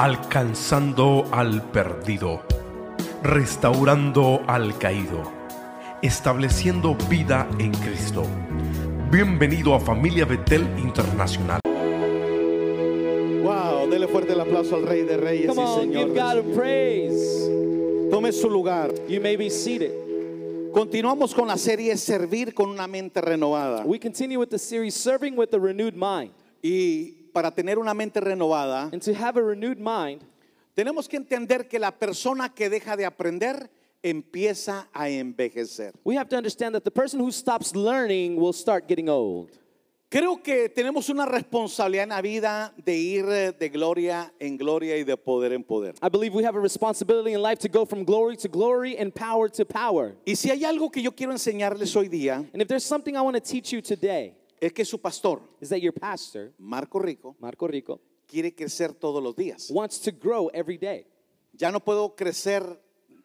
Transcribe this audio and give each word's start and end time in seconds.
alcanzando 0.00 1.26
al 1.30 1.60
perdido, 1.72 2.40
restaurando 3.22 4.40
al 4.46 4.78
caído, 4.78 5.30
estableciendo 6.00 6.96
vida 7.10 7.46
en 7.58 7.70
Cristo. 7.72 8.22
Bienvenido 9.10 9.74
a 9.74 9.78
Familia 9.78 10.24
Betel 10.24 10.66
Internacional. 10.78 11.60
Wow, 13.42 13.90
dele 13.90 14.08
fuerte 14.08 14.32
el 14.32 14.40
aplauso 14.40 14.76
al 14.76 14.86
Rey 14.86 15.02
de 15.02 15.18
Reyes 15.18 15.48
Come 15.48 15.60
y 15.60 15.66
on, 15.66 15.80
Señor. 15.80 16.08
give 16.08 16.18
God 16.18 16.38
a 16.38 16.56
praise. 16.56 17.50
Tome 18.10 18.32
su 18.32 18.48
lugar. 18.48 18.90
You 19.06 19.20
may 19.20 19.36
be 19.36 19.50
seated. 19.50 19.92
Continuamos 20.72 21.34
con 21.34 21.46
la 21.46 21.58
serie 21.58 21.94
Servir 21.98 22.54
con 22.54 22.70
una 22.70 22.86
mente 22.86 23.20
renovada. 23.20 23.84
We 23.84 24.00
continue 24.00 24.38
with 24.38 24.48
the 24.48 24.58
series 24.58 24.94
Serving 24.94 25.36
with 25.36 25.52
a 25.52 25.58
Renewed 25.58 25.94
Mind. 25.94 26.32
Y 26.62 27.19
para 27.32 27.50
tener 27.50 27.78
una 27.78 27.94
mente 27.94 28.20
renovada, 28.20 28.90
And 28.92 29.02
to 29.02 29.14
have 29.14 29.36
a 29.38 29.42
renewed 29.42 29.78
mind, 29.78 30.22
tenemos 30.74 31.08
que 31.08 31.16
entender 31.16 31.68
que 31.68 31.78
la 31.78 31.90
persona 31.90 32.48
que 32.54 32.68
deja 32.70 32.96
de 32.96 33.04
aprender 33.04 33.70
empieza 34.02 34.88
a 34.94 35.08
envejecer. 35.10 35.92
we 36.04 36.16
have 36.16 36.28
to 36.28 36.36
understand 36.36 36.74
that 36.74 36.84
the 36.84 36.90
person 36.90 37.20
who 37.20 37.30
stops 37.30 37.74
learning 37.74 38.36
will 38.36 38.52
start 38.52 38.88
getting 38.88 39.08
old. 39.08 39.50
Creo 40.10 40.42
que 40.42 40.68
tenemos 40.68 41.08
una 41.08 41.24
responsabilidad 41.24 42.02
en 42.02 42.08
la 42.08 42.20
vida 42.20 42.74
de 42.84 42.96
ir 42.96 43.24
eh, 43.28 43.52
de 43.52 43.68
gloria 43.68 44.32
en 44.40 44.56
gloria 44.56 44.96
y 44.96 45.04
de 45.04 45.16
poder 45.16 45.52
en 45.52 45.62
poder. 45.62 45.94
I 46.02 46.08
believe 46.08 46.34
we 46.34 46.42
have 46.42 46.56
a 46.56 46.60
responsibility 46.60 47.32
in 47.32 47.40
life 47.40 47.60
to 47.60 47.68
go 47.68 47.84
from 47.84 48.04
glory 48.04 48.36
to 48.38 48.48
glory 48.48 48.96
and 48.98 49.14
power 49.14 49.48
to 49.50 49.64
power. 49.64 50.16
Y 50.26 50.34
si 50.34 50.50
hay 50.50 50.64
algo 50.64 50.90
que 50.90 51.00
yo 51.00 51.12
quiero 51.12 51.30
enseñarles 51.32 51.94
hoy 51.94 52.08
día, 52.08 52.38
And 52.52 52.60
if 52.60 52.66
there's 52.66 52.84
something 52.84 53.16
I 53.16 53.20
want 53.20 53.36
to 53.36 53.40
teach 53.40 53.72
you 53.72 53.80
today, 53.80 54.34
es 54.60 54.72
que 54.72 54.84
su 54.84 54.98
pastor, 55.00 55.40
is 55.60 55.68
that 55.70 55.80
your 55.80 55.92
pastor, 55.92 56.52
Marco 56.58 56.98
Rico, 56.98 57.34
Marco 57.40 57.66
Rico, 57.66 58.00
quiere 58.26 58.54
crecer 58.54 58.92
todos 58.92 59.22
los 59.22 59.34
días. 59.34 59.70
wants 59.70 59.98
to 60.00 60.10
grow 60.12 60.48
every 60.52 60.76
day. 60.78 61.06
Ya 61.54 61.70
no 61.70 61.80
puedo 61.80 62.14
crecer 62.14 62.62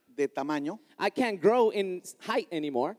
de 0.07 0.27
tamaño, 0.27 0.79
I 0.97 1.09
can't 1.09 1.41
grow 1.41 1.71
in 1.71 2.01
height 2.21 2.47
anymore, 2.51 2.95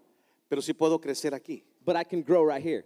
pero 0.48 0.60
sí 0.60 0.74
puedo 0.74 1.00
crecer 1.00 1.32
aquí. 1.34 1.64
but 1.84 1.96
I 1.96 2.04
can 2.04 2.22
grow 2.22 2.44
right 2.44 2.62
here. 2.62 2.84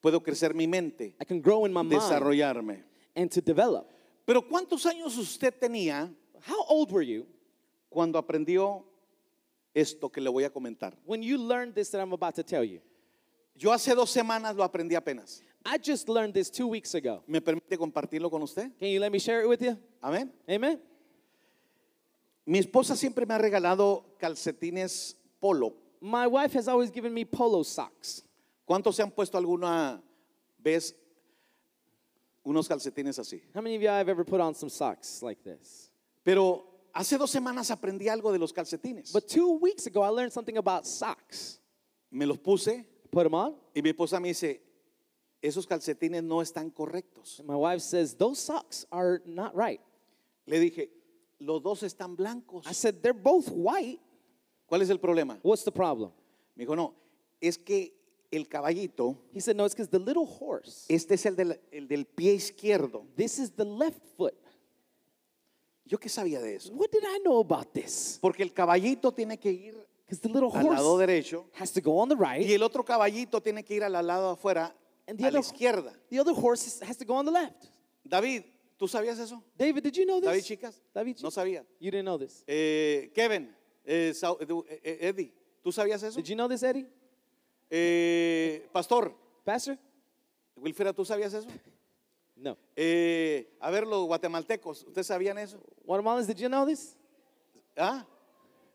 Puedo 0.00 0.22
crecer 0.22 0.54
mi 0.54 0.66
mente, 0.68 1.14
I 1.20 1.24
can 1.24 1.40
grow 1.40 1.64
in 1.66 1.72
my 1.72 1.82
mind 1.82 2.00
desarrollarme. 2.00 2.84
and 3.16 3.30
to 3.32 3.40
develop. 3.40 3.90
Pero 4.24 4.42
¿cuántos 4.42 4.86
años 4.86 5.16
usted 5.18 5.52
tenía 5.58 6.14
How 6.46 6.64
old 6.68 6.92
were 6.92 7.02
you 7.04 7.26
cuando 7.90 8.16
aprendió 8.18 8.84
esto 9.74 10.08
que 10.08 10.20
le 10.20 10.30
voy 10.30 10.44
a 10.44 10.50
comentar? 10.50 10.94
when 11.04 11.20
you 11.22 11.36
learned 11.36 11.74
this 11.74 11.90
that 11.90 12.00
I'm 12.00 12.12
about 12.12 12.34
to 12.36 12.44
tell 12.44 12.62
you? 12.62 12.80
Yo 13.58 13.72
hace 13.72 13.92
dos 13.92 14.10
semanas 14.10 14.54
lo 14.54 14.62
aprendí 14.62 14.94
apenas. 14.94 15.42
I 15.66 15.78
just 15.78 16.08
learned 16.08 16.32
this 16.32 16.48
two 16.48 16.68
weeks 16.68 16.94
ago. 16.94 17.24
¿Me 17.26 17.40
permite 17.40 17.76
compartirlo 17.76 18.30
con 18.30 18.40
usted? 18.42 18.70
Can 18.78 18.88
you 18.88 19.00
let 19.00 19.10
me 19.10 19.18
share 19.18 19.42
it 19.42 19.48
with 19.48 19.60
you? 19.60 19.76
Amén. 20.00 20.32
Amen. 20.48 20.80
Mi 22.46 22.60
esposa 22.60 22.96
siempre 22.96 23.26
me 23.26 23.34
ha 23.34 23.38
regalado 23.38 24.16
calcetines 24.18 25.16
polo. 25.40 25.74
My 26.00 26.28
wife 26.28 26.56
has 26.56 26.68
always 26.68 26.92
given 26.92 27.12
me 27.12 27.24
polo 27.24 27.64
socks. 27.64 28.22
¿Cuántos 28.64 28.94
se 28.94 29.02
han 29.02 29.10
puesto 29.10 29.36
alguna 29.36 30.00
vez 30.62 30.94
unos 32.44 32.68
calcetines 32.68 33.18
así? 33.18 33.42
How 33.52 33.60
many 33.60 33.74
of 33.74 33.82
you 33.82 33.88
have 33.88 34.08
ever 34.08 34.24
put 34.24 34.40
on 34.40 34.54
some 34.54 34.70
socks 34.70 35.20
like 35.20 35.42
this? 35.42 35.90
Pero 36.24 36.64
hace 36.94 37.18
dos 37.18 37.30
semanas 37.30 37.72
aprendí 37.72 38.08
algo 38.08 38.30
de 38.30 38.38
los 38.38 38.52
calcetines. 38.52 39.12
But 39.12 39.26
two 39.26 39.58
weeks 39.60 39.86
ago, 39.88 40.02
I 40.02 40.10
learned 40.10 40.32
something 40.32 40.56
about 40.56 40.86
socks. 40.86 41.58
Me 42.10 42.24
los 42.24 42.38
puse 42.38 42.86
Put 43.10 43.24
them 43.24 43.34
on. 43.34 43.56
y 43.74 43.82
mi 43.82 43.90
esposa 43.90 44.20
me 44.20 44.28
dice, 44.28 44.60
esos 45.40 45.66
calcetines 45.66 46.22
no 46.22 46.42
están 46.42 46.70
correctos. 46.70 47.38
And 47.40 47.48
my 47.48 47.54
wife 47.56 47.80
says, 47.80 48.14
Those 48.16 48.40
socks 48.40 48.86
are 48.90 49.22
not 49.24 49.54
right. 49.54 49.80
Le 50.46 50.58
dije, 50.58 50.90
los 51.40 51.62
dos 51.62 51.82
están 51.82 52.16
blancos. 52.16 52.66
I 52.66 52.72
said, 52.74 53.02
They're 53.02 53.12
both 53.12 53.48
white. 53.50 54.00
¿Cuál 54.66 54.82
es 54.82 54.90
el 54.90 54.98
problema? 54.98 55.38
What's 55.42 55.64
the 55.64 55.72
problem? 55.72 56.10
Me 56.54 56.64
dijo, 56.64 56.74
no, 56.76 56.94
es 57.40 57.56
que 57.56 57.94
el 58.30 58.46
caballito, 58.48 59.16
He 59.32 59.40
said, 59.40 59.56
No, 59.56 59.64
it's 59.64 59.74
because 59.74 59.88
the 59.88 59.98
little 59.98 60.26
horse, 60.26 60.84
este 60.88 61.12
es 61.14 61.24
el 61.24 61.36
del, 61.36 61.58
el 61.72 61.86
del 61.88 62.04
pie 62.04 62.34
izquierdo. 62.34 63.06
this 63.16 63.38
is 63.38 63.50
the 63.52 63.64
left 63.64 64.04
foot. 64.16 64.34
¿Yo 65.86 65.96
qué 65.98 66.10
sabía 66.10 66.40
de 66.42 66.56
eso? 66.56 66.70
What 66.74 66.90
did 66.90 67.02
I 67.04 67.18
know 67.24 67.40
about 67.40 67.72
this? 67.72 68.18
Porque 68.20 68.42
el 68.42 68.52
caballito 68.52 69.10
tiene 69.12 69.38
que 69.38 69.50
ir 69.50 69.87
Because 70.08 70.20
the 70.22 70.28
little 70.30 70.50
al 70.56 70.64
lado 70.64 70.96
horse 70.96 71.06
derecho 71.06 71.44
has 71.54 71.70
to 71.72 71.82
go 71.82 71.98
on 71.98 72.08
the 72.08 72.14
y 72.16 72.38
right, 72.38 72.50
el 72.50 72.62
otro 72.62 72.82
caballito 72.82 73.42
tiene 73.42 73.62
que 73.62 73.76
ir 73.76 73.84
al 73.84 73.92
lado 73.92 74.30
afuera, 74.34 74.72
And 75.06 75.18
the 75.18 75.26
a 75.26 75.30
la 75.30 75.38
other- 75.40 75.44
izquierda. 75.52 75.92
the 76.08 76.18
other 76.18 76.32
horse 76.34 76.80
has 76.82 76.96
to 76.96 77.04
go 77.04 77.14
on 77.14 77.26
the 77.26 77.30
left. 77.30 77.68
David, 78.08 78.44
¿tú 78.78 78.88
sabías 78.88 79.18
eso? 79.18 79.42
David, 79.56 79.82
did 79.82 79.94
you 79.96 80.06
know 80.06 80.18
this? 80.20 80.28
David, 80.30 80.44
chicas, 80.44 80.80
David, 80.94 81.18
no 81.22 81.28
sabía. 81.30 81.64
You 81.78 81.90
didn't 81.90 82.06
know 82.06 82.16
this. 82.16 82.42
Eh, 82.46 83.10
Kevin, 83.14 83.54
eh, 83.84 84.12
Sau- 84.14 84.38
eh, 84.40 84.80
eh, 84.82 84.98
Eddie, 85.08 85.32
¿tú 85.62 85.70
sabías 85.70 86.02
eso? 86.02 86.16
Did 86.16 86.26
you 86.28 86.34
know 86.36 86.48
this, 86.48 86.62
Eddie? 86.62 86.86
Eh, 87.70 88.66
Pastor, 88.72 89.14
Pastor? 89.44 89.76
Wilfera, 90.56 90.92
¿tú 90.94 91.04
sabías 91.04 91.34
eso? 91.34 91.48
No. 92.40 92.56
Eh, 92.76 93.56
a 93.60 93.68
ver, 93.68 93.84
los 93.84 94.06
guatemaltecos, 94.06 94.84
¿ustedes 94.84 95.08
sabían 95.08 95.36
eso? 95.38 95.58
Guatemalans, 95.84 96.24
did 96.28 96.36
you 96.36 96.48
know 96.48 96.64
this? 96.64 96.96
¿Ah? 97.76 98.06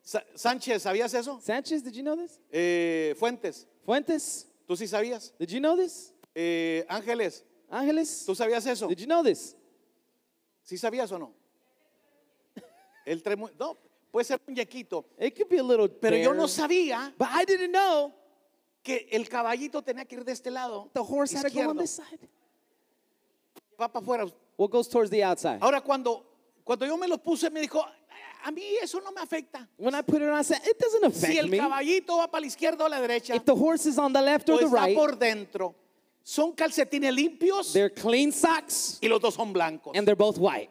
Sa- 0.05 0.23
Sánchez, 0.35 0.81
¿sabías 0.83 1.13
eso? 1.13 1.39
Sanchez, 1.41 1.81
did 1.83 1.93
you 1.93 2.03
know 2.03 2.15
this? 2.17 2.39
Eh, 2.51 3.15
Fuentes, 3.17 3.67
Fuentes, 3.85 4.47
¿tú 4.67 4.75
sí 4.75 4.85
sabías? 4.87 5.33
did 5.39 5.49
you 5.49 5.59
know 5.59 5.75
this? 5.77 6.11
Eh, 6.35 6.83
Ángeles, 6.89 7.45
Angeles, 7.69 8.25
¿tú 8.25 8.35
sabías 8.35 8.65
eso? 8.67 8.87
did 8.87 8.99
you 8.99 9.05
know 9.07 9.23
this? 9.23 9.55
¿Sí 10.63 10.77
sabías 10.77 11.09
o 11.13 11.17
no? 11.19 11.33
El 13.05 13.23
tremu- 13.23 13.51
no, 13.57 13.77
puede 14.11 14.25
ser 14.25 14.39
muñequito, 14.45 15.05
It 15.17 15.35
could 15.37 15.49
be 15.49 15.57
a 15.59 15.63
little 15.63 15.87
pero 15.87 16.17
yo 16.17 16.31
bear, 16.31 16.35
no 16.35 16.47
sabía 16.47 17.13
But 17.17 17.29
I 17.31 17.45
didn't 17.45 17.71
know 17.71 18.13
que 18.83 19.07
el 19.11 19.29
caballito 19.29 19.81
tenía 19.81 20.05
que 20.05 20.15
ir 20.17 20.25
de 20.25 20.33
este 20.33 20.51
lado. 20.51 20.89
the 20.93 20.99
horse 21.01 21.33
had 21.33 21.43
to 21.43 21.49
go 21.49 21.69
on 21.69 21.77
izquierdo. 21.77 21.79
this 21.81 21.91
side. 21.91 22.19
Va 23.79 23.87
para 23.87 24.03
afuera. 24.03 24.25
What 24.57 24.69
goes 24.69 24.89
towards 24.89 25.09
the 25.09 25.23
outside? 25.23 25.59
Ahora 25.61 25.79
cuando, 25.81 26.25
cuando 26.65 26.85
yo 26.85 26.97
me 26.97 27.07
lo 27.07 27.17
puse 27.17 27.49
me 27.49 27.61
dijo, 27.61 27.81
a 28.45 28.51
mí 28.51 28.61
eso 28.81 28.99
no 28.99 29.11
me 29.11 29.21
afecta. 29.21 29.67
When 29.77 29.95
I 29.95 30.01
put 30.01 30.21
it 30.21 30.27
on, 30.29 30.33
I 30.37 30.41
said, 30.43 30.59
it 30.65 30.77
doesn't 30.77 31.13
Si 31.13 31.25
affect 31.27 31.39
el 31.43 31.47
me. 31.47 31.57
caballito 31.57 32.17
va 32.17 32.27
para 32.29 32.41
la 32.41 32.47
izquierda 32.47 32.85
o 32.85 32.87
la 32.89 32.99
derecha, 32.99 33.35
If 33.35 33.45
the 33.45 33.55
horse 33.55 33.85
is 33.85 33.97
on 33.97 34.11
the 34.13 34.21
left 34.21 34.49
o 34.49 34.53
or 34.55 34.59
the 34.59 34.65
está 34.65 34.73
right, 34.85 34.95
por 34.95 35.11
dentro, 35.15 35.75
son 36.23 36.53
calcetines 36.53 37.13
limpios 37.13 37.73
they're 37.73 37.89
clean 37.89 38.31
socks 38.31 38.99
y 39.01 39.07
los 39.07 39.19
dos 39.21 39.33
son 39.35 39.51
blancos. 39.53 39.93
and 39.95 40.05
they're 40.07 40.15
both 40.15 40.37
white. 40.37 40.69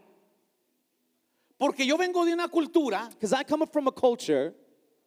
Porque 1.59 1.87
yo 1.87 1.97
vengo 1.97 2.25
de 2.25 2.33
una 2.33 2.49
cultura, 2.49 3.09
Because 3.11 3.33
I 3.33 3.45
come 3.45 3.67
from 3.67 3.87
a 3.87 3.93
culture, 3.93 4.53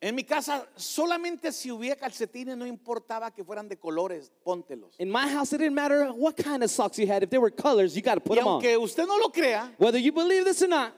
en 0.01 0.15
mi 0.15 0.23
casa 0.23 0.65
solamente 0.77 1.51
si 1.51 1.69
hubiera 1.69 1.95
calcetines 1.99 2.55
no 2.57 2.65
importaba 2.65 3.31
que 3.33 3.43
fueran 3.43 3.67
de 3.67 3.75
colores, 3.77 4.31
póntelos. 4.45 4.95
in 4.99 5.09
my 5.11 5.27
house, 5.27 5.51
it 5.53 5.57
didn't 5.57 5.75
matter 5.75 6.05
what 6.13 6.37
kind 6.37 6.63
of 6.63 6.69
socks 6.71 6.97
you 6.97 7.07
had. 7.07 7.23
If 7.23 7.29
they 7.29 7.37
were 7.37 7.49
colors, 7.49 7.95
you 7.95 8.01
got 8.01 8.15
to 8.15 8.21
put 8.21 8.37
Y 8.37 8.41
them 8.41 8.47
on. 8.47 8.53
aunque 8.63 8.77
usted 8.77 9.05
no 9.05 9.17
lo 9.17 9.29
crea, 9.29 9.73
Whether 9.77 9.97
you 9.99 10.11
believe 10.13 10.45
this 10.45 10.61
or 10.61 10.67
not, 10.67 10.93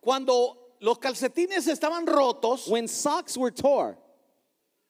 cuando 0.00 0.56
los 0.82 0.98
calcetines 0.98 1.66
estaban 1.68 2.06
rotos, 2.06 2.68
when 2.68 2.86
socks 2.88 3.36
were 3.38 3.52
tore, 3.52 3.96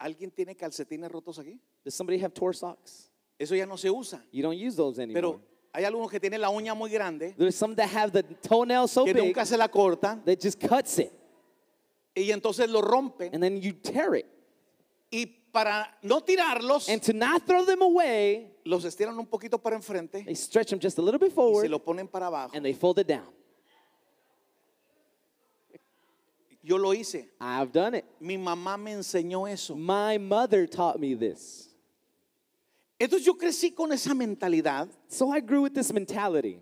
¿alguien 0.00 0.30
tiene 0.34 0.56
calcetines 0.56 1.10
rotos 1.10 1.38
aquí? 1.38 1.60
does 1.84 1.94
somebody 1.94 2.18
have 2.18 2.32
tore 2.34 2.54
socks? 2.54 3.10
Eso 3.38 3.54
ya 3.54 3.66
no 3.66 3.76
se 3.76 3.88
usa. 3.90 4.22
You 4.32 4.42
don't 4.42 4.56
use 4.56 4.74
those 4.76 4.98
anymore. 4.98 5.20
Pero 5.20 5.40
hay 5.74 5.84
algunos 5.84 6.10
que 6.10 6.18
tienen 6.20 6.40
la 6.40 6.48
uña 6.50 6.74
muy 6.74 6.90
grande, 6.90 7.34
There's 7.36 7.56
some 7.56 7.74
that 7.76 7.88
have 7.88 8.10
the 8.12 8.22
toenail 8.22 8.88
so 8.88 9.04
que 9.04 9.12
big 9.14 9.24
nunca 9.24 9.44
se 9.44 9.56
la 9.56 9.68
cortan 9.68 10.24
that 10.24 10.40
just 10.40 10.58
cuts 10.60 10.98
it, 10.98 11.12
y 12.16 12.30
entonces 12.30 12.68
lo 12.68 12.80
rompen. 12.82 13.30
and 13.34 13.42
then 13.42 13.60
you 13.60 13.72
tear 13.72 14.14
it. 14.14 14.26
Y 15.10 15.26
para 15.52 15.86
no 16.02 16.20
tirarlos, 16.20 16.88
And 16.88 17.02
to 17.02 17.12
not 17.12 17.46
throw 17.46 17.64
them 17.66 17.82
away, 17.82 18.50
los 18.64 18.84
estiran 18.84 19.18
un 19.18 19.26
poquito 19.26 19.58
para 19.62 19.76
enfrente 19.76 20.24
they 20.24 20.34
stretch 20.34 20.70
them 20.70 20.78
just 20.80 20.96
a 20.98 21.02
little 21.02 21.18
bit 21.18 21.28
y 21.28 21.30
se 21.30 21.34
forward 21.34 21.68
lo 21.68 21.78
ponen 21.80 22.08
para 22.10 22.26
abajo. 22.28 22.52
and 22.54 22.64
they 22.64 22.72
fold 22.72 22.98
it 22.98 23.06
down. 23.06 23.26
Yo 26.62 26.76
lo 26.76 26.92
hice. 26.92 27.26
I've 27.40 27.72
done 27.72 27.94
it. 27.94 28.04
Mi 28.20 28.36
mamá 28.36 28.78
me 28.78 28.92
enseñó 28.92 29.50
eso. 29.50 29.74
My 29.74 30.18
mother 30.18 30.66
taught 30.66 31.00
me 31.00 31.14
this. 31.14 31.68
Entonces 33.00 33.24
yo 33.24 33.34
crecí 33.34 33.74
con 33.74 33.90
esa 33.92 34.14
mentalidad. 34.14 34.88
So 35.08 35.30
I 35.30 35.40
grew 35.40 35.62
with 35.62 35.74
this 35.74 35.92
mentality. 35.92 36.60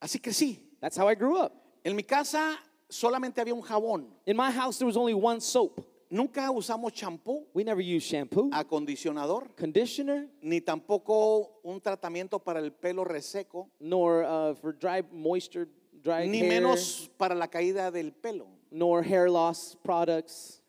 Así 0.00 0.20
crecí. 0.20 0.60
That's 0.80 0.96
how 0.96 1.08
I 1.08 1.14
grew 1.14 1.36
up. 1.36 1.52
En 1.84 1.96
mi 1.96 2.04
casa 2.04 2.56
solamente 2.88 3.40
había 3.40 3.54
un 3.54 3.62
jabón. 3.62 4.06
In 4.24 4.36
my 4.36 4.50
house, 4.50 4.78
there 4.78 4.86
was 4.86 4.96
only 4.96 5.14
one 5.14 5.40
soap. 5.40 5.84
Nunca 6.12 6.50
usamos 6.50 6.92
champú, 6.92 7.46
We 7.54 7.62
never 7.62 7.80
used 7.80 8.08
shampoo, 8.08 8.50
acondicionador, 8.52 9.54
conditioner, 9.56 10.28
ni 10.42 10.60
tampoco 10.60 11.60
un 11.62 11.80
tratamiento 11.80 12.40
para 12.40 12.58
el 12.58 12.72
pelo 12.72 13.04
reseco, 13.04 13.68
nor 13.78 14.24
uh, 14.24 14.54
for 14.54 14.72
dry 14.72 15.02
moisture, 15.12 15.68
dry 16.02 16.28
ni 16.28 16.40
hair, 16.40 16.48
menos 16.48 17.10
para 17.16 17.34
la 17.34 17.48
caída 17.48 17.90
del 17.90 18.12
pelo. 18.12 18.46
nor 18.70 19.04
hair 19.04 19.28
loss 19.30 19.76
products. 19.82 20.62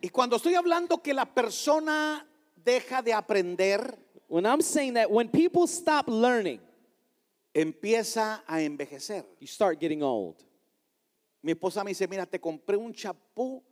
Y 0.00 0.10
cuando 0.10 0.36
estoy 0.36 0.54
hablando 0.54 1.02
que 1.02 1.12
la 1.12 1.26
persona 1.26 2.26
deja 2.64 3.02
de 3.02 3.12
aprender, 3.12 3.98
When 4.28 4.44
I'm 4.44 4.60
saying 4.60 4.94
that 4.94 5.10
when 5.10 5.28
people 5.28 5.66
stop 5.66 6.06
learning, 6.06 6.60
empieza 7.54 8.42
a 8.46 8.60
envejecer. 8.60 9.24
You 9.40 9.46
start 9.46 9.80
getting 9.80 10.02
old. 10.02 10.36
Mi 11.42 11.52
esposa 11.52 11.82
me 11.82 11.92
dice, 11.92 12.06
mira, 12.06 12.26
te 12.26 12.38
compré 12.38 12.76
un 12.76 12.92
champú 12.92 13.62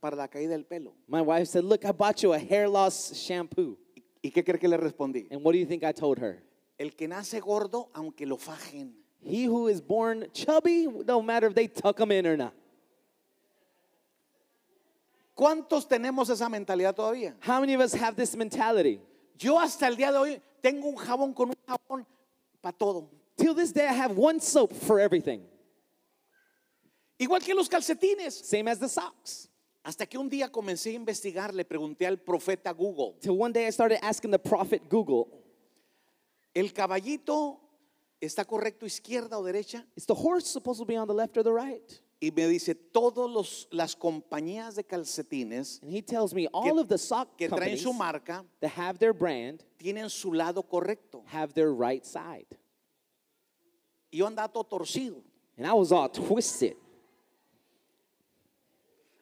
para 0.00 0.16
la 0.16 0.26
caída 0.26 0.50
del 0.50 0.64
pelo. 0.64 0.94
My 1.06 1.20
wife 1.20 1.48
said, 1.48 1.64
Look, 1.64 1.84
I 1.84 1.92
bought 1.92 2.22
you 2.22 2.32
a 2.32 2.38
hair 2.38 2.68
loss 2.68 3.12
shampoo. 3.12 3.76
¿Y 4.22 4.30
qué 4.30 4.42
cree 4.42 4.58
que 4.58 4.68
le 4.68 4.78
respondí? 4.78 5.28
And 5.30 5.44
what 5.44 5.52
do 5.52 5.58
you 5.58 5.66
think 5.66 5.84
I 5.84 5.92
told 5.92 6.18
her? 6.18 6.42
El 6.78 6.94
que 6.96 7.06
nace 7.06 7.40
gordo, 7.40 7.90
aunque 7.94 8.26
lo 8.26 8.38
fajen. 8.38 8.94
He 9.26 9.44
who 9.44 9.66
is 9.68 9.80
born 9.80 10.26
chubby, 10.32 10.86
no 10.86 11.20
matter 11.20 11.48
if 11.48 11.54
they 11.54 11.66
tuck 11.66 11.98
him 11.98 12.12
in 12.12 12.26
or 12.26 12.36
not. 12.36 12.52
¿Cuántos 15.36 15.86
tenemos 15.86 16.30
esa 16.30 16.48
mentalidad 16.48 16.94
todavía? 16.94 17.34
How 17.40 17.60
many 17.60 17.74
of 17.74 17.80
us 17.80 17.92
have 17.92 18.16
this 18.16 18.34
mentality? 18.36 19.00
Yo 19.36 19.58
hasta 19.58 19.86
el 19.86 19.96
día 19.96 20.10
de 20.12 20.18
hoy 20.18 20.40
tengo 20.62 20.88
un 20.88 20.96
jabón 20.96 21.34
con 21.34 21.50
un 21.50 21.54
jabón 21.68 22.06
para 22.62 22.72
todo. 22.72 23.10
Till 23.36 23.52
this 23.54 23.70
day, 23.72 23.86
I 23.86 23.92
have 23.92 24.16
one 24.16 24.40
soap 24.40 24.72
for 24.72 24.98
everything, 24.98 25.42
Igual 27.20 27.42
que 27.44 27.54
los 27.54 27.68
calcetines. 27.68 28.32
same 28.32 28.68
as 28.68 28.78
the 28.78 28.88
socks. 28.88 29.48
Hasta 29.84 30.06
que 30.06 30.18
un 30.18 30.28
día 30.30 30.50
comencé 30.50 30.90
a 30.92 30.94
investigar, 30.98 31.52
le 31.54 31.64
pregunté 31.64 32.06
al 32.06 32.16
profeta 32.16 32.72
Google, 32.74 33.16
Till 33.20 33.36
one 33.36 33.52
day 33.52 33.66
I 33.66 33.70
started 33.70 33.98
asking 34.02 34.30
the 34.30 34.38
prophet 34.38 34.88
Google, 34.88 35.28
¿el 36.54 36.72
caballito 36.72 37.58
está 38.20 38.44
correcto 38.44 38.86
izquierda 38.86 39.38
o 39.38 39.44
derecha? 39.44 39.84
Is 39.96 40.06
the 40.06 40.14
horse 40.14 40.46
supposed 40.46 40.80
to 40.80 40.86
be 40.86 40.96
on 40.96 41.06
the 41.06 41.14
left 41.14 41.36
or 41.36 41.42
the 41.42 41.52
right? 41.52 42.00
Y 42.20 42.30
me 42.34 42.48
dice, 42.48 42.74
todas 42.74 43.66
las 43.70 43.94
compañías 43.94 44.74
de 44.74 44.84
calcetines 44.84 45.82
And 45.82 45.92
he 45.92 46.00
tells 46.00 46.32
me 46.32 46.44
que, 46.44 46.50
all 46.54 46.78
of 46.78 46.88
the 46.88 46.96
sock 46.96 47.36
que 47.36 47.48
traen 47.48 47.76
su 47.76 47.92
marca 47.92 48.42
that 48.60 48.70
have 48.70 48.98
their 48.98 49.12
brand 49.12 49.62
tienen 49.78 50.08
su 50.08 50.32
lado 50.32 50.62
correcto. 50.62 51.24
have 51.26 51.52
their 51.52 51.72
right 51.72 52.04
side. 52.06 52.46
Y 54.10 54.18
yo 54.18 54.26
andaba 54.26 54.50
todo 54.50 54.64
torcido. 54.64 55.22
And 55.58 55.66
I 55.66 55.74
was 55.74 55.92
all 55.92 56.08
twisted. 56.08 56.76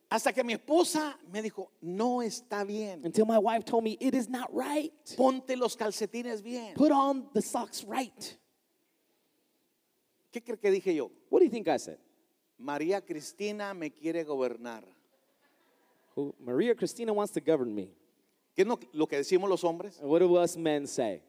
Hasta 0.09 0.33
que 0.33 0.45
mi 0.45 0.55
esposa 0.55 1.17
me 1.33 1.43
dijo, 1.43 1.71
no 1.83 2.23
está 2.23 2.65
bien. 2.65 3.05
Until 3.05 3.27
my 3.27 3.39
wife 3.39 3.65
told 3.65 3.83
me 3.83 3.97
it 3.99 4.15
is 4.15 4.29
not 4.29 4.49
right. 4.55 4.93
Ponte 5.17 5.57
los 5.57 5.75
calcetines 5.75 6.41
bien. 6.41 6.75
Put 6.75 6.93
on 6.93 7.29
the 7.35 7.43
socks 7.43 7.83
right. 7.83 8.39
¿Qué 10.35 10.43
cree 10.43 10.59
que 10.59 10.69
dije 10.73 10.93
yo? 10.93 11.13
What 11.31 11.39
do 11.39 11.45
you 11.45 11.51
think 11.51 11.69
I 11.69 11.79
said? 11.79 11.97
María 12.59 13.01
Cristina 13.01 13.73
me 13.73 13.91
quiere 13.93 14.25
gobernar. 14.25 14.83
Who, 16.17 16.35
Maria 16.41 16.75
Christina 16.75 17.13
wants 17.13 17.33
to 17.35 17.41
govern 17.41 17.73
me. 17.73 17.93
¿Qué 18.57 18.63
es 18.63 18.67
lo- 18.67 18.81
lo 18.93 19.07
que 19.07 19.17
decimos 19.17 19.49
los 19.49 19.63
hombres? 19.63 20.01
And 20.01 20.11
what 20.11 20.19
do 20.19 20.35
us 20.37 20.57
men 20.57 20.89
say? 20.89 21.23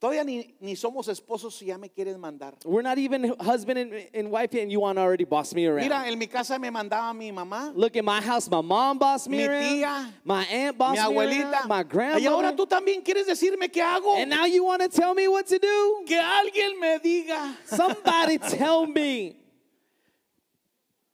Todavía 0.00 0.24
ni, 0.24 0.54
ni 0.60 0.76
somos 0.76 1.08
esposos 1.08 1.60
y 1.60 1.66
ya 1.66 1.76
me 1.76 1.90
quieres 1.90 2.16
mandar. 2.16 2.54
We're 2.64 2.80
not 2.82 2.96
even 2.96 3.34
husband 3.38 3.78
and, 3.78 3.92
and 4.14 4.30
wife 4.30 4.50
yet, 4.54 4.62
and 4.62 4.72
you 4.72 4.80
want 4.80 4.96
to 4.96 5.02
already 5.02 5.24
boss 5.24 5.52
me 5.54 5.66
around. 5.66 5.82
Mira, 5.86 6.04
en 6.06 6.18
mi 6.18 6.26
casa 6.26 6.58
me 6.58 6.70
mandaba 6.70 7.14
mi 7.14 7.30
mamá, 7.30 7.72
Look 7.76 7.94
at 7.98 8.02
my 8.04 8.18
house. 8.22 8.48
My 8.50 8.62
mom 8.62 8.96
bossed 8.98 9.28
me 9.28 9.36
Mi 9.36 9.44
around. 9.46 9.62
tía, 9.62 10.12
my 10.24 10.44
aunt 10.46 10.74
mi 10.74 10.78
bossed 10.78 10.94
me 10.96 11.14
abuelita. 11.14 11.52
around. 11.52 11.68
My 11.68 11.80
Y 11.80 11.82
grandmother. 11.84 12.28
ahora 12.30 12.56
tú 12.56 12.66
también 12.66 13.02
quieres 13.04 13.26
decirme 13.26 13.70
qué 13.70 13.82
hago. 13.82 14.16
and 14.16 14.30
now 14.30 14.46
you 14.46 14.64
want 14.64 14.80
to 14.80 14.88
tell 14.88 15.12
me 15.12 15.28
what 15.28 15.46
to 15.46 15.58
do? 15.58 16.02
Que 16.06 16.16
alguien 16.18 16.80
me 16.80 16.98
diga. 16.98 17.54
Somebody 17.66 18.38
tell 18.56 18.86
me. 18.86 19.36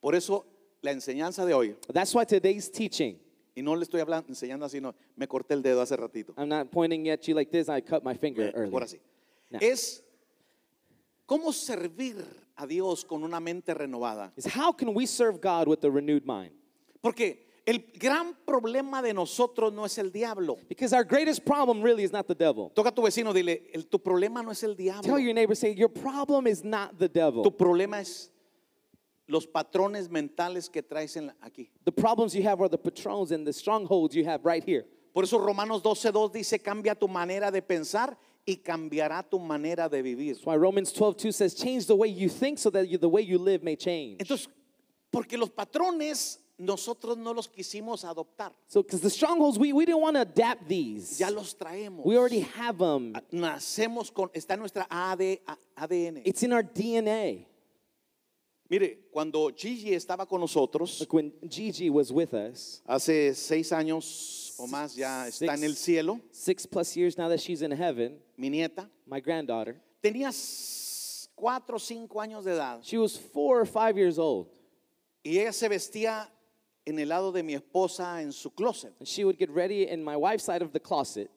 Por 0.01 0.15
eso 0.15 0.47
la 0.81 0.93
enseñanza 0.93 1.45
de 1.45 1.53
hoy, 1.55 1.75
That's 1.93 2.15
why 2.15 2.25
today's 2.25 2.69
teaching. 2.71 3.19
Y 3.57 3.63
no 3.63 3.75
le 3.75 3.83
estoy 3.83 4.03
hablando, 4.03 4.29
enseñando 4.29 4.67
así, 4.67 4.81
no, 4.81 4.95
me 5.17 5.27
corté 5.27 5.55
el 5.55 5.63
dedo 5.63 5.81
hace 5.81 5.97
ratito. 5.97 6.35
I'm 6.37 6.49
not 6.49 6.71
pointing 6.71 7.09
at 7.09 7.23
you 7.27 7.35
like 7.35 7.51
this. 7.51 7.69
I 7.71 7.81
cut 7.81 8.05
my 8.05 8.15
finger 8.15 8.53
Por 8.53 8.61
earlier. 8.61 8.83
así. 8.83 9.01
No. 9.51 9.59
Es 9.63 10.05
cómo 11.25 11.53
servir 11.53 12.23
a 12.55 12.67
Dios 12.67 13.03
con 13.03 13.25
una 13.25 13.41
mente 13.41 13.73
renovada. 13.73 14.31
Is 14.37 14.47
how 14.47 14.73
can 14.73 14.95
we 14.95 15.07
serve 15.07 15.41
God 15.41 15.69
with 15.69 15.83
a 15.85 15.91
renewed 15.91 16.27
mind? 16.27 16.53
Porque 17.01 17.47
el 17.65 17.79
gran 17.99 18.37
problema 18.47 19.01
de 19.01 19.15
nosotros 19.15 19.73
no 19.73 19.87
es 19.87 19.97
el 19.97 20.11
diablo. 20.13 20.59
Because 20.69 20.93
our 20.93 21.05
greatest 21.05 21.43
problem 21.45 21.83
really 21.83 22.05
is 22.05 22.13
not 22.13 22.27
the 22.29 22.35
devil. 22.35 22.71
Toca 22.75 22.91
a 22.91 22.93
tu 22.93 23.03
vecino, 23.03 23.33
dile, 23.33 23.71
el, 23.73 23.87
tu 23.87 23.99
problema 23.99 24.43
no 24.43 24.51
es 24.51 24.63
el 24.63 24.77
diablo. 24.77 25.03
Tell 25.03 25.19
your 25.19 25.33
neighbor, 25.33 25.57
say, 25.57 25.75
your 25.75 25.89
problem 25.89 26.47
is 26.47 26.63
not 26.63 26.99
the 26.99 27.09
devil. 27.09 27.43
Tu 27.43 27.51
problema 27.51 28.01
es 28.01 28.31
los 29.29 29.47
patrones 29.47 30.09
mentales 30.11 30.69
que 30.71 30.83
traes 30.83 31.17
en 31.17 31.27
la- 31.27 31.37
aquí. 31.43 31.69
The 31.85 31.93
problems 31.93 32.35
you 32.35 32.43
have 32.47 32.61
are 32.61 32.69
the 32.69 32.79
patrons 32.79 33.33
and 33.33 33.47
the 33.47 33.53
strongholds 33.53 34.15
you 34.15 34.25
have 34.25 34.45
right 34.45 34.63
here. 34.65 34.85
Por 35.13 35.25
eso 35.25 35.39
Romanos 35.39 35.83
12.2 35.83 36.33
dice, 36.33 36.59
cambia 36.63 36.95
tu 36.95 37.09
manera 37.09 37.51
de 37.51 37.63
pensar 37.63 38.17
y 38.47 38.57
cambiará 38.57 39.23
tu 39.29 39.39
manera 39.39 39.89
de 39.89 40.03
vivir. 40.03 40.35
That's 40.35 40.47
why 40.47 40.57
Romans 40.57 40.93
12, 40.93 41.33
says, 41.33 41.55
change 41.55 41.87
the 41.87 41.97
way 41.97 42.09
you 42.09 42.29
think 42.29 42.59
so 42.59 42.71
that 42.71 42.87
you, 42.89 42.99
the 42.99 43.09
way 43.09 43.23
you 43.23 43.39
live 43.39 43.63
may 43.63 43.77
change. 43.77 44.19
Entonces, 44.21 44.47
porque 45.11 45.37
los 45.39 45.49
patrones 45.51 46.39
nosotros 46.59 47.17
no 47.19 47.33
los 47.33 47.49
quisimos 47.49 48.05
adoptar, 48.05 48.53
So, 48.69 48.83
because 48.83 49.01
the 49.01 49.11
strongholds, 49.11 49.59
we, 49.59 49.73
we 49.73 49.85
didn't 49.85 50.01
want 50.01 50.15
to 50.17 50.21
adapt 50.23 50.69
these. 50.69 51.19
ya 51.19 51.29
los 51.31 51.55
traemos. 51.55 52.05
We 52.05 52.17
already 52.17 52.41
have 52.41 52.79
them. 52.79 53.13
Nacemos 53.33 54.13
con, 54.13 54.29
está 54.35 54.53
en 54.55 54.61
nuestra 54.61 54.87
AD 54.91 55.39
ADN. 55.77 56.23
It's 56.25 56.43
in 56.43 56.53
our 56.53 56.63
DNA. 56.63 57.47
Mire, 58.69 59.09
cuando 59.13 59.51
Gigi 59.55 59.95
estaba 59.95 60.27
con 60.27 60.41
nosotros, 60.41 61.07
when 61.11 61.33
Gigi 61.49 61.89
was 61.89 62.11
with 62.11 62.35
us, 62.35 62.83
hace 62.87 63.35
seis 63.35 63.71
años 63.71 64.55
o 64.59 64.67
más 64.67 64.97
ya 64.97 65.29
está 65.29 65.55
en 65.55 65.65
el 65.65 65.77
cielo, 65.77 66.21
six 66.33 66.67
plus 66.67 66.97
years 66.97 67.17
now 67.17 67.29
that 67.29 67.39
she's 67.39 67.63
in 67.63 67.71
heaven, 67.71 68.19
mi 68.37 68.51
nieta, 68.51 68.89
my 69.07 69.21
granddaughter, 69.21 69.81
tenía 70.03 70.33
cuatro 71.37 71.77
o 71.77 71.79
cinco 71.79 72.21
años 72.21 72.45
de 72.45 72.53
edad 72.53 72.81
she 72.83 72.99
was 72.99 73.17
four 73.17 73.61
or 73.61 73.67
five 73.67 73.97
years 73.97 74.19
old. 74.19 74.49
y 75.23 75.39
ella 75.39 75.53
se 75.53 75.69
vestía 75.69 76.29
en 76.87 76.99
el 76.99 77.09
lado 77.09 77.33
de 77.33 77.43
mi 77.43 77.55
esposa 77.55 78.23
en 78.23 78.33
su 78.33 78.51
closet. 78.55 78.95
And 78.99 79.07
she 79.07 79.25
would 79.25 79.37
get 79.37 79.51
ready 79.51 79.89
in 79.89 80.03
my 80.05 80.17
wife's 80.17 80.45
side 80.45 80.63
of 80.63 80.73
the 80.73 80.81
closet. 80.81 81.29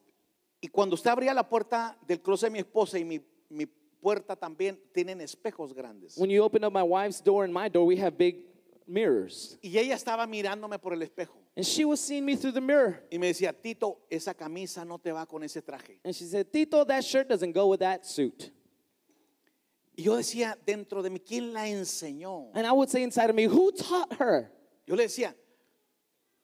Y 0.62 0.68
cuando 0.68 0.94
usted 0.94 1.10
abría 1.10 1.34
la 1.34 1.48
puerta 1.48 1.98
del 2.08 2.22
closet 2.22 2.50
de 2.50 2.54
mi 2.54 2.60
esposa 2.60 3.00
y 3.00 3.04
mi, 3.04 3.20
mi 3.50 3.66
puerta 4.02 4.36
también 4.36 4.80
tienen 4.94 5.22
espejos 5.22 5.74
grandes. 5.74 6.18
When 6.18 6.30
you 6.30 6.44
open 6.44 6.64
up 6.64 6.74
my 6.74 6.84
wife's 6.84 7.22
door 7.22 7.44
and 7.44 7.54
my 7.54 7.70
door, 7.70 7.86
we 7.86 7.98
have 7.98 8.18
big 8.18 8.46
mirrors. 8.88 9.58
Y 9.62 9.78
ella 9.78 9.96
estaba 9.96 10.26
mirándome 10.28 10.80
por 10.82 10.94
el 10.94 11.02
espejo 11.02 11.38
And 11.56 11.66
she 11.66 11.84
was 11.84 12.00
seeing 12.00 12.26
me 12.26 12.36
through 12.38 12.54
the 12.54 12.62
mirror. 12.62 13.04
y 13.12 13.18
me 13.18 13.28
decía, 13.28 13.54
Tito, 13.54 14.00
esa 14.10 14.34
camisa 14.34 14.86
no 14.86 14.98
te 14.98 15.12
va 15.12 15.26
con 15.26 15.44
ese 15.44 15.62
traje. 15.62 16.00
And 16.06 16.16
she 16.16 16.26
said, 16.26 16.52
Tito, 16.52 16.86
that 16.86 17.04
shirt 17.04 17.28
doesn't 17.28 17.52
go 17.54 17.68
with 17.68 17.80
that 17.82 18.06
suit. 18.06 18.52
Y 19.98 20.04
yo 20.04 20.16
decía 20.16 20.56
dentro 20.66 21.02
de 21.04 21.10
mí, 21.10 21.20
¿quién 21.20 21.52
la 21.54 21.68
enseñó? 21.68 22.52
And 22.54 22.66
I 22.66 22.72
would 22.72 22.90
say 22.90 23.04
inside 23.04 23.30
of 23.30 23.36
me, 23.36 23.44
who 23.46 23.72
taught 23.74 24.14
her? 24.14 24.50
Yo 24.88 24.96
le 24.96 25.04
decía, 25.04 25.36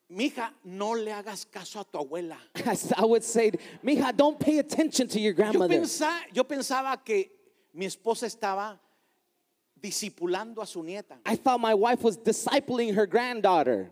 mija, 0.09 0.51
no 0.65 0.91
le 0.93 1.12
hagas 1.12 1.45
caso 1.50 1.79
a 1.79 1.85
tu 1.85 1.97
abuela. 1.97 2.38
I 2.97 3.05
would 3.05 3.24
say, 3.24 3.51
Mija, 3.83 4.15
don't 4.15 4.38
pay 4.39 4.59
attention 4.59 5.07
to 5.07 5.19
your 5.19 5.31
Yo, 5.33 5.38
grandmother. 5.38 5.79
pensa- 5.79 6.19
yo 6.33 6.43
pensaba 6.43 7.01
que 7.03 7.31
mi 7.75 7.86
esposa 7.86 8.25
estaba 8.25 8.79
discipulando 9.75 10.62
a 10.62 10.65
su 10.65 10.82
nieta, 10.84 11.17
I 11.25 11.36
thought 11.36 11.60
my 11.60 11.74
wife 11.74 12.01
was 12.03 12.17
discipling 12.17 12.94
her 12.96 13.05
granddaughter. 13.05 13.91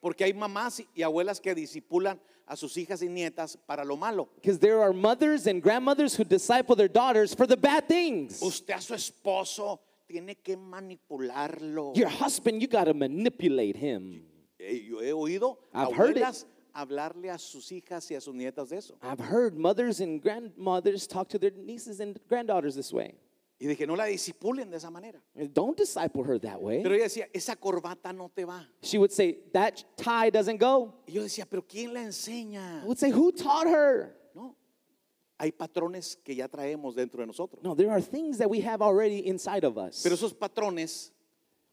porque 0.00 0.20
hay 0.24 0.32
mamás 0.34 0.80
y- 0.94 1.02
abuelas 1.02 1.40
que 1.40 1.54
disipulan 1.54 2.20
a 2.46 2.56
sus 2.56 2.76
hijas 2.76 3.00
y 3.02 3.06
nietas 3.08 3.56
para 3.66 3.84
lo 3.86 3.96
malo. 3.96 4.28
Because 4.34 4.58
there 4.58 4.80
are 4.82 4.92
mothers 4.92 5.46
and 5.46 5.62
grandmothers 5.62 6.14
who 6.14 6.24
disciple 6.24 6.76
their 6.76 6.88
daughters 6.92 7.34
for 7.34 7.46
the 7.46 7.56
bad 7.56 7.88
things. 7.88 8.42
Usted 8.42 8.74
a 8.76 8.80
su 8.82 8.92
esposo 8.94 9.80
tiene 10.06 10.34
que 10.42 10.56
manipularlo. 10.58 11.96
Your 11.96 12.10
husband, 12.10 12.60
you 12.60 12.68
got 12.68 12.84
to 12.84 12.92
manipulate 12.92 13.76
him. 13.76 14.22
Eh, 14.60 14.82
Yo 14.90 14.98
he 15.00 15.10
oído 15.12 15.56
I've 15.72 15.94
heard 15.94 16.18
it. 16.18 16.22
abuelas 16.22 16.44
hablarle 16.74 17.30
a 17.30 17.38
sus 17.38 17.70
hijas 17.72 18.10
y 18.10 18.14
a 18.14 18.20
sus 18.20 18.34
nietas 18.34 18.68
de 18.70 18.78
eso. 18.78 18.98
I've 19.02 19.20
heard 19.20 19.56
mothers 19.56 20.00
and 20.00 20.20
grandmothers 20.20 21.06
talk 21.06 21.28
to 21.30 21.38
their 21.38 21.52
nieces 21.52 22.00
and 22.00 22.18
granddaughters 22.28 22.74
this 22.74 22.92
way. 22.92 23.14
Y 23.58 23.66
dije, 23.66 23.86
no 23.86 23.94
la 23.94 24.04
disipulen 24.04 24.68
de 24.68 24.76
esa 24.76 24.90
manera. 24.90 25.22
Don't 25.52 25.76
disciple 25.76 26.24
her 26.24 26.38
that 26.40 26.60
way. 26.60 26.82
Pero 26.82 26.94
ella 26.94 27.04
decía, 27.04 27.28
esa 27.32 27.54
corbata 27.56 28.12
no 28.12 28.28
te 28.28 28.44
va. 28.44 28.66
She 28.82 28.98
would 28.98 29.12
say, 29.12 29.38
That 29.52 29.82
tie 29.96 30.28
doesn't 30.30 30.58
go. 30.58 30.92
Y 31.06 31.14
yo 31.14 31.22
decía, 31.22 31.46
pero 31.48 31.62
¿quién 31.62 31.94
la 31.94 32.00
enseña? 32.00 32.82
I 32.82 32.86
would 32.86 32.98
say, 32.98 33.10
Who 33.10 33.30
taught 33.32 33.68
her? 33.68 34.16
No. 34.34 34.56
Hay 35.38 35.52
patrones 35.52 36.16
que 36.16 36.34
ya 36.34 36.48
traemos 36.48 36.94
dentro 36.96 37.20
de 37.20 37.26
nosotros. 37.26 37.62
No, 37.62 37.74
there 37.74 37.90
are 37.90 38.02
things 38.02 38.38
that 38.38 38.50
we 38.50 38.60
have 38.60 38.82
already 38.82 39.26
inside 39.26 39.64
of 39.64 39.78
us. 39.78 40.02
Pero 40.02 40.16
esos 40.16 40.34
patrones 40.34 41.12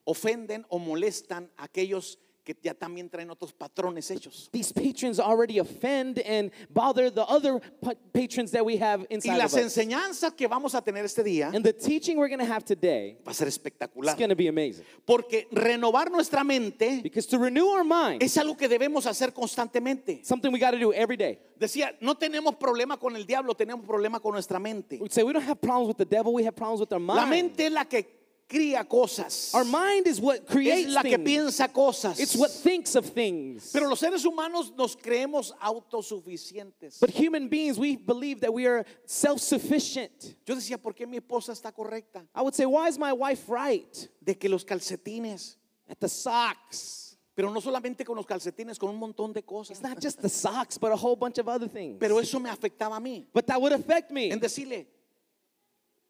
ofenden 0.05 0.65
o 0.69 0.77
molestan 0.77 1.49
a 1.57 1.63
aquellos 1.67 2.15
que 2.15 2.30
ya 2.61 2.73
también 2.73 3.09
traen 3.09 3.29
otros 3.29 3.53
patrones 3.53 4.09
hechos. 4.11 4.49
These 4.51 4.73
patrons 4.73 5.19
already 5.19 5.59
offend 5.59 6.19
and 6.25 6.51
bother 6.69 7.09
the 7.11 7.21
other 7.23 7.59
pa- 7.81 7.93
patrons 8.13 8.51
that 8.51 8.65
we 8.65 8.77
have 8.77 9.01
Y 9.09 9.15
inside 9.15 9.37
las 9.37 9.53
of 9.53 9.59
us. 9.59 9.65
enseñanzas 9.77 10.33
que 10.35 10.47
vamos 10.47 10.73
a 10.75 10.81
tener 10.81 11.05
este 11.05 11.23
día 11.23 11.51
And 11.53 11.63
the 11.63 11.71
teaching 11.73 12.17
we're 12.17 12.27
going 12.29 12.39
to 12.45 12.51
have 12.51 12.65
today 12.65 13.17
va 13.25 13.31
a 13.31 13.33
ser 13.33 13.47
is 13.47 13.57
espectacular. 13.57 14.17
going 14.17 14.29
to 14.29 14.35
be 14.35 14.47
amazing. 14.47 14.83
Porque 15.05 15.47
renovar 15.51 16.09
nuestra 16.11 16.43
mente 16.43 17.01
Because 17.03 17.27
to 17.27 17.37
renew 17.37 17.67
our 17.67 17.83
mind, 17.83 18.23
es 18.23 18.35
algo 18.37 18.57
que 18.57 18.67
debemos 18.67 19.05
hacer 19.05 19.31
constantemente. 19.33 20.21
something 20.25 20.51
we 20.51 20.59
got 20.59 20.71
to 20.71 20.79
do 20.79 20.91
every 20.93 21.17
day. 21.17 21.39
Decía, 21.59 21.95
no 22.01 22.15
tenemos 22.15 22.55
problema 22.55 22.97
con 22.97 23.15
el 23.15 23.25
diablo, 23.25 23.53
tenemos 23.53 23.85
problema 23.85 24.19
con 24.19 24.33
nuestra 24.33 24.57
mente. 24.59 24.97
We 24.99 25.09
say 25.09 25.23
we 25.23 25.31
don't 25.31 25.45
have 25.47 25.61
problems 25.61 25.87
with 25.89 25.97
the 25.97 26.05
devil, 26.05 26.33
we 26.33 26.43
have 26.43 26.55
problems 26.55 26.79
with 26.79 26.91
our 26.91 26.99
La 26.99 27.25
mind. 27.25 27.29
mente 27.29 27.67
es 27.67 27.71
la 27.71 27.85
que 27.85 28.20
cría 28.51 28.83
cosas. 28.87 29.53
Our 29.53 29.63
mind 29.63 30.07
is 30.07 30.19
what 30.19 30.39
Es 30.41 30.49
creates 30.51 30.93
la 30.93 31.01
que 31.03 31.17
things. 31.17 31.29
piensa 31.57 31.71
cosas. 31.71 32.19
It's 32.19 32.35
what 32.35 32.51
thinks 32.51 32.95
of 32.95 33.05
things. 33.05 33.71
Pero 33.71 33.87
los 33.87 33.99
seres 33.99 34.25
humanos 34.25 34.71
nos 34.77 34.95
creemos 34.97 35.53
autosuficientes. 35.61 36.99
But 36.99 37.11
human 37.11 37.47
beings, 37.47 37.77
we 37.79 37.95
believe 37.95 38.41
that 38.41 38.53
we 38.53 38.65
are 38.67 38.85
self-sufficient. 39.05 40.35
Yo 40.45 40.55
decía, 40.55 40.77
¿por 40.81 40.93
qué 40.93 41.07
mi 41.07 41.17
esposa 41.17 41.51
está 41.53 41.71
correcta? 41.71 42.25
I 42.35 42.41
would 42.41 42.53
say, 42.55 42.65
why 42.65 42.87
is 42.87 42.97
my 42.97 43.13
wife 43.13 43.47
right? 43.49 44.07
De 44.21 44.35
que 44.35 44.49
los 44.49 44.63
calcetines, 44.63 45.55
At 45.89 45.99
the 45.99 46.07
socks. 46.09 47.17
pero 47.35 47.49
no 47.51 47.59
solamente 47.61 48.05
con 48.05 48.15
los 48.15 48.25
calcetines, 48.25 48.77
con 48.77 48.89
un 48.89 48.97
montón 48.99 49.33
de 49.33 49.41
cosas. 49.41 49.71
It's 49.77 49.81
not 49.81 49.99
just 50.01 50.21
the 50.21 50.29
socks, 50.29 50.77
but 50.77 50.91
a 50.91 50.95
whole 50.95 51.15
bunch 51.15 51.37
of 51.39 51.47
other 51.47 51.67
things. 51.67 51.97
Pero 51.99 52.19
eso 52.19 52.39
me 52.39 52.49
afectaba 52.49 52.97
a 52.97 52.99
mí. 52.99 53.25
But 53.33 53.47
that 53.47 53.59
would 53.61 53.73
affect 53.73 54.11
me. 54.11 54.29
En 54.31 54.39
decirle, 54.39 54.87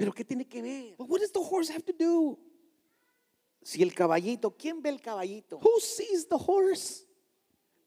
¿pero 0.01 0.13
qué 0.15 0.25
tiene 0.25 0.47
que 0.47 0.63
ver? 0.63 0.95
But 0.97 1.07
what 1.07 1.19
does 1.19 1.31
the 1.31 1.39
horse 1.39 1.69
have 1.69 1.83
to 1.83 1.93
do? 1.93 2.39
Si 3.61 3.83
el 3.83 3.93
caballito, 3.93 4.49
¿quién 4.57 4.81
ve 4.81 4.89
el 4.89 4.99
caballito? 4.99 5.59
Who 5.59 5.79
sees 5.79 6.27
the 6.27 6.37
horse? 6.37 7.05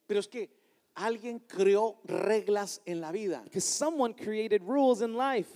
Pero 0.06 0.20
es 0.20 0.28
que 0.28 0.48
alguien 0.94 1.40
creó 1.40 1.98
reglas 2.04 2.80
en 2.86 3.00
la 3.00 3.10
vida. 3.10 3.42
Because 3.42 3.64
someone 3.64 4.14
created 4.14 4.62
rules 4.62 5.00
in 5.02 5.16
life. 5.16 5.50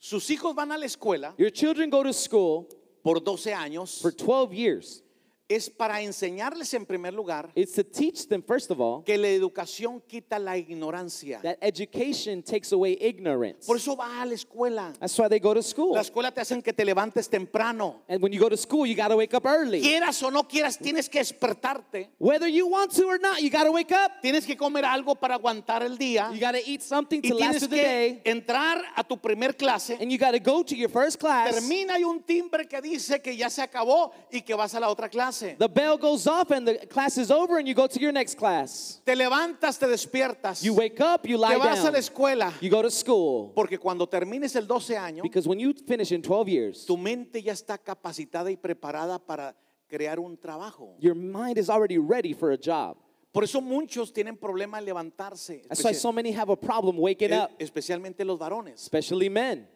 Sus 0.00 0.28
hijos 0.30 0.52
van 0.52 0.72
a 0.72 0.76
la 0.78 0.86
escuela 0.86 1.32
Your 1.38 1.52
children 1.52 1.88
go 1.88 2.02
to 2.02 2.12
school 2.12 2.66
por 3.04 3.20
12 3.20 3.54
años. 3.54 4.02
for 4.02 4.10
12 4.10 4.52
years. 4.52 5.03
Es 5.46 5.68
para 5.68 6.00
enseñarles 6.00 6.72
en 6.72 6.86
primer 6.86 7.12
lugar 7.12 7.52
It's 7.54 7.74
to 7.74 7.84
teach 7.84 8.26
them, 8.28 8.42
first 8.42 8.70
of 8.70 8.80
all, 8.80 9.04
que 9.04 9.18
la 9.18 9.28
educación 9.28 10.00
quita 10.08 10.38
la 10.38 10.56
ignorancia. 10.56 11.40
that 11.42 11.58
education 11.60 12.42
takes 12.42 12.72
away 12.72 12.96
ignorance. 12.98 13.66
Por 13.66 13.76
eso 13.76 13.94
va 13.94 14.22
a 14.22 14.24
la 14.24 14.32
escuela. 14.32 14.94
That's 14.98 15.18
why 15.18 15.28
they 15.28 15.38
go 15.38 15.52
to 15.52 15.62
school. 15.62 15.92
La 15.94 16.00
escuela 16.00 16.32
te 16.32 16.40
hacen 16.40 16.62
que 16.62 16.72
te 16.72 16.82
levantes 16.82 17.28
temprano. 17.28 18.04
And 18.08 18.22
when 18.22 18.32
you 18.32 18.40
go 18.40 18.48
to 18.48 18.56
school, 18.56 18.86
you 18.86 18.94
got 18.94 19.08
to 19.08 19.16
wake 19.16 19.34
up 19.34 19.44
early. 19.44 19.82
Quieras 19.82 20.22
o 20.22 20.30
no 20.30 20.44
quieras, 20.44 20.78
tienes 20.78 21.10
que 21.10 21.20
despertarte. 21.20 22.08
Whether 22.18 22.48
you 22.48 22.66
want 22.66 22.92
to 22.92 23.04
or 23.04 23.18
not, 23.20 23.42
you 23.42 23.50
got 23.50 23.64
to 23.64 23.72
wake 23.72 23.92
up. 23.92 24.22
Tienes 24.22 24.46
que 24.46 24.56
comer 24.56 24.86
algo 24.86 25.14
para 25.14 25.34
aguantar 25.34 25.82
el 25.82 25.98
día. 25.98 26.30
You 26.32 26.40
got 26.40 26.52
to 26.52 26.62
eat 26.66 26.80
something 26.80 27.20
Y 27.22 27.28
to 27.28 27.34
last 27.34 27.42
tienes 27.42 27.58
through 27.64 27.70
the 27.70 27.82
que 27.82 27.82
day. 27.84 28.22
entrar 28.24 28.80
a 28.96 29.04
tu 29.04 29.18
primer 29.18 29.54
clase. 29.54 29.98
And 30.00 30.10
you 30.10 30.16
got 30.16 30.30
to 30.32 30.40
go 30.40 30.62
to 30.62 30.74
your 30.74 30.88
first 30.88 31.20
class. 31.20 31.54
Termina 31.54 31.98
y 31.98 32.04
un 32.04 32.22
timbre 32.22 32.66
que 32.66 32.80
dice 32.80 33.20
que 33.20 33.36
ya 33.36 33.50
se 33.50 33.60
acabó 33.60 34.10
y 34.32 34.40
que 34.40 34.54
vas 34.54 34.74
a 34.74 34.80
la 34.80 34.88
otra 34.88 35.10
clase. 35.10 35.33
The 35.58 35.68
bell 35.68 35.96
goes 35.98 36.26
off 36.26 36.50
and 36.50 36.66
the 36.66 36.86
class 36.86 37.18
is 37.18 37.30
over 37.30 37.58
and 37.58 37.66
you 37.66 37.74
go 37.74 37.86
to 37.86 38.00
your 38.00 38.12
next 38.12 38.36
class. 38.36 39.00
Te 39.04 39.14
levantas, 39.14 39.78
te 39.78 39.86
despiertas. 39.86 40.62
You 40.62 40.74
wake 40.74 41.00
up, 41.00 41.26
you 41.26 41.36
Te 41.36 41.42
lie 41.42 41.56
vas 41.58 41.80
a 41.80 41.84
la 41.84 41.90
down. 41.90 42.00
escuela. 42.00 42.52
You 42.60 42.70
go 42.70 42.82
to 42.82 42.90
school. 42.90 43.52
Porque 43.54 43.78
cuando 43.78 44.06
termines 44.06 44.54
el 44.56 44.66
12 44.66 44.96
año, 44.96 45.22
Because 45.22 45.46
when 45.48 45.58
you 45.58 45.72
finish 45.86 46.12
in 46.12 46.22
12 46.22 46.48
years, 46.48 46.84
tu 46.86 46.96
mente 46.96 47.42
ya 47.42 47.52
está 47.52 47.78
capacitada 47.78 48.50
y 48.50 48.56
preparada 48.56 49.18
para 49.18 49.54
crear 49.88 50.18
un 50.18 50.36
trabajo. 50.36 50.94
your 50.98 51.14
mind 51.14 51.58
is 51.58 51.68
already 51.70 51.98
ready 51.98 52.32
for 52.32 52.52
a 52.52 52.56
job. 52.58 52.96
Por 53.32 53.42
eso 53.42 53.60
muchos 53.60 54.12
tienen 54.12 54.36
problema 54.36 54.78
en 54.78 54.84
levantarse, 54.84 55.62
That's 55.68 55.82
why 55.82 55.92
so 55.92 56.12
many 56.12 56.30
have 56.32 56.50
a 56.50 56.56
problem 56.56 56.96
waking 56.98 57.32
eh, 57.32 57.38
up, 57.42 57.50
especialmente 57.58 58.24
los 58.24 58.38
varones. 58.38 58.80
especially 58.82 59.28
men. 59.28 59.66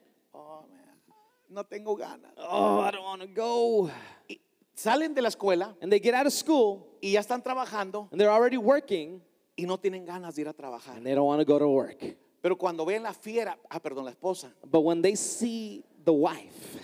No 1.51 1.65
tengo 1.65 1.97
ganas. 1.97 2.31
Oh, 2.37 2.81
I 2.81 2.91
don't 2.91 3.05
want 3.05 3.23
to 3.23 3.27
go. 3.29 3.91
Y 4.29 4.39
salen 4.79 5.13
de 5.15 5.23
la 5.23 5.29
escuela 5.29 5.77
And 5.81 5.91
they 5.91 5.99
get 6.01 6.15
out 6.15 6.27
of 6.27 6.33
school 6.33 6.87
y 7.03 7.13
ya 7.13 7.21
están 7.21 7.43
trabajando 7.43 8.09
and 8.13 8.21
they're 8.21 8.31
already 8.33 8.57
working 8.57 9.21
y 9.57 9.65
no 9.65 9.77
tienen 9.79 10.07
ganas 10.07 10.37
de 10.37 10.43
ir 10.43 10.49
a 10.49 10.53
trabajar. 10.53 10.97
and 10.97 11.05
they 11.05 11.15
don't 11.15 11.27
want 11.27 11.41
to 11.41 11.45
go 11.45 11.59
to 11.59 11.69
work. 11.69 11.99
Pero 12.41 12.57
cuando 12.57 12.85
ven 12.85 13.03
la 13.03 13.13
fiera, 13.13 13.59
ah, 13.69 13.81
perdón, 13.81 14.05
la 14.05 14.13
esposa, 14.13 14.53
But 14.65 14.81
when 14.83 15.03
they 15.03 15.17
see 15.17 15.85
the 16.05 16.13
wife, 16.13 16.79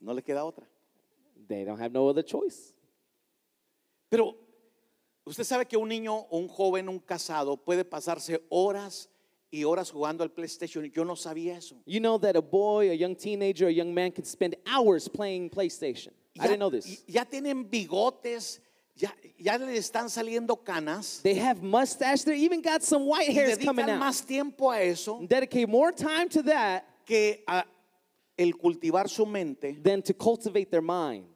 no 0.00 0.12
le 0.14 0.22
queda 0.22 0.42
otra. 0.44 0.66
they 1.46 1.64
don't 1.64 1.78
have 1.78 1.92
no 1.92 2.08
other 2.08 2.22
choice. 2.24 2.72
Pero 4.08 4.34
usted 5.26 5.44
sabe 5.44 5.66
que 5.66 5.76
un 5.76 5.88
niño 5.88 6.26
un 6.30 6.48
joven, 6.48 6.88
un 6.88 6.98
casado, 6.98 7.56
puede 7.56 7.84
pasarse 7.84 8.42
horas 8.48 9.08
y 9.54 9.64
horas 9.64 9.90
jugando 9.90 10.24
al 10.24 10.30
PlayStation. 10.30 10.90
Yo 10.90 11.04
no 11.04 11.14
sabía 11.14 11.56
eso. 11.56 11.76
You 11.86 12.00
know 12.00 12.18
that 12.18 12.36
a 12.36 12.42
boy, 12.42 12.90
a 12.90 12.94
young 12.94 13.14
teenager, 13.14 13.68
a 13.68 13.72
young 13.72 13.94
man 13.94 14.10
can 14.10 14.24
spend 14.24 14.56
hours 14.66 15.08
playing 15.08 15.48
PlayStation. 15.50 16.12
I 16.38 16.48
didn't 16.48 16.58
know 16.58 16.70
this. 16.70 17.04
ya 17.06 17.24
tienen 17.24 17.70
bigotes, 17.70 18.60
ya, 18.96 19.10
ya 19.38 19.56
le 19.56 19.76
están 19.76 20.10
saliendo 20.10 20.56
canas. 20.64 21.22
They 21.22 21.36
have 21.36 21.62
mustache. 21.62 22.24
They 22.24 22.38
even 22.40 22.60
got 22.60 22.82
some 22.82 23.06
white 23.06 23.30
hairs 23.30 23.56
coming 23.58 23.88
out. 23.88 24.00
más 24.00 24.26
tiempo 24.26 24.70
a 24.72 24.80
eso 24.80 25.20
Dedicate 25.28 25.68
more 25.68 25.92
time 25.92 26.28
to 26.30 26.42
that 26.42 26.84
que 27.06 27.44
a 27.46 27.64
el 28.36 28.52
cultivar 28.54 29.08
su 29.08 29.24
mente 29.24 29.78
than 29.80 30.02
to 30.02 30.12
cultivate 30.12 30.70
their 30.72 30.82
mind 30.82 31.26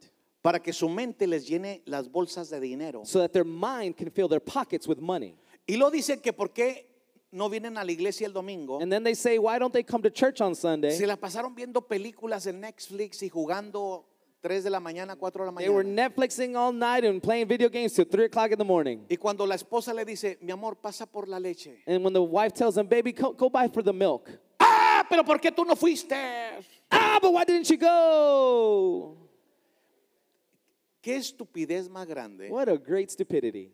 para 0.43 0.59
que 0.59 0.73
su 0.73 0.89
mente 0.89 1.29
les 1.29 1.49
llene 1.49 1.83
las 1.87 2.09
bolsas 2.09 2.51
de 2.51 2.59
dinero. 2.59 3.05
so 3.05 3.21
that 3.21 3.33
their 3.33 3.45
mind 3.45 3.97
can 3.97 4.11
fill 4.11 4.27
their 4.27 4.41
pockets 4.41 4.89
with 4.89 4.99
money. 4.99 5.37
Y 5.69 5.77
lo 5.77 5.91
dicen 5.91 6.21
que 6.21 6.33
por 6.33 6.49
qué 6.49 6.88
no 7.31 7.49
vienen 7.49 7.77
a 7.77 7.85
la 7.85 7.93
iglesia 7.93 8.27
el 8.27 8.33
domingo. 8.33 8.81
And 8.81 8.91
then 8.91 9.05
they 9.05 9.15
say, 9.15 9.39
why 9.39 9.59
don't 9.59 9.73
they 9.73 9.83
come 9.83 10.03
to 10.03 10.11
church 10.11 10.41
on 10.41 10.55
Sunday? 10.55 10.93
Se 10.93 11.07
la 11.07 11.17
pasaron 11.17 11.55
viendo 11.55 11.81
películas 11.83 12.47
en 12.47 12.61
Netflix 12.61 13.23
y 13.23 13.29
jugando 13.29 14.05
3 14.41 14.65
de 14.65 14.71
la 14.71 14.81
mañana, 14.81 15.17
4 15.17 15.45
de 15.45 15.53
la 15.53 15.59
They 15.59 15.69
were 15.69 15.85
mañana. 15.85 16.09
Netflixing 16.09 16.57
all 16.57 16.73
night 16.73 17.05
and 17.05 17.23
playing 17.23 17.47
video 17.49 17.69
games 17.69 17.93
till 17.93 18.05
3 18.05 18.27
o'clock 18.27 18.53
in 18.53 18.59
the 18.59 18.65
morning. 18.65 19.05
Y 19.11 19.17
cuando 19.17 19.45
la 19.47 19.57
esposa 19.57 19.93
le 19.95 20.05
dice, 20.05 20.39
mi 20.41 20.53
amor, 20.53 20.77
pasa 20.77 21.07
por 21.07 21.27
la 21.29 21.39
leche. 21.39 21.83
And 21.87 22.03
when 22.05 22.13
the 22.13 22.23
wife 22.23 22.55
tells 22.55 22.77
them, 22.77 22.87
baby, 22.87 23.13
go, 23.13 23.33
go 23.33 23.49
buy 23.51 23.69
for 23.69 23.83
the 23.83 23.93
milk. 23.93 24.31
Ah, 24.61 25.05
pero 25.09 25.23
¿por 25.25 25.39
qué 25.39 25.51
tú 25.51 25.65
no 25.67 25.75
fuiste? 25.75 26.15
Ah, 26.91 27.19
but 27.21 27.33
why 27.33 27.45
didn't 27.45 27.69
you 27.69 27.77
go? 27.77 29.17
Qué 31.03 31.17
estupidez 31.17 31.89
más 31.89 32.07
grande 32.07 32.51
What 32.51 32.69
a 32.69 32.77
great 32.77 33.11
stupidity. 33.11 33.71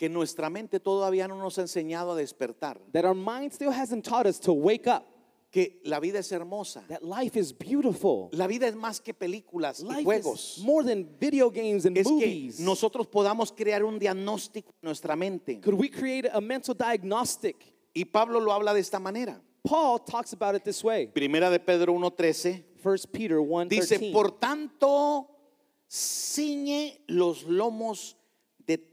Que 0.00 0.08
nuestra 0.08 0.48
mente 0.48 0.80
todavía 0.80 1.28
no 1.28 1.36
nos 1.36 1.58
ha 1.58 1.60
enseñado 1.60 2.12
a 2.12 2.16
despertar. 2.16 2.80
That 2.90 3.04
our 3.04 3.14
mind 3.14 3.52
still 3.52 3.70
hasn't 3.70 4.02
taught 4.02 4.24
us 4.26 4.40
to 4.40 4.54
wake 4.54 4.86
up. 4.86 5.04
Que 5.50 5.78
la 5.84 6.00
vida 6.00 6.20
es 6.20 6.32
hermosa. 6.32 6.82
That 6.88 7.02
life 7.02 7.38
is 7.38 7.52
beautiful. 7.52 8.30
La 8.32 8.46
vida 8.46 8.66
es 8.66 8.74
más 8.74 8.98
que 8.98 9.12
películas 9.12 9.80
y 9.82 9.88
Life 9.88 10.04
juegos. 10.04 10.56
is 10.56 10.64
more 10.64 10.82
than 10.82 11.06
video 11.20 11.50
games 11.50 11.84
and 11.84 11.98
Es 11.98 12.06
que 12.06 12.14
movies. 12.14 12.60
nosotros 12.60 13.08
podamos 13.08 13.52
crear 13.52 13.84
un 13.84 13.98
diagnóstico 13.98 14.70
en 14.80 14.86
nuestra 14.86 15.16
mente. 15.16 15.60
Could 15.60 15.78
we 15.78 15.90
create 15.90 16.30
a 16.32 16.40
mental 16.40 16.74
diagnostic? 16.74 17.56
Y 17.92 18.06
Pablo 18.06 18.40
lo 18.40 18.54
habla 18.54 18.72
de 18.72 18.80
esta 18.80 18.98
manera. 18.98 19.38
Paul 19.62 19.98
talks 20.02 20.32
about 20.32 20.54
it 20.54 20.64
this 20.64 20.82
way. 20.82 21.08
Primera 21.08 21.50
de 21.50 21.60
Pedro 21.60 21.92
1.13 21.92 22.64
1 22.82 22.96
Peter 23.12 23.38
1 23.38 23.68
dice, 23.68 24.10
por 24.14 24.30
tanto, 24.38 25.28
ciñe 25.90 27.02
los 27.08 27.42
lomos 27.42 28.16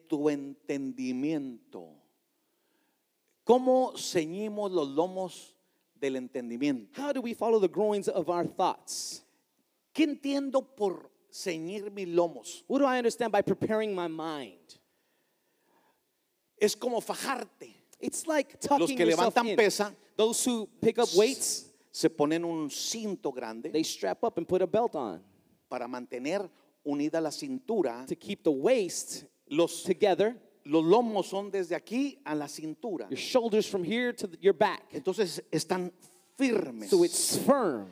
tu 0.07 0.29
entendimiento. 0.29 1.89
¿Cómo 3.43 3.93
ceñimos 3.97 4.71
los 4.71 4.87
lomos 4.89 5.55
del 5.95 6.15
entendimiento? 6.17 6.99
How 7.01 7.13
do 7.13 7.21
we 7.21 7.33
follow 7.33 7.59
the 7.59 7.67
groins 7.69 8.07
of 8.09 8.29
our 8.29 8.45
thoughts? 8.45 9.23
¿Qué 9.93 10.03
entiendo 10.03 10.61
por 10.75 11.09
ceñir 11.31 11.91
mis 11.91 12.07
lomos? 12.07 12.63
What 12.67 12.79
do 12.79 12.85
I 12.85 12.97
understand 12.97 13.31
by 13.31 13.41
preparing 13.41 13.95
my 13.95 14.07
mind? 14.07 14.79
Es 16.59 16.75
como 16.75 16.99
fajarte. 17.01 17.73
It's 17.99 18.27
like 18.27 18.59
tucking 18.59 18.97
que 18.97 19.05
yourself 19.05 19.33
levantan 19.33 19.47
in. 19.49 19.55
pesa, 19.57 19.95
Those 20.15 20.43
who 20.45 20.67
pick 20.81 20.97
up 20.99 21.07
weights, 21.15 21.65
Se 21.91 22.09
ponen 22.09 22.43
un 22.45 22.69
cinto 22.69 23.31
grande 23.31 23.71
they 23.71 23.83
strap 23.83 24.23
up 24.23 24.37
and 24.37 24.47
put 24.47 24.61
a 24.61 24.67
belt 24.67 24.93
on 24.95 25.19
para 25.69 25.87
mantener 25.87 26.47
unida 26.85 27.19
la 27.21 27.29
cintura. 27.31 28.05
to 28.07 28.15
keep 28.15 28.43
the 28.43 28.51
waist 28.51 29.23
Los, 29.49 29.83
together, 29.83 30.35
los 30.65 30.83
lomos 30.83 31.27
son 31.27 31.49
desde 31.51 31.75
aquí 31.75 32.19
a 32.25 32.35
la 32.35 32.47
cintura. 32.47 33.07
your 33.09 33.17
shoulders 33.19 33.65
from 33.67 33.83
here 33.83 34.11
to 34.13 34.27
the- 34.27 34.37
your 34.41 34.53
back. 34.53 34.83
Entonces 34.93 35.41
están 35.51 35.91
firmes. 36.37 36.89
So 36.89 37.03
it's 37.03 37.37
firm. 37.37 37.87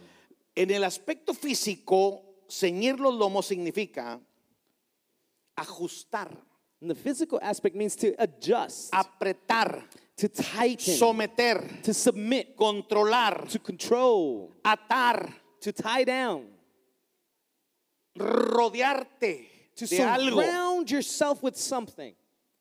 En 0.56 0.70
el 0.72 0.84
aspecto 0.84 1.34
físico, 1.34 2.22
ceñir 2.48 3.00
los 3.00 3.14
lomos 3.14 3.46
significa 3.46 4.20
ajustar, 5.58 6.30
And 6.82 6.90
the 6.92 6.96
physical 6.96 7.40
aspect 7.42 7.76
means 7.76 7.96
to 7.96 8.14
adjust, 8.20 8.92
apretar, 8.94 9.88
to 10.18 10.28
tighten, 10.28 10.94
someter, 10.98 11.82
to 11.84 11.94
submit, 11.94 12.56
controlar, 12.58 13.48
to 13.50 13.60
control, 13.60 14.52
atar. 14.64 15.34
to 15.62 15.72
tie 15.72 16.04
down. 16.04 16.48
rodearte 18.16 19.48
To 19.76 19.86
de 19.88 20.02
algo. 20.04 20.36
Surround 20.86 20.92
yourself 20.92 21.44
with 21.44 21.56
something. 21.58 22.14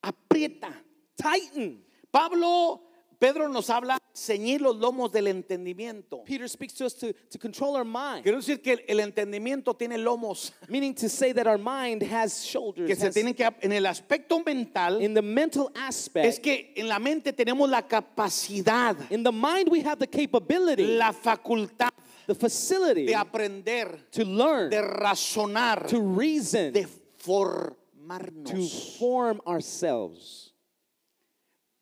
Aprieta. 0.03 0.73
Tighten. 1.17 1.79
Pablo, 2.13 2.81
Pedro 3.19 3.49
nos 3.49 3.69
habla 3.69 3.99
ceñir 4.15 4.61
los 4.61 4.77
lomos 4.77 5.11
del 5.13 5.27
entendimiento. 5.27 6.25
Peter 6.25 6.47
speaks 6.49 6.75
to 6.75 6.85
us 6.85 6.95
to, 6.95 7.13
to 7.31 7.39
control 7.39 7.75
our 7.77 7.85
mind, 7.85 8.23
Quiero 8.23 8.39
decir 8.39 8.63
que 8.63 8.85
el 8.89 8.99
entendimiento 9.01 9.77
tiene 9.77 9.97
lomos 9.99 10.53
meaning 10.69 10.95
to 10.95 11.09
say 11.09 11.33
that 11.33 11.47
our 11.47 11.59
mind 11.59 12.03
has 12.03 12.45
shoulders. 12.45 12.87
que 12.87 12.95
se 12.95 13.07
has- 13.09 13.15
tienen 13.15 13.35
que 13.35 13.49
en 13.63 13.73
el 13.73 13.85
aspecto 13.87 14.45
mental 14.45 15.01
in 15.01 15.15
the 15.15 15.23
mental 15.23 15.71
aspect, 15.75 16.27
es 16.27 16.39
que 16.39 16.73
en 16.77 16.87
la 16.89 16.99
mente 16.99 17.33
tenemos 17.33 17.69
la 17.69 17.83
capacidad, 17.83 18.97
in 19.11 19.23
the 19.25 19.33
mind 19.33 19.69
we 19.69 19.81
have 19.81 19.99
the 19.99 20.07
capability, 20.07 20.97
la 20.97 21.13
facultad 21.13 21.91
the 22.27 22.35
facility 22.35 23.07
de 23.07 23.15
aprender, 23.15 23.99
to 24.13 24.25
learn, 24.25 24.71
de 24.71 24.81
razonar, 24.81 25.89
to 25.89 26.01
reason, 26.01 26.73
de 26.73 26.85
to 27.19 27.77
formarnos, 28.07 28.99
form 28.99 29.41
ourselves, 29.47 30.53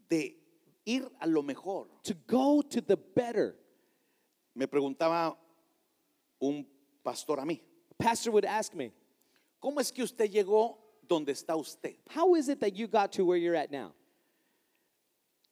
de 0.08 0.36
ir 0.86 1.08
a 1.20 1.26
lo 1.26 1.42
mejor. 1.42 1.86
to 2.02 2.14
go 2.26 2.62
to 2.62 2.80
the 2.80 2.96
better. 2.96 3.54
Me 4.54 4.66
preguntaba 4.66 5.36
un 6.40 6.66
pastor 7.02 7.38
a 7.38 7.44
mí, 7.44 7.60
Pastor 7.98 8.32
would 8.32 8.44
ask 8.44 8.74
me, 8.74 8.92
¿cómo 9.62 9.80
es 9.80 9.90
que 9.90 10.02
usted 10.02 10.30
llegó 10.30 10.76
donde 11.08 11.28
está 11.28 11.56
usted? 11.56 11.94
How 12.08 12.34
is 12.34 12.48
it 12.48 12.60
that 12.60 12.74
you 12.74 12.86
got 12.86 13.12
to 13.12 13.24
where 13.24 13.36
you're 13.36 13.54
at 13.54 13.70
now? 13.70 13.94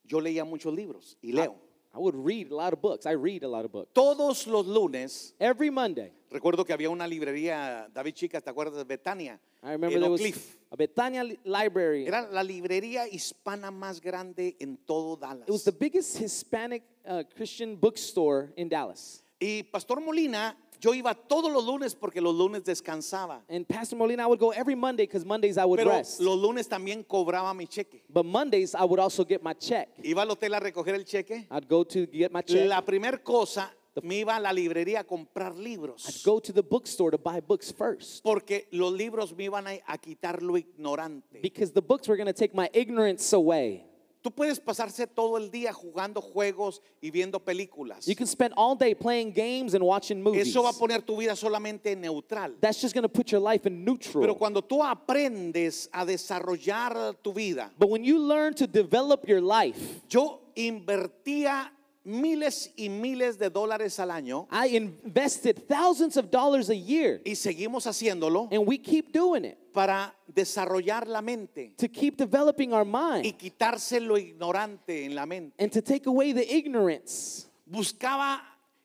Yo 0.05 0.19
leía 0.19 0.45
muchos 0.45 0.75
libros 0.75 1.17
y 1.23 1.31
leo. 1.33 1.53
I 1.53 1.70
would 1.99 2.15
read 2.15 2.51
a 2.51 2.55
lot 2.55 2.73
of 2.73 2.81
books. 2.81 3.05
I 3.07 3.13
read 3.15 3.43
a 3.43 3.49
lot 3.49 3.65
of 3.65 3.73
books. 3.73 3.91
Todos 3.93 4.47
los 4.47 4.67
lunes, 4.67 5.35
Every 5.41 5.71
Monday, 5.71 6.13
recuerdo 6.31 6.65
que 6.65 6.73
había 6.73 6.91
una 6.91 7.07
librería, 7.07 7.89
David 7.93 8.15
Chicas, 8.15 8.43
¿te 8.45 8.51
acuerdas 8.51 8.77
de 8.77 8.85
Betania? 8.85 9.41
I 9.63 9.73
remember 9.73 9.97
en 9.97 10.01
there 10.01 10.11
was 10.11 10.21
Cliff. 10.21 10.57
a 10.71 10.77
Betania 10.77 11.23
li- 11.25 11.39
library. 11.45 12.07
Era 12.07 12.29
la 12.31 12.43
librería 12.43 13.07
hispana 13.09 13.71
más 13.71 14.01
grande 14.01 14.57
en 14.59 14.77
todo 14.87 15.17
Dallas. 15.17 15.47
It 15.49 15.53
was 15.53 15.65
the 15.65 15.73
biggest 15.73 16.17
Hispanic 16.19 16.83
uh, 17.05 17.25
Christian 17.37 17.77
bookstore 17.77 18.53
in 18.57 18.69
Dallas. 18.69 19.23
Y 19.39 19.63
Pastor 19.65 20.01
Molina, 20.01 20.57
yo 20.81 20.95
iba 20.95 21.15
todos 21.15 21.53
los 21.53 21.65
lunes 21.65 21.95
porque 21.95 22.21
los 22.21 22.35
lunes 22.35 22.65
descansaba. 22.65 23.43
And 23.49 23.67
Pastor 23.69 23.97
Molina, 23.99 24.23
I 24.25 24.27
would 24.27 24.41
go 24.41 24.51
every 24.51 24.75
Monday 24.75 25.05
because 25.07 25.25
Mondays 25.27 25.59
I 25.59 25.65
would 25.65 25.79
Pero 25.79 25.91
rest. 25.91 26.21
los 26.21 26.39
lunes 26.39 26.69
también 26.69 27.05
cobraba 27.05 27.55
mi 27.55 27.67
cheque. 27.67 28.03
But 28.09 28.25
Mondays 28.25 28.75
I 28.75 28.85
would 28.85 28.99
also 29.01 29.25
get 29.25 29.43
my 29.43 29.53
check. 29.55 29.89
Iba 30.03 30.23
al 30.23 30.31
hotel 30.31 30.55
a 30.55 30.61
recoger 30.61 30.95
el 30.95 31.05
cheque. 31.05 31.47
I'd 31.51 31.69
go 31.69 31.85
to 31.85 32.07
get 32.07 32.33
my 32.33 32.43
check. 32.43 32.67
La 32.69 32.81
primera 32.81 33.19
cosa, 33.23 33.71
me 34.03 34.21
iba 34.25 34.37
a 34.37 34.41
la 34.41 34.53
librería 34.53 35.01
a 35.01 35.05
comprar 35.05 35.53
I'd 35.53 35.59
libros. 35.59 36.23
go 36.25 36.39
to 36.41 36.53
the 36.53 36.63
bookstore 36.63 37.11
to 37.11 37.19
buy 37.19 37.41
books 37.41 37.71
first 37.73 38.23
Porque 38.23 38.67
los 38.73 38.93
libros 38.93 39.37
me 39.37 39.45
iban 39.49 39.67
a, 39.67 39.79
a 39.87 39.99
quitar 39.99 40.41
lo 40.43 40.55
ignorante. 40.57 41.43
because 41.43 41.73
the 41.73 41.83
books 41.83 42.09
were 42.09 42.17
going 42.17 42.27
to 42.27 42.33
take 42.33 42.55
my 42.55 42.71
ignorance 42.73 43.33
away. 43.35 43.85
Tú 44.23 44.31
puedes 44.31 44.61
pasarse 44.61 45.07
todo 45.07 45.39
el 45.39 45.51
día 45.51 45.73
jugando 45.73 46.21
juegos 46.21 46.83
y 47.01 47.11
viendo 47.11 47.41
películas. 47.41 48.07
You 48.07 48.15
can 48.15 48.27
spend 48.27 48.53
all 48.55 48.77
day 48.77 48.95
playing 48.95 49.33
games 49.33 49.73
and 49.73 49.83
watching 49.83 50.23
movies. 50.23 50.49
Eso 50.49 50.63
va 50.63 50.71
a 50.71 50.73
poner 50.75 51.01
tu 51.03 51.17
vida 51.17 51.35
solamente 51.35 51.97
neutral. 51.97 52.55
That's 52.61 52.83
just 52.83 52.95
going 52.95 53.05
to 53.05 53.09
put 53.09 53.31
your 53.33 53.41
life 53.41 53.67
in 53.67 53.83
neutral. 53.83 54.21
Pero 54.21 54.35
cuando 54.37 54.61
tú 54.61 54.85
aprendes 54.85 55.89
a 55.93 56.05
desarrollar 56.05 57.17
tu 57.23 57.33
vida, 57.33 57.73
But 57.79 57.89
when 57.89 58.05
you 58.05 58.19
learn 58.19 58.53
to 58.57 58.67
develop 58.67 59.27
your 59.27 59.41
life, 59.41 60.03
yo 60.09 60.43
invertía 60.55 61.73
miles 62.05 62.73
y 62.77 62.89
miles 62.89 63.39
de 63.39 63.51
dólares 63.51 63.99
al 64.01 64.11
año 64.11 64.49
I 64.51 64.77
invested 64.77 65.67
thousands 65.69 66.17
of 66.17 66.31
dollars 66.31 66.71
a 66.71 66.77
year, 66.77 67.21
y 67.25 67.35
seguimos 67.35 67.87
haciéndolo 67.87 68.49
and 68.51 68.67
we 68.67 68.79
keep 68.79 69.13
doing 69.13 69.45
it 69.45 69.59
para 69.73 70.15
desarrollar 70.27 71.07
la 71.07 71.21
mente 71.21 71.75
to 71.77 71.89
keep 71.89 72.17
developing 72.17 72.73
our 72.73 72.87
y 72.87 73.23
mind 73.23 73.37
quitarse 73.39 74.01
lo 74.01 74.17
ignorante 74.17 75.05
en 75.05 75.15
la 75.15 75.27
mente. 75.27 75.55
and 75.59 75.71
to 75.73 75.81
take 75.83 76.07
away 76.07 76.33
the 76.33 76.55
ignorance. 76.55 77.47
Buscaba 77.67 78.43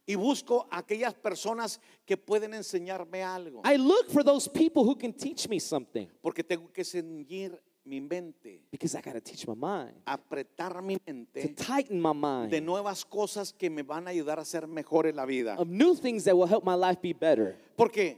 y 0.07 0.13
busco 0.13 0.67
aquellas 0.71 1.15
personas 1.15 1.79
que 2.05 2.15
pueden 2.15 2.53
enseñarme 2.53 3.23
algo, 3.23 3.61
I 3.65 3.77
look 3.77 4.11
for 4.11 4.23
those 4.23 4.47
people 4.47 4.83
who 4.83 4.95
can 4.95 5.11
teach 5.11 5.49
me 5.49 5.59
something 5.59 6.07
porque 6.21 6.43
tengo 6.43 6.71
que 6.71 6.83
ceñir 6.83 7.59
mi 7.85 7.99
mente, 7.99 8.61
because 8.71 8.95
I 8.95 9.01
got 9.01 9.13
to 9.13 9.21
teach 9.21 9.47
my 9.47 9.53
mind, 9.53 9.93
apretar 10.07 10.81
mi 10.83 10.95
to 10.95 11.01
mente 11.13 11.55
tighten 11.55 12.01
my 12.01 12.13
de 12.49 12.59
mind 12.59 12.65
nuevas 12.65 13.03
cosas 13.03 13.53
que 13.57 13.69
me 13.69 13.83
van 13.83 14.07
a 14.07 14.11
ayudar 14.11 14.39
a 14.39 14.45
ser 14.45 14.67
mejor 14.67 15.07
en 15.07 15.15
la 15.15 15.25
vida. 15.25 15.55
of 15.57 15.67
new 15.67 15.95
things 15.95 16.23
that 16.23 16.35
will 16.35 16.47
help 16.47 16.63
my 16.63 16.73
life 16.75 17.01
be 17.01 17.13
better. 17.13 17.55
Porque 17.77 18.17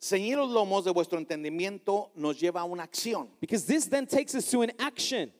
ceñir 0.00 0.36
los 0.36 0.50
lomos 0.50 0.84
de 0.84 0.92
vuestro 0.92 1.18
entendimiento 1.18 2.10
nos 2.14 2.38
lleva 2.38 2.60
a 2.60 2.64
una 2.64 2.84
acción. 2.84 3.28
Because 3.40 3.64
this 3.64 3.86
then 3.88 4.06
takes 4.06 4.34
us 4.34 4.50
to 4.50 4.62
an 4.62 4.72
action. 4.78 5.32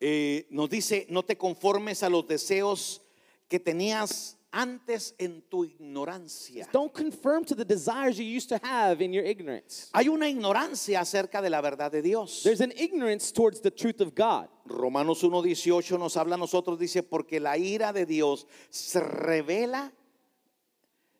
Eh, 0.00 0.46
nos 0.50 0.68
dice, 0.68 1.06
no 1.08 1.22
te 1.22 1.36
conformes 1.36 2.02
a 2.02 2.08
los 2.08 2.26
deseos 2.26 3.00
que 3.48 3.60
tenías 3.60 4.36
antes 4.52 5.14
en 5.18 5.42
tu 5.48 5.64
ignorancia. 5.64 6.68
Don't 6.72 6.92
conform 6.92 7.44
to 7.44 7.54
the 7.54 7.64
desires 7.64 8.18
you 8.18 8.24
used 8.24 8.48
to 8.50 8.58
have 8.62 9.02
in 9.02 9.12
your 9.12 9.24
ignorance. 9.24 9.90
Hay 9.94 10.08
una 10.08 10.28
ignorancia 10.28 11.00
acerca 11.00 11.40
de 11.42 11.50
la 11.50 11.60
verdad 11.60 11.90
de 11.90 12.02
Dios. 12.02 12.42
There's 12.44 12.60
an 12.60 12.72
ignorance 12.76 13.32
towards 13.32 13.60
the 13.60 13.70
truth 13.70 14.00
of 14.00 14.14
God. 14.14 14.48
Romanos 14.66 15.22
1.18 15.22 15.98
nos 15.98 16.16
habla 16.16 16.34
a 16.34 16.38
nosotros, 16.38 16.78
dice, 16.78 17.02
porque 17.02 17.40
la 17.40 17.56
ira 17.56 17.92
de 17.92 18.06
Dios 18.06 18.46
se 18.70 19.00
revela 19.00 19.92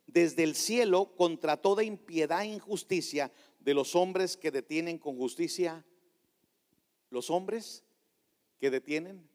desde 0.06 0.44
el 0.44 0.54
cielo 0.54 1.16
contra 1.16 1.56
toda 1.56 1.82
impiedad 1.82 2.42
e 2.42 2.48
injusticia 2.48 3.32
de 3.60 3.74
los 3.74 3.96
hombres 3.96 4.36
que 4.36 4.50
detienen 4.50 4.98
con 4.98 5.16
justicia, 5.16 5.84
los 7.10 7.30
hombres 7.30 7.82
que 8.60 8.70
detienen 8.70 9.26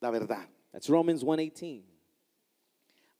la 0.00 0.10
verdad. 0.10 0.48
That's 0.72 0.88
Romans 0.88 1.24
1:18. 1.24 1.82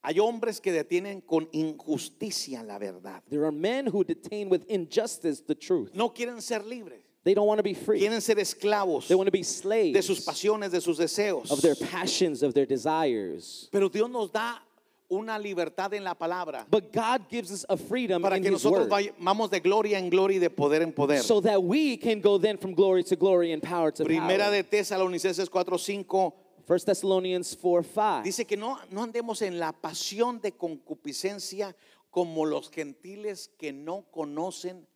Hay 0.03 0.19
hombres 0.19 0.61
que 0.61 0.73
detienen 0.73 1.21
con 1.21 1.49
injusticia 1.53 2.63
la 2.63 2.79
verdad. 2.79 3.23
There 3.29 3.45
are 3.45 3.53
men 3.53 3.87
who 3.87 4.03
detain 4.05 4.49
with 4.49 4.63
injustice 4.69 5.43
the 5.47 5.55
truth. 5.55 5.91
No 5.95 6.09
quieren 6.09 6.41
ser 6.41 6.63
libres, 6.65 7.01
They 7.23 7.35
don't 7.35 7.47
want 7.47 7.59
to 7.59 7.63
be 7.63 7.75
free. 7.75 7.99
quieren 8.01 8.21
ser 8.23 8.37
esclavos 8.39 9.09
They 9.09 9.15
want 9.15 9.27
to 9.27 9.31
be 9.33 9.41
de 9.41 9.45
slaves 9.45 10.07
sus 10.07 10.25
pasiones, 10.25 10.71
de 10.71 10.81
sus 10.81 10.99
deseos. 10.99 11.51
of 11.51 11.61
their 11.61 11.75
passions, 11.75 12.43
of 12.43 12.55
their 12.55 12.65
desires. 12.67 13.69
Pero 13.71 13.89
Dios 13.91 14.09
nos 14.09 14.31
da 14.33 14.63
una 15.13 15.39
libertad 15.39 15.93
en 15.93 16.05
la 16.05 16.15
palabra 16.15 16.65
But 16.71 16.93
God 16.93 17.29
gives 17.29 17.51
us 17.53 17.67
a 17.69 17.77
freedom 17.77 18.23
para 18.23 18.37
in 18.37 18.43
que 18.45 18.51
nosotros 18.51 18.89
word, 18.89 19.13
vayamos 19.19 19.51
de 19.51 19.59
gloria 19.61 19.99
en 19.99 20.09
gloria 20.09 20.37
y 20.37 20.41
de 20.41 20.49
poder 20.51 20.83
en 20.83 20.93
poder. 20.93 21.21
so 21.23 21.41
that 21.43 21.63
we 21.63 21.97
can 21.99 22.21
go 22.21 22.39
then 22.39 22.57
from 22.57 22.73
glory 22.75 23.03
to 23.03 23.17
glory 23.17 23.53
and 23.53 23.61
power 23.63 23.91
to 23.91 24.05
Primera 24.05 24.45
power. 24.45 24.53
de 24.53 24.63
Tesalonicenses 24.63 25.51
4:5 25.51 26.33
1 26.71 26.79
Thessalonians 26.87 27.57
4 27.57 27.83
5. 27.83 28.23
dice 28.23 28.45
que 28.47 28.57
no, 28.57 28.79
no 28.91 29.03
andemos 29.03 29.43
en 29.43 29.59
la 29.59 29.73
pasión 29.73 30.41
de 30.41 30.53
concupiscencia 30.53 31.75
como 32.11 32.45
los 32.47 32.71
gentiles 32.71 33.51
que 33.59 33.73
no 33.73 34.05
conocen 34.13 34.87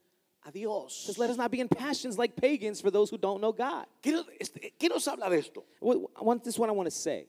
a 0.42 0.52
Dios. 0.52 0.92
says, 1.06 1.18
Let 1.18 1.30
us 1.30 1.37
not 1.37 1.50
be 1.50 1.58
in 1.60 1.68
passions 1.68 2.16
like 2.16 2.37
pagans 2.37 2.80
for 2.80 2.90
those 2.92 3.10
who 3.10 3.18
don't 3.18 3.40
know 3.40 3.52
God. 3.52 3.87
¿Qué, 4.00 4.22
este, 4.38 4.72
qué 4.78 4.88
nos 4.88 5.06
habla 5.08 5.28
de 5.28 5.38
esto? 5.38 5.64
What- 5.80 5.98
I 6.16 6.22
want, 6.22 6.44
this 6.44 6.54
is 6.54 6.58
what 6.60 6.68
I 6.68 6.72
want 6.72 6.87
to 6.87 6.90
say. 6.94 7.26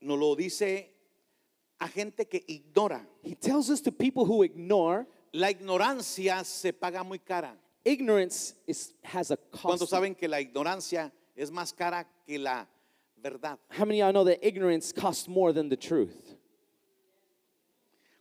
Nos 0.00 0.18
lo 0.18 0.34
dice 0.36 0.86
a 1.80 1.88
gente 1.88 2.26
que 2.26 2.42
ignora. 2.48 3.06
He 3.22 3.34
tells 3.34 3.68
us 3.68 3.80
to 3.82 3.92
people 3.92 4.24
who 4.24 4.42
ignore, 4.42 5.06
La 5.34 5.50
ignorancia 5.50 6.44
se 6.44 6.72
paga 6.72 7.02
muy 7.04 7.18
cara. 7.18 7.54
ignorance 7.84 8.54
is, 8.66 8.94
has 9.02 9.30
a 9.32 9.36
¿Cuántos 9.36 9.80
cost. 9.80 9.90
saben 9.90 10.14
que 10.16 10.28
la 10.28 10.40
ignorancia 10.40 11.12
es 11.36 11.50
más 11.50 11.74
cara 11.76 12.06
que 12.26 12.38
la 12.38 12.66
verdad? 13.24 13.58
How 13.70 13.84
many 13.84 14.00
of 14.00 14.06
y'all 14.06 14.12
know 14.12 14.24
that 14.24 14.46
ignorance 14.46 14.92
costs 14.92 15.26
more 15.26 15.52
than 15.52 15.68
the 15.68 15.76
truth? 15.76 16.36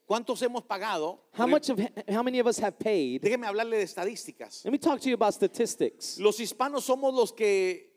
¿Cuántos 0.10 0.42
hemos 0.42 0.64
pagado? 0.64 1.20
How 1.34 1.48
much 1.48 1.70
of 1.70 1.80
how 2.10 2.24
many 2.24 2.40
of 2.40 2.48
us 2.48 2.58
have 2.60 2.78
paid? 2.78 3.22
Déjeme 3.22 3.46
hablarle 3.46 3.72
de 3.72 3.84
estadísticas. 3.84 4.64
Let 4.64 4.72
me 4.72 4.78
talk 4.78 5.00
to 5.02 5.10
you 5.10 5.16
about 5.16 5.34
statistics. 5.34 6.20
Los 6.20 6.38
hispanos 6.40 6.84
somos 6.84 7.14
los 7.14 7.32
que, 7.32 7.90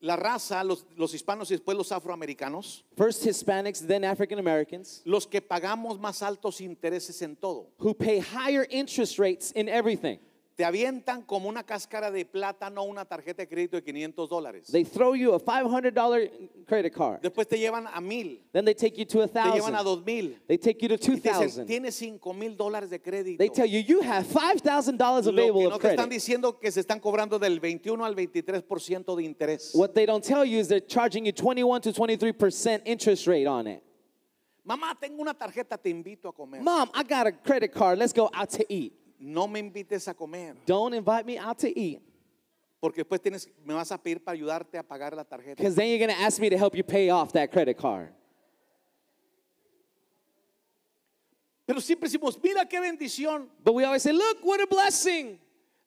la 0.00 0.16
raza, 0.16 0.64
los, 0.64 0.84
los 0.96 1.12
hispanos 1.14 1.50
y 1.50 1.56
después 1.56 1.76
los 1.76 1.90
afroamericanos, 1.90 2.82
First 2.96 3.24
Hispanics, 3.24 3.86
then 3.86 4.02
African 4.02 4.38
Americans, 4.38 5.02
los 5.04 5.26
que 5.26 5.40
pagamos 5.40 5.98
más 6.00 6.22
altos 6.22 6.60
intereses 6.60 7.20
en 7.22 7.36
todo. 7.36 7.68
who 7.78 7.94
pay 7.94 8.18
higher 8.18 8.66
interest 8.70 9.18
rates 9.18 9.52
in 9.52 9.68
everything. 9.68 10.18
Te 10.62 10.66
avientan 10.66 11.22
como 11.22 11.48
una 11.48 11.64
cáscara 11.64 12.12
de 12.12 12.24
plátano 12.24 12.84
una 12.84 13.04
tarjeta 13.04 13.42
de 13.42 13.48
crédito 13.48 13.76
de 13.76 13.82
500 13.82 14.28
dólares. 14.28 14.66
They 14.70 14.84
throw 14.84 15.16
you 15.16 15.34
a 15.34 15.40
$500 15.40 16.30
credit 16.66 16.94
card. 16.94 17.20
Después 17.20 17.48
te 17.48 17.58
llevan 17.58 17.88
a 17.92 18.00
mil, 18.00 18.40
Then 18.52 18.64
they 18.64 18.72
take 18.72 18.96
you 18.96 19.04
to 19.06 19.22
a 19.22 19.26
te 19.26 19.40
llevan 19.40 19.74
a 19.74 19.78
thousand. 19.78 19.84
dos 19.84 20.06
mil. 20.06 20.38
They 20.46 20.58
take 20.58 20.80
you 20.80 20.88
to 20.90 20.98
dicen, 20.98 21.20
2000 21.20 21.66
tienes 21.66 21.96
5 21.96 22.32
mil 22.32 22.56
dólares 22.56 22.90
de 22.90 23.00
crédito. 23.00 23.38
They 23.38 23.48
tell 23.48 23.66
you 23.66 23.80
you 23.80 24.02
have 24.02 24.24
$5,000 24.24 24.62
Lo 24.62 25.32
que 25.32 25.40
available 25.42 25.68
no 25.68 25.74
of 25.74 25.82
te 25.82 25.88
están 25.88 26.08
diciendo 26.08 26.60
que 26.60 26.70
se 26.70 26.78
están 26.78 27.00
cobrando 27.00 27.40
del 27.40 27.58
21 27.58 28.04
al 28.04 28.14
23% 28.14 29.16
de 29.16 29.24
interés. 29.24 29.74
What 29.74 29.94
they 29.94 30.06
don't 30.06 30.24
tell 30.24 30.44
you 30.44 30.60
is 30.60 30.68
they're 30.68 30.86
charging 30.86 31.26
you 31.26 31.32
21 31.32 31.80
to 31.80 31.92
23% 31.92 32.82
interest 32.84 33.26
rate 33.26 33.48
on 33.48 33.66
it. 33.66 33.82
Mamá, 34.64 34.96
tengo 35.00 35.20
una 35.20 35.34
tarjeta, 35.34 35.76
te 35.76 35.90
invito 35.90 36.28
a 36.28 36.32
comer. 36.32 36.62
Mom, 36.62 36.88
I 36.94 37.02
got 37.02 37.26
a 37.26 37.32
credit 37.32 37.72
card. 37.72 37.98
Let's 37.98 38.12
go 38.12 38.30
out 38.32 38.48
to 38.50 38.64
eat. 38.72 38.92
No 39.22 39.46
me 39.46 39.60
invites 39.60 40.08
a 40.08 40.14
comer, 40.14 40.56
Don't 40.66 40.94
invite 40.94 41.24
me 41.24 41.38
out 41.38 41.58
to 41.58 41.68
eat. 41.68 42.00
porque 42.80 43.04
después 43.04 43.20
tienes, 43.20 43.48
me 43.64 43.74
vas 43.74 43.92
a 43.92 43.98
pedir 43.98 44.22
para 44.22 44.36
ayudarte 44.36 44.76
a 44.76 44.82
pagar 44.82 45.14
la 45.14 45.24
tarjeta. 45.24 45.56
Because 45.56 45.76
then 45.76 45.88
you're 45.88 45.98
going 46.04 46.10
to 46.10 46.20
ask 46.20 46.40
me 46.40 46.50
to 46.50 46.58
help 46.58 46.74
you 46.74 46.82
pay 46.82 47.10
off 47.10 47.32
that 47.32 47.52
credit 47.52 47.78
card. 47.78 48.12
Pero 51.64 51.80
siempre 51.80 52.08
decimos, 52.08 52.36
mira 52.42 52.66
qué 52.66 52.80
bendición. 52.80 53.48
But 53.62 53.74
we 53.74 53.84
always 53.84 54.02
say, 54.02 54.12
look, 54.12 54.38
what 54.42 54.60
a 54.60 54.66
blessing. 54.66 55.38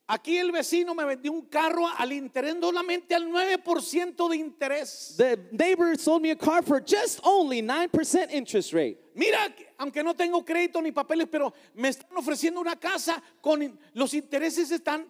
Aquí 0.07 0.37
el 0.37 0.51
vecino 0.51 0.93
me 0.93 1.03
vendió 1.03 1.31
un 1.31 1.41
carro 1.47 1.87
al 1.97 2.13
interés, 2.13 2.55
solamente 2.61 3.15
al 3.15 3.27
9% 3.27 4.29
de 4.29 4.37
interés. 4.37 5.15
The 5.17 5.47
neighbor 5.51 5.97
sold 5.97 6.21
me 6.21 6.29
a 6.29 6.35
car 6.35 6.61
for 6.63 6.79
just 6.79 7.19
only 7.23 7.61
9% 7.63 8.31
interest 8.31 8.71
rate. 8.71 8.99
Mira, 9.15 9.51
aunque 9.79 10.03
no 10.03 10.13
tengo 10.13 10.45
crédito 10.45 10.79
ni 10.79 10.91
papeles, 10.91 11.27
pero 11.31 11.51
me 11.73 11.89
están 11.89 12.15
ofreciendo 12.15 12.61
una 12.61 12.75
casa 12.75 13.19
con 13.41 13.79
los 13.93 14.13
intereses 14.13 14.69
están, 14.69 15.07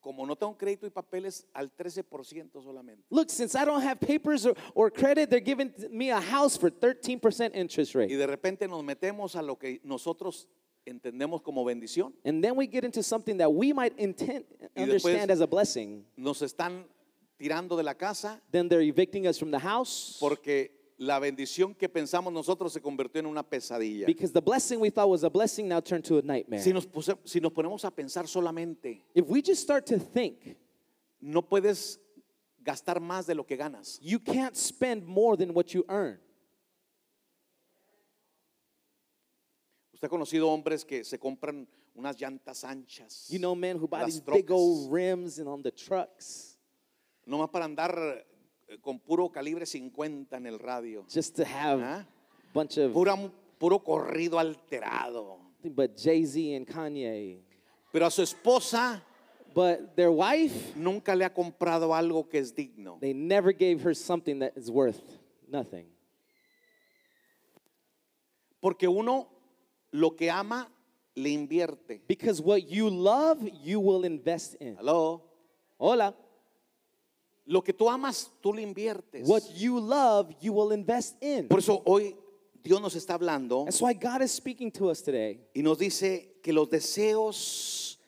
como 0.00 0.24
no 0.24 0.34
tengo 0.36 0.56
crédito 0.56 0.86
y 0.86 0.90
papeles, 0.90 1.46
al 1.52 1.70
13% 1.76 2.62
solamente. 2.62 3.04
Look, 3.10 3.28
since 3.28 3.54
I 3.54 3.66
don't 3.66 3.82
have 3.82 4.00
papers 4.00 4.46
or, 4.46 4.56
or 4.74 4.90
credit, 4.90 5.28
they're 5.28 5.44
giving 5.44 5.70
me 5.90 6.10
a 6.10 6.18
house 6.20 6.56
for 6.56 6.70
13% 6.70 7.54
interest 7.54 7.94
Y 7.94 7.98
rate. 7.98 8.16
de 8.16 8.26
repente 8.26 8.66
nos 8.66 8.82
metemos 8.82 9.36
a 9.36 9.42
lo 9.42 9.58
que 9.58 9.80
nosotros 9.84 10.48
entendemos 10.90 11.42
como 11.42 11.64
bendición. 11.64 12.12
And 12.24 12.42
then 12.42 12.56
we 12.56 12.66
get 12.66 12.84
into 12.84 13.02
something 13.02 13.36
that 13.38 13.48
we 13.50 13.72
might 13.72 13.94
intend, 13.98 14.44
Y 14.76 14.84
después- 14.84 15.14
understand 15.14 15.30
as 15.30 15.40
a 15.40 15.46
blessing. 15.46 16.04
Nos 16.16 16.42
están 16.42 16.84
tirando 17.38 17.76
de 17.76 17.82
la 17.82 17.94
casa 17.94 18.40
Then 18.50 18.68
they're 18.68 18.82
evicting 18.82 19.26
us 19.26 19.38
from 19.38 19.50
the 19.50 19.58
house 19.58 20.18
porque 20.20 20.70
la 20.98 21.18
bendición 21.18 21.74
que 21.74 21.88
pensamos 21.88 22.30
nosotros 22.32 22.72
se 22.72 22.80
convirtió 22.80 23.20
en 23.20 23.26
una 23.26 23.42
pesadilla. 23.42 24.04
because 24.06 24.32
the 24.32 24.42
blessing 24.42 24.78
we 24.80 24.90
thought 24.90 25.08
was 25.08 25.22
a 25.24 25.30
blessing 25.30 25.66
now 25.66 25.80
turned 25.80 26.04
to 26.04 26.18
a 26.18 26.22
nightmare. 26.22 26.60
Si 26.60 26.72
nos, 26.72 26.86
puse- 26.86 27.16
si 27.24 27.40
nos 27.40 27.52
ponemos 27.52 27.84
a 27.84 27.90
pensar 27.90 28.26
solamente, 28.28 29.02
If 29.14 29.26
we 29.26 29.40
just 29.40 29.62
start 29.62 29.86
to 29.86 29.98
think, 29.98 30.56
no 31.22 31.40
puedes 31.40 31.98
gastar 32.62 33.00
más 33.00 33.26
de 33.26 33.34
lo 33.34 33.44
que 33.44 33.56
ganas. 33.56 33.98
you 34.02 34.18
can't 34.18 34.54
spend 34.54 35.06
more 35.06 35.34
than 35.36 35.54
what 35.54 35.72
you 35.72 35.82
earn. 35.88 36.18
Usted 40.00 40.06
ha 40.06 40.08
conocido 40.08 40.48
hombres 40.48 40.82
que 40.82 41.04
se 41.04 41.18
compran 41.18 41.68
unas 41.94 42.16
llantas 42.18 42.64
anchas. 42.64 43.28
You 43.28 43.38
know 43.38 43.54
men 43.54 43.76
who 43.76 43.86
buy 43.86 44.06
these 44.06 44.18
big 44.18 44.46
trocas, 44.46 44.50
old 44.56 44.90
rims 44.90 45.38
and 45.38 45.46
on 45.46 45.62
the 45.62 45.70
trucks 45.70 46.56
nomás 47.26 47.50
para 47.50 47.66
andar 47.66 48.24
eh, 48.66 48.78
con 48.80 48.98
puro 48.98 49.28
calibre 49.30 49.66
50 49.66 50.34
en 50.38 50.46
el 50.46 50.58
radio. 50.58 51.04
just 51.06 51.36
to 51.36 51.44
have 51.44 51.82
¿Ah? 51.82 51.98
a 51.98 52.06
bunch 52.54 52.78
of 52.78 52.94
Pura- 52.94 53.14
puro 53.58 53.78
corrido 53.84 54.38
alterado. 54.38 55.36
but 55.62 55.94
Jay-Z 55.98 56.56
and 56.56 56.66
Kanye. 56.66 57.42
Pero 57.92 58.06
a 58.06 58.10
su 58.10 58.22
esposa 58.22 59.02
But 59.52 59.96
their 59.96 60.10
wife, 60.12 60.74
nunca 60.76 61.14
le 61.14 61.26
ha 61.26 61.34
comprado 61.34 61.92
algo 61.92 62.26
que 62.26 62.38
es 62.38 62.54
digno. 62.54 62.98
they 63.00 63.12
never 63.12 63.52
gave 63.52 63.82
her 63.82 63.94
something 63.94 64.38
that 64.38 64.56
is 64.56 64.70
worth 64.70 65.02
nothing. 65.46 65.88
Porque 68.60 68.88
uno 68.88 69.28
lo 69.92 70.16
que 70.16 70.30
ama 70.30 70.70
le 71.14 71.30
invierte. 71.30 72.00
Because 72.06 72.40
what 72.40 72.68
you 72.68 72.88
love, 72.88 73.38
you 73.62 73.80
will 73.80 74.04
invest 74.04 74.56
in. 74.60 74.76
Aló. 74.78 75.22
Hola. 75.78 76.14
Lo 77.46 77.62
que 77.62 77.72
tú 77.72 77.88
amas, 77.90 78.30
tú 78.40 78.52
le 78.54 78.62
inviertes. 78.62 79.26
What 79.26 79.42
you 79.56 79.80
love, 79.80 80.32
you 80.40 80.52
will 80.52 80.72
invest 80.72 81.16
in. 81.22 81.48
Por 81.48 81.58
eso 81.58 81.82
hoy 81.84 82.14
Dios 82.62 82.80
nos 82.80 82.94
está 82.94 83.14
hablando 83.14 83.64
That's 83.64 83.80
why 83.80 83.94
God 83.94 84.22
is 84.22 84.30
speaking 84.30 84.70
to 84.72 84.90
us 84.90 85.02
today. 85.02 85.40
y 85.54 85.62
nos 85.62 85.78
dice 85.78 86.38
que 86.42 86.52
los 86.52 86.68
deseos 86.68 87.98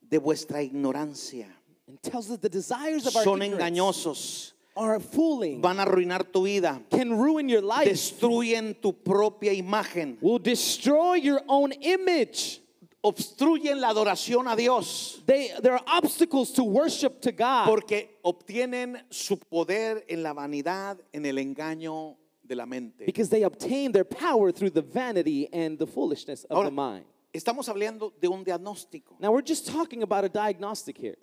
de 0.00 0.18
vuestra 0.18 0.62
ignorancia 0.62 1.48
And 1.88 2.00
tells 2.02 2.30
us 2.30 2.38
the 2.40 2.48
desires 2.48 3.06
of 3.06 3.14
our 3.14 3.22
son 3.22 3.42
ignorance 3.42 3.62
engañosos, 3.62 4.52
are 4.76 5.00
fooling, 5.00 5.60
van 5.62 5.78
a 5.80 5.84
arruinar 5.84 6.24
tu 6.32 6.44
vida, 6.44 6.80
can 6.90 7.16
ruin 7.16 7.48
your 7.48 7.62
life, 7.62 7.88
destruyen 7.88 8.74
tu 8.80 8.92
propia 8.92 9.52
imagen, 9.52 10.16
will 10.20 10.38
destroy 10.38 11.14
your 11.14 11.40
own 11.48 11.72
image. 11.72 12.60
obstruyen 13.02 13.80
la 13.80 13.90
adoración 13.90 14.48
a 14.48 14.56
Dios 14.56 15.22
They, 15.26 15.52
there 15.62 15.74
are 15.74 15.82
obstacles 15.86 16.52
to 16.54 16.64
worship 16.64 17.20
to 17.20 17.30
God 17.30 17.66
porque 17.68 18.18
obtienen 18.24 19.00
su 19.10 19.36
poder 19.38 20.04
en 20.08 20.22
la 20.24 20.32
vanidad, 20.34 20.98
en 21.12 21.24
el 21.24 21.36
engaño 21.38 22.16
de 22.42 22.56
la 22.56 22.66
mente. 22.66 23.04
because 23.06 23.28
they 23.28 23.44
obtain 23.44 23.92
their 23.92 24.04
power 24.04 24.50
through 24.50 24.70
the 24.70 24.82
vanity 24.82 25.48
and 25.52 25.78
the 25.78 25.86
foolishness 25.86 26.44
of 26.50 26.56
Ahora, 26.56 26.64
the 26.66 26.70
mind. 26.74 27.04
estamos 27.32 27.68
hablando 27.68 28.12
de 28.20 28.26
un 28.28 28.42
diagnóstico. 28.44 29.14
Now, 29.20 29.30
we're 29.30 29.42
just 29.42 29.66
talking 29.68 30.02
about 30.02 30.24
a 30.24 30.28
diagnostic 30.28 30.96
here. 30.98 31.16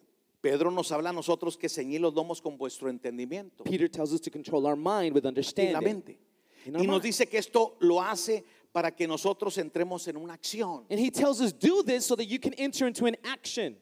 Pedro 0.44 0.70
nos 0.72 0.92
habla 0.92 1.12
a 1.12 1.14
nosotros 1.14 1.56
que 1.58 1.70
ceñid 1.70 2.02
los 2.02 2.14
lomos 2.14 2.42
con 2.42 2.58
vuestro 2.58 2.90
entendimiento 2.90 3.64
Peter 3.64 3.88
tells 3.90 4.12
us 4.12 4.20
to 4.20 4.30
control 4.30 4.66
our 4.68 4.76
mind 4.76 5.16
with 5.16 5.24
la 5.24 5.30
understanding. 5.30 5.82
mente. 5.82 6.18
In 6.66 6.76
our 6.76 6.84
Y 6.84 6.86
nos 6.86 7.02
dice 7.02 7.28
que 7.30 7.38
esto 7.40 7.78
lo 7.80 8.02
hace 8.02 8.44
para 8.74 8.92
que 8.92 9.08
nosotros 9.08 9.58
entremos 9.58 10.06
en 10.10 10.18
una 10.18 10.34
acción. 10.34 10.86
And 10.90 11.00
he 11.00 11.10
tells 11.10 11.40
us, 11.40 11.54
do 11.54 11.82
this 11.82 12.06
so 12.06 12.16
that 12.18 12.26
you 12.26 12.40
can 12.40 12.54
enter 12.56 12.88
into 12.88 13.06
an 13.06 13.16
action. 13.24 13.78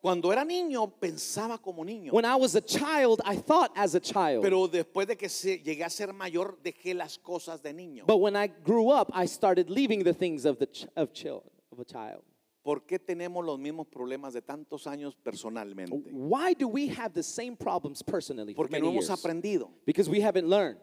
Cuando 0.00 0.30
era 0.30 0.44
niño 0.44 0.90
pensaba 1.00 1.58
como 1.60 1.82
niño, 1.84 2.12
When 2.12 2.24
I 2.24 2.36
was 2.36 2.54
a 2.54 2.60
child, 2.62 3.20
I 3.24 3.36
thought 3.36 3.70
as 3.74 3.94
a 3.94 4.00
child. 4.00 4.42
pero 4.42 4.66
después 4.68 5.06
de 5.06 5.16
que 5.16 5.28
se, 5.28 5.58
llegué 5.58 5.82
a 5.84 5.90
ser 5.90 6.12
mayor 6.12 6.58
dejé 6.62 6.94
las 6.94 7.18
cosas 7.18 7.62
de 7.62 7.72
niño. 7.74 8.06
But 8.06 8.18
when 8.20 8.36
I 8.36 8.46
grew 8.46 8.90
up, 8.90 9.10
I 9.14 9.26
started 9.26 9.68
leaving 9.68 10.02
the 10.04 10.14
things 10.14 10.44
of 10.46 10.58
the 10.58 10.66
ch- 10.66 10.86
of 10.96 11.12
child 11.12 11.42
of 11.72 11.78
a 11.80 11.84
child. 11.84 12.22
¿Por 12.64 12.86
qué 12.86 12.98
tenemos 12.98 13.44
los 13.44 13.58
mismos 13.58 13.86
problemas 13.86 14.32
de 14.32 14.40
tantos 14.40 14.86
años 14.86 15.14
personalmente? 15.22 15.92
Why 16.12 16.54
do 16.54 16.66
we 16.66 16.88
have 16.88 17.12
the 17.12 17.22
same 17.22 17.56
problems 17.56 18.02
personally 18.02 18.54
for 18.54 18.66
Porque 18.66 18.80
no 18.80 18.88
hemos 18.90 19.06
years? 19.06 19.10
aprendido 19.10 19.70
Because 19.84 20.08
we 20.10 20.20
haven't 20.22 20.48
learned 20.48 20.80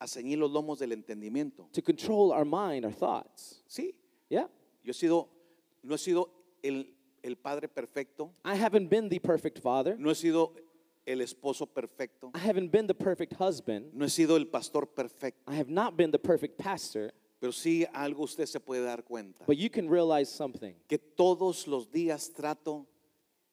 a 0.00 0.06
ceñir 0.08 0.38
los 0.38 0.50
lomos 0.50 0.78
del 0.80 0.90
entendimiento. 0.92 1.68
to 1.72 1.80
control 1.80 2.32
our 2.32 2.44
mind, 2.44 2.84
our 2.84 2.92
thoughts. 2.92 3.62
Sí, 3.68 3.94
Yeah. 4.28 4.48
yo 4.82 4.90
he 4.90 4.92
sido, 4.92 5.28
no 5.84 5.94
he 5.94 5.98
sido 5.98 6.28
el, 6.64 6.92
el 7.22 7.36
padre 7.36 7.68
perfecto, 7.68 8.32
I 8.44 8.56
haven't 8.56 8.88
been 8.90 9.08
the 9.08 9.20
perfect 9.20 9.60
father. 9.60 9.96
no 9.96 10.10
he 10.10 10.14
sido 10.16 10.52
el 11.06 11.20
esposo 11.20 11.64
perfecto, 11.72 12.32
I 12.34 12.38
haven't 12.40 12.72
been 12.72 12.88
the 12.88 12.94
perfect 12.94 13.34
husband. 13.34 13.94
no 13.94 14.04
he 14.04 14.08
sido 14.10 14.36
el 14.36 14.46
pastor 14.48 14.84
perfecto, 14.86 15.40
I 15.46 15.54
have 15.54 15.70
not 15.70 15.96
been 15.96 16.10
the 16.10 16.18
perfect 16.18 16.58
pastor. 16.58 17.12
Pero 17.40 17.52
sí 17.52 17.86
algo 17.92 18.24
usted 18.24 18.46
se 18.46 18.58
puede 18.60 18.82
dar 18.84 19.04
cuenta, 19.04 19.44
But 19.46 19.56
you 19.58 19.68
can 19.70 19.88
realize 19.88 20.30
something 20.30 20.74
que 20.88 20.98
todos 20.98 21.66
los 21.66 21.90
días 21.90 22.32
trato 22.32 22.86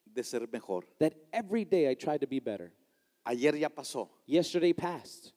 de 0.05 0.23
ser 0.23 0.47
mejor. 0.51 0.85
that 0.99 1.13
every 1.31 1.65
day 1.65 1.89
I 1.89 1.95
try 1.95 2.17
to 2.17 2.27
be 2.27 2.39
better. 2.39 2.71
Ayer 3.25 3.57
ya 3.57 3.69
pasó, 3.69 4.09
Yesterday 4.27 4.73
passed, 4.73 5.31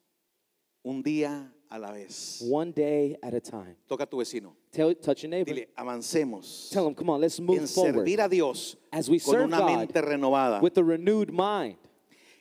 un 0.84 1.02
día 1.02 1.52
a 1.70 1.78
la 1.78 1.92
vez. 1.92 2.40
one 2.48 2.72
day 2.72 3.16
at 3.22 3.32
a 3.34 3.40
time. 3.40 3.76
Toca 3.88 4.04
a 4.04 4.06
tu 4.06 4.16
vecino, 4.18 4.54
Tell, 4.72 4.94
touch 4.94 5.22
your 5.22 5.30
neighbor. 5.30 5.52
dile, 5.52 5.68
avancemos 5.76 6.68
Tell 6.70 6.86
him, 6.86 6.94
come 6.94 7.10
on, 7.10 7.20
let's 7.20 7.40
move 7.40 7.58
en 7.58 7.66
forward 7.66 7.94
servir 8.06 8.20
a 8.20 8.28
Dios 8.28 8.76
as 8.92 9.08
we 9.08 9.18
con 9.18 9.32
serve 9.34 9.44
una 9.46 9.58
God 9.58 9.76
mente 9.78 10.00
renovada. 10.02 10.60
with 10.62 10.76
a 10.78 10.82
renewed 10.84 11.30
mind. 11.32 11.76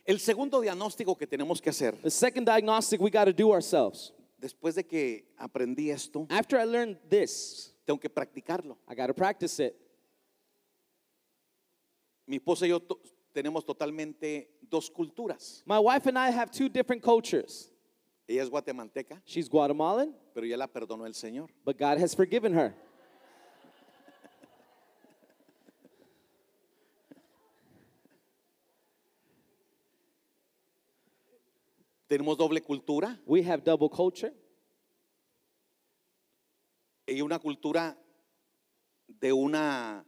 El 0.04 0.18
segundo 0.20 0.60
diagnóstico 0.60 1.16
que 1.18 1.26
tenemos 1.26 1.60
que 1.60 1.70
hacer, 1.70 2.00
The 2.02 2.10
second 2.10 2.44
diagnostic 2.46 3.00
we 3.00 3.10
got 3.10 3.24
to 3.24 3.32
do 3.32 3.50
ourselves. 3.52 4.12
Después 4.38 4.74
de 4.74 4.84
que 4.86 5.32
aprendí 5.38 5.90
esto, 5.90 6.26
After 6.30 6.58
I 6.60 6.64
learned 6.64 6.98
this, 7.08 7.74
tengo 7.84 7.98
que 8.00 8.08
practicarlo. 8.10 8.78
I 8.88 8.94
got 8.94 9.06
to 9.08 9.14
practice 9.14 9.58
it. 9.60 9.74
Mi 12.26 12.36
esposa 12.36 12.66
y 12.66 12.70
yo 12.70 12.80
to- 12.80 13.00
tenemos 13.32 13.64
totalmente 13.64 14.50
dos 14.62 14.90
culturas. 14.90 15.62
My 15.66 15.78
wife 15.78 16.08
and 16.08 16.18
I 16.18 16.30
have 16.30 16.50
two 16.50 16.68
different 16.68 17.02
cultures. 17.02 17.70
Ella 18.28 18.42
es 18.42 18.50
guatemalteca, 18.50 19.22
She's 19.24 19.48
Guatemalan, 19.48 20.12
pero 20.34 20.44
ya 20.46 20.56
la 20.56 20.66
perdonó 20.66 21.06
el 21.06 21.14
Señor. 21.14 21.48
but 21.64 21.78
God 21.78 21.98
has 21.98 22.12
forgiven 22.14 22.52
her. 22.52 22.74
Tenemos 32.08 32.36
doble 32.36 32.60
cultura 32.62 33.18
We 33.26 33.42
have 33.42 33.62
double 33.64 33.88
culture. 33.88 34.32
y 37.06 37.20
una 37.20 37.38
cultura 37.38 37.96
de 39.06 39.32
una 39.32 40.04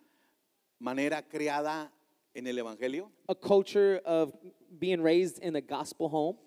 manera 0.81 1.23
creada 1.23 1.93
en 2.35 2.47
el 2.47 2.59
Evangelio. 2.59 3.11
A 3.29 3.35
culture 3.35 4.01
of 4.05 4.33
being 4.79 5.01
raised 5.03 5.39
in 5.43 5.57
a 5.57 5.61
gospel 5.61 6.09
home. 6.09 6.39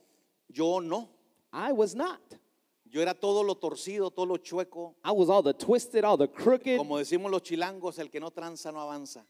Yo 0.49 0.79
no. 0.79 1.09
I 1.53 1.71
was 1.71 1.95
not. 1.95 2.19
Yo 2.89 3.01
era 3.01 3.13
todo 3.13 3.43
lo 3.43 3.55
torcido, 3.55 4.11
todo 4.13 4.25
lo 4.25 4.37
chueco. 4.37 4.95
I 5.03 5.11
was 5.11 5.29
all 5.29 5.41
the 5.41 5.53
twisted, 5.53 6.03
all 6.03 6.17
the 6.17 6.27
crooked. 6.27 6.77
Como 6.77 6.97
decimos 6.97 7.31
los 7.31 7.41
chilangos, 7.41 7.97
el 7.99 8.09
que 8.09 8.19
no 8.19 8.29
tranza 8.29 8.71
no 8.73 8.79
avanza. 8.79 9.23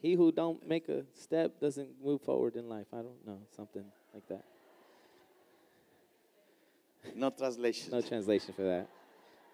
He 0.00 0.14
who 0.14 0.30
don't 0.30 0.64
make 0.66 0.88
a 0.88 1.04
step 1.14 1.58
doesn't 1.60 2.00
move 2.00 2.20
forward 2.20 2.56
in 2.56 2.68
life. 2.68 2.86
I 2.92 3.02
don't 3.02 3.26
know, 3.26 3.40
something 3.56 3.84
like 4.12 4.26
that. 4.28 4.44
No 7.14 7.30
translation. 7.30 7.90
No 7.90 8.00
translation 8.00 8.54
for 8.54 8.62
that. 8.64 8.86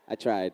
I 0.09 0.17
tried. 0.17 0.53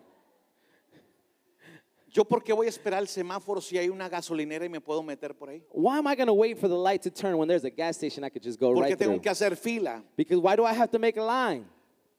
Yo 2.11 2.25
por 2.25 2.43
qué 2.43 2.55
voy 2.55 2.67
a 2.67 2.71
esperar 2.71 3.01
el 3.03 3.09
semáforo 3.09 3.61
si 3.61 3.77
hay 3.77 3.91
una 3.91 4.09
gasolinera 4.09 4.65
y 4.65 4.71
me 4.71 4.81
puedo 4.81 5.03
meter 5.03 5.35
por 5.35 5.51
ahí? 5.51 5.63
Why 5.71 5.99
am 5.99 6.07
I 6.07 6.15
going 6.15 6.29
to 6.29 6.35
wait 6.35 6.57
for 6.59 6.67
the 6.69 6.77
light 6.77 7.03
to 7.03 7.11
turn 7.11 7.37
when 7.37 7.47
there's 7.47 7.65
a 7.65 7.71
gas 7.71 7.97
station 7.97 8.25
I 8.25 8.31
could 8.31 8.43
just 8.43 8.59
go 8.59 8.73
Porque 8.73 8.89
right 8.91 8.99
tengo 8.99 9.13
through? 9.15 9.23
que 9.23 9.31
hacer 9.31 9.55
fila. 9.57 10.03
Because 10.17 10.41
why 10.41 10.57
do 10.57 10.65
I 10.65 10.73
have 10.73 10.91
to 10.93 10.99
make 10.99 11.19
a 11.19 11.23
line? 11.23 11.67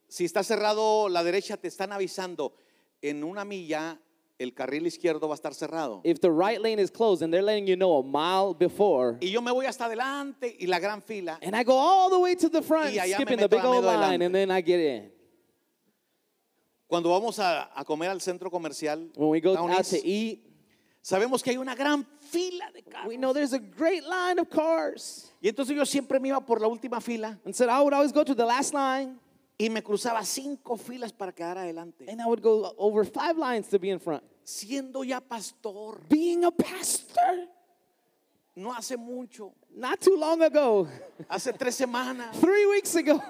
Si 0.08 0.24
está 0.24 0.44
cerrado 0.44 1.10
la 1.10 1.24
derecha, 1.24 1.58
te 1.58 1.68
están 1.68 1.92
avisando. 1.92 2.54
En 3.02 3.24
una 3.24 3.44
milla, 3.44 4.00
el 4.40 4.54
carril 4.54 4.86
izquierdo 4.86 5.28
va 5.28 5.34
a 5.34 5.36
estar 5.36 5.54
cerrado. 5.54 6.02
If 6.04 6.20
the 6.20 6.30
right 6.32 6.62
lane 6.62 6.80
is 6.80 6.92
closed 6.92 7.24
and 7.24 7.34
they're 7.34 7.42
letting 7.44 7.66
you 7.68 7.76
know 7.76 7.98
a 7.98 8.04
mile 8.04 8.54
before, 8.54 9.18
Y 9.22 9.30
yo 9.32 9.42
me 9.42 9.52
voy 9.52 9.66
hasta 9.66 9.86
adelante 9.86 10.56
y 10.60 10.68
la 10.68 10.80
gran 10.80 11.02
fila. 11.02 11.40
and 11.42 11.56
I 11.56 11.64
go 11.64 11.74
all 11.78 12.10
the 12.10 12.20
way 12.20 12.36
to 12.36 12.50
the 12.50 12.62
front, 12.62 12.94
Y 12.94 12.98
allá 13.00 13.18
me 13.18 13.26
skipping 13.26 13.40
the 13.40 13.48
big 13.50 13.64
old 13.66 13.84
line, 13.84 13.98
adelante. 14.22 14.26
and 14.26 14.36
then 14.36 14.52
I 14.52 14.62
get 14.62 14.80
in. 14.80 15.12
Cuando 16.88 17.10
vamos 17.10 17.38
a, 17.40 17.70
a 17.76 17.84
comer 17.84 18.10
al 18.10 18.22
centro 18.22 18.50
comercial, 18.50 19.10
When 19.16 19.30
we 19.30 19.42
go 19.42 19.58
out 19.58 19.80
East, 19.80 19.92
to 19.92 20.08
eat, 20.08 20.40
sabemos 21.02 21.44
que 21.44 21.52
hay 21.52 21.58
una 21.58 21.76
gran 21.76 22.06
fila 22.20 22.72
de 22.74 22.82
carros. 22.84 23.08
we 23.08 23.18
know 23.18 23.34
there's 23.34 23.54
a 23.54 23.60
great 23.60 24.04
line 24.06 24.40
of 24.40 24.50
cars. 24.50 25.32
Y 25.42 25.50
entonces 25.50 25.76
yo 25.76 25.84
siempre 25.86 26.20
me 26.20 26.30
iba 26.30 26.46
por 26.46 26.62
la 26.62 26.68
última 26.68 27.02
fila 27.02 27.38
And 27.44 27.54
said 27.56 27.70
I 27.70 27.82
would 27.82 27.94
always 27.94 28.12
go 28.14 28.24
to 28.24 28.34
the 28.36 28.46
last 28.46 28.74
line, 28.74 29.20
y 29.60 29.70
me 29.70 29.82
cruzaba 29.82 30.24
cinco 30.24 30.78
filas 30.78 31.12
para 31.12 31.32
quedar 31.32 31.58
adelante. 31.58 32.06
and 32.08 32.22
I 32.22 32.26
would 32.28 32.42
go 32.42 32.74
over 32.78 33.04
five 33.06 33.38
lines 33.38 33.68
to 33.70 33.80
be 33.80 33.90
in 33.90 34.00
front. 34.00 34.24
Siendo 34.46 35.04
ya 35.04 35.20
pastor, 35.20 36.00
Being 36.10 36.46
a 36.46 36.52
pastor, 36.52 37.48
no 38.56 38.72
hace 38.72 38.96
mucho, 38.98 39.54
not 39.76 40.00
too 40.00 40.16
long 40.18 40.42
ago, 40.42 40.88
hace 41.30 41.52
tres 41.54 41.76
semanas. 41.76 42.36
three 42.40 42.66
weeks 42.68 42.96
ago, 42.96 43.22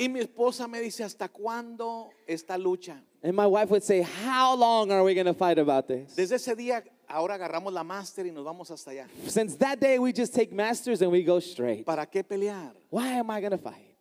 Y 0.00 0.08
mi 0.08 0.20
esposa 0.20 0.68
me 0.68 0.80
dice, 0.80 1.02
¿hasta 1.02 1.28
cuándo 1.28 2.10
esta 2.26 2.56
lucha? 2.56 3.02
and 3.22 3.34
my 3.34 3.46
wife 3.46 3.68
would 3.70 3.82
say, 3.82 4.02
How 4.02 4.54
long 4.54 4.92
are 4.92 5.02
we 5.02 5.12
going 5.14 5.26
to 5.26 5.34
fight 5.34 5.58
about 5.58 5.88
this? 5.88 6.14
Desde 6.14 6.34
ese 6.36 6.54
día, 6.56 6.84
ahora 7.08 7.34
agarramos 7.34 7.72
la 7.72 7.82
máster 7.82 8.26
y 8.26 8.30
nos 8.30 8.44
vamos 8.44 8.70
hasta 8.70 8.90
allá. 8.90 9.08
Since 9.26 9.56
that 9.58 9.78
day, 9.80 9.98
we 9.98 10.12
just 10.12 10.34
take 10.34 10.52
masters 10.54 11.00
and 11.02 11.10
we 11.10 11.22
go 11.22 11.38
straight. 11.40 11.84
¿Para 11.84 12.06
qué 12.06 12.22
pelear? 12.22 12.72
Why 12.90 13.18
am 13.18 13.30
I 13.30 13.40
going 13.40 13.52
to 13.52 13.58
fight? 13.58 13.96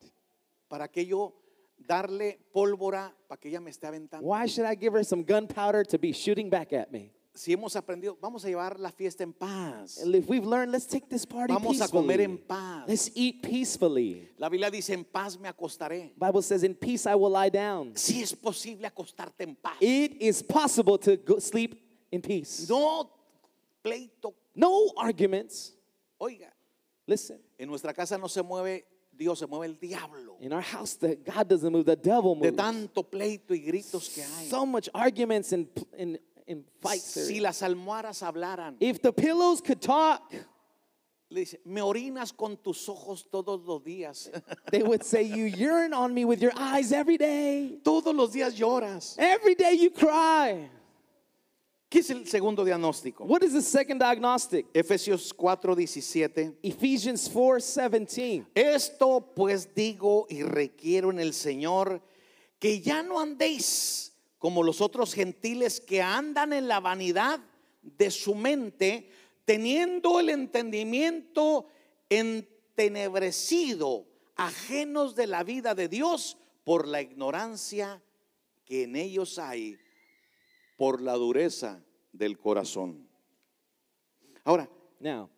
¿Para 0.69 0.87
qué 0.87 1.05
yo 1.05 1.33
darle 1.77 2.39
pólvora 2.53 3.13
para 3.27 3.39
que 3.39 3.49
ella 3.49 3.61
me 3.61 3.71
esté 3.71 3.87
aventando? 3.87 4.25
Why 4.25 4.47
should 4.47 4.65
I 4.65 4.75
give 4.75 4.93
her 4.93 5.03
some 5.03 5.23
gunpowder 5.23 5.85
to 5.85 5.97
be 5.97 6.11
shooting 6.11 6.49
back 6.49 6.73
at 6.73 6.91
me? 6.91 7.13
Si 7.33 7.53
hemos 7.53 7.75
aprendido, 7.75 8.17
vamos 8.19 8.43
a 8.45 8.47
llevar 8.47 8.79
la 8.79 8.89
fiesta 8.91 9.21
en 9.23 9.31
paz. 9.31 10.01
If 10.03 10.27
we've 10.27 10.43
learned, 10.43 10.71
let's 10.71 10.87
take 10.87 11.07
this 11.07 11.23
party 11.23 11.53
Vamos 11.53 11.79
a 11.81 11.87
comer 11.87 12.19
en 12.19 12.37
peacefully. 12.37 12.47
paz. 12.47 12.83
Let's 12.87 13.11
eat 13.13 13.43
peacefully. 13.43 14.27
La 14.39 14.49
Biblia 14.49 14.71
dice, 14.71 14.89
en 14.93 15.05
paz 15.05 15.37
me 15.39 15.47
acostaré. 15.47 16.11
Bible 16.17 16.41
says, 16.41 16.63
"In 16.63 16.73
peace 16.73 17.05
I 17.05 17.13
will 17.13 17.31
lie 17.31 17.49
down." 17.49 17.95
Si 17.95 18.23
es 18.23 18.33
posible 18.33 18.87
acostarte 18.87 19.43
en 19.43 19.55
paz. 19.55 19.75
It 19.79 20.19
is 20.19 20.41
possible 20.41 20.97
to 20.97 21.15
go 21.15 21.37
sleep 21.37 21.86
in 22.11 22.21
peace. 22.21 22.67
No 22.69 23.09
pleito. 23.83 24.33
No 24.55 24.91
arguments. 24.97 25.73
Oiga, 26.19 26.51
Listen, 27.05 27.39
en 27.57 27.69
nuestra 27.69 27.93
casa 27.93 28.17
no 28.17 28.27
se 28.27 28.41
mueve 28.41 28.83
Dios, 29.15 29.39
se 29.39 29.47
mueve 29.47 29.65
el 29.65 29.75
diablo. 29.79 30.37
in 30.41 30.51
our 30.53 30.61
house, 30.61 30.95
the 30.95 31.15
God 31.15 31.47
doesn't 31.47 31.71
move; 31.71 31.85
the 31.85 31.95
devil 31.95 32.35
moves. 32.35 32.51
De 32.51 32.57
tanto 32.57 33.03
pleito 33.03 33.51
y 33.51 33.59
gritos 33.65 34.13
que 34.13 34.23
hay. 34.23 34.49
So 34.49 34.65
much 34.65 34.89
arguments 34.93 35.53
and 35.53 35.67
and, 35.97 36.19
and 36.47 36.63
fights. 36.81 37.03
Si 37.27 37.39
las 37.39 37.61
almohadas 37.61 38.21
hablaran, 38.21 38.75
If 38.79 39.01
the 39.01 39.11
pillows 39.13 39.61
could 39.61 39.81
talk, 39.81 40.33
le 41.29 41.41
dice, 41.41 41.57
me 41.65 41.81
orinas 41.81 42.35
con 42.35 42.57
tus 42.57 42.87
ojos 42.89 43.25
todos 43.31 43.61
los 43.65 43.81
días. 43.83 44.29
they 44.71 44.83
would 44.83 45.03
say, 45.03 45.23
"You 45.23 45.45
urine 45.45 45.93
on 45.93 46.13
me 46.13 46.25
with 46.25 46.41
your 46.41 46.53
eyes 46.55 46.91
every 46.91 47.17
day. 47.17 47.79
todos 47.83 48.13
los 48.13 48.33
días 48.33 48.57
lloras. 48.57 49.15
Every 49.17 49.55
day 49.55 49.73
you 49.73 49.91
cry." 49.91 50.69
¿Qué 51.89 51.99
es 51.99 52.09
el 52.09 52.27
segundo 52.27 52.65
diagnóstico? 52.65 53.23
What 53.23 53.43
is 53.43 53.53
the 53.53 53.61
second 53.61 54.01
diagnostic? 54.01 54.65
Efesios 54.73 55.33
4:17. 55.33 56.57
Ephesians 56.61 57.29
4:17. 57.29 58.45
Esto 58.53 59.31
pues 59.33 59.73
digo 59.73 60.27
y 60.29 60.43
requiero 60.43 61.11
en 61.11 61.19
el 61.19 61.33
Señor 61.33 62.01
que 62.59 62.81
ya 62.81 63.03
no 63.03 63.21
andéis 63.21 64.11
como 64.37 64.63
los 64.63 64.81
otros 64.81 65.13
gentiles 65.13 65.79
que 65.79 66.01
andan 66.01 66.51
en 66.51 66.67
la 66.67 66.81
vanidad 66.81 67.39
de 67.81 68.11
su 68.11 68.35
mente, 68.35 69.09
teniendo 69.45 70.19
el 70.19 70.29
entendimiento 70.29 71.67
entenebrecido, 72.09 74.05
ajenos 74.35 75.15
de 75.15 75.27
la 75.27 75.43
vida 75.43 75.73
de 75.73 75.87
Dios 75.87 76.37
por 76.65 76.85
la 76.85 77.01
ignorancia 77.01 78.01
que 78.65 78.83
en 78.83 78.97
ellos 78.97 79.39
hay, 79.39 79.77
por 80.77 81.01
la 81.01 81.13
dureza 81.13 81.83
del 82.13 82.37
corazón. 82.37 83.07
Ahora, 84.45 84.69
Now, 84.99 85.29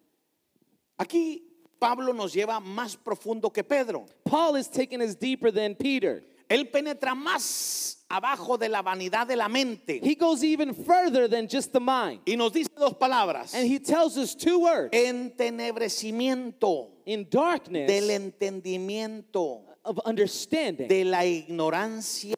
Aquí 0.98 1.44
Pablo 1.80 2.14
nos 2.14 2.34
lleva 2.34 2.60
más 2.60 2.98
profundo 2.98 3.50
que 3.52 3.64
Pedro. 3.64 4.06
Paul 4.26 4.58
is 4.58 4.70
taking 4.70 5.02
us 5.02 5.18
deeper 5.18 5.52
than 5.52 5.76
Peter. 5.76 6.24
Él 6.50 6.70
penetra 6.70 7.16
más 7.16 8.04
abajo 8.10 8.58
de 8.58 8.68
la 8.68 8.82
vanidad 8.82 9.28
de 9.28 9.36
la 9.38 9.48
mente. 9.48 10.02
He 10.04 10.16
goes 10.16 10.44
even 10.44 10.74
further 10.74 11.30
than 11.30 11.48
just 11.48 11.72
the 11.72 11.80
mind. 11.80 12.22
Y 12.26 12.36
nos 12.36 12.52
dice 12.52 12.68
dos 12.76 12.96
palabras. 12.96 13.54
And 13.54 13.66
he 13.66 13.80
tells 13.80 14.18
us 14.18 14.36
two 14.36 14.60
words. 14.60 14.90
Entenebrecimiento 14.92 16.90
In 17.06 17.30
darkness 17.30 17.88
del 17.88 18.10
entendimiento, 18.10 19.64
of 19.86 20.00
understanding, 20.06 20.90
de 20.90 21.06
la 21.06 21.24
ignorancia 21.26 22.36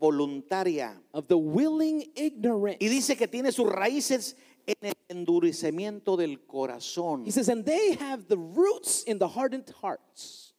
voluntaria. 0.00 0.96
of 1.12 1.28
the 1.28 1.36
willing 1.36 2.10
ignorance. 2.14 2.78
Y 2.80 2.88
dice 2.88 3.16
que 3.16 3.26
tiene 3.26 3.52
sus 3.52 3.66
raíces 3.66 4.34
en 4.66 4.76
el 4.80 4.94
endurecimiento 5.08 6.16
del 6.16 6.38
corazón. 6.46 7.26
He 7.26 7.30
says, 7.30 7.48
and 7.48 7.64
they 7.64 7.94
have 7.94 8.28
the 8.28 8.36
roots 8.36 9.04
in 9.04 9.18
the 9.18 9.28
hardened 9.28 9.72
hearts. 9.80 10.52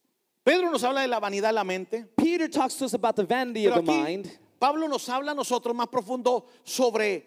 Pedro 0.44 0.70
nos 0.70 0.82
habla 0.82 1.02
de 1.02 1.08
la 1.08 1.20
vanidad 1.20 1.50
de 1.50 1.52
la 1.52 1.64
mente. 1.64 2.06
Peter 2.16 2.48
talks 2.48 2.76
to 2.76 2.86
us 2.86 2.94
about 2.94 3.16
the 3.16 3.24
vanity 3.24 3.64
Pero 3.64 3.78
of 3.78 3.84
the 3.84 3.92
aquí 3.92 4.04
mind. 4.04 4.38
Pablo 4.58 4.88
nos 4.88 5.06
habla 5.08 5.32
a 5.32 5.34
nosotros 5.34 5.74
más 5.74 5.88
profundo 5.88 6.46
sobre 6.64 7.22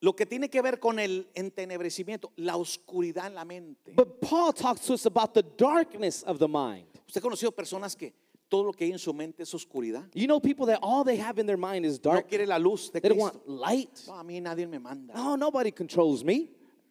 lo 0.00 0.14
que 0.14 0.26
tiene 0.26 0.48
que 0.48 0.62
ver 0.62 0.78
con 0.78 0.98
el 0.98 1.28
entenebrecimiento, 1.34 2.32
la 2.36 2.56
oscuridad 2.56 3.26
en 3.26 3.34
la 3.34 3.44
mente. 3.44 3.92
But 3.94 4.20
Paul 4.20 4.52
talks 4.52 4.86
to 4.86 4.94
us 4.94 5.06
about 5.06 5.34
the 5.34 5.42
darkness 5.42 6.22
of 6.22 6.38
the 6.38 6.48
mind. 6.48 6.86
¿Usted 7.06 7.20
ha 7.20 7.22
conocido 7.22 7.52
personas 7.52 7.96
que 7.96 8.14
todo 8.48 8.64
lo 8.64 8.72
que 8.72 8.84
hay 8.84 8.92
en 8.92 8.98
su 8.98 9.12
mente 9.12 9.42
es 9.42 9.52
oscuridad? 9.54 10.04
You 10.14 10.26
know 10.26 10.40
people 10.40 10.66
that 10.66 10.78
all 10.82 11.04
they 11.04 11.18
have 11.20 11.38
in 11.40 11.46
their 11.46 11.58
mind 11.58 11.84
is 11.84 12.00
No 12.04 12.12
dark. 12.12 12.28
quiere 12.28 12.46
la 12.46 12.58
luz 12.58 12.90
de 12.92 13.00
They 13.00 13.08
don't 13.10 13.20
Cristo. 13.20 13.42
want 13.46 13.60
light. 13.60 13.98
No, 14.06 14.14
a 14.14 14.24
mí 14.24 14.40
nadie 14.40 14.66
me 14.66 14.78
manda. 14.78 15.14
Oh, 15.16 15.36
nobody 15.36 15.70
controls 15.72 16.24
me. 16.24 16.50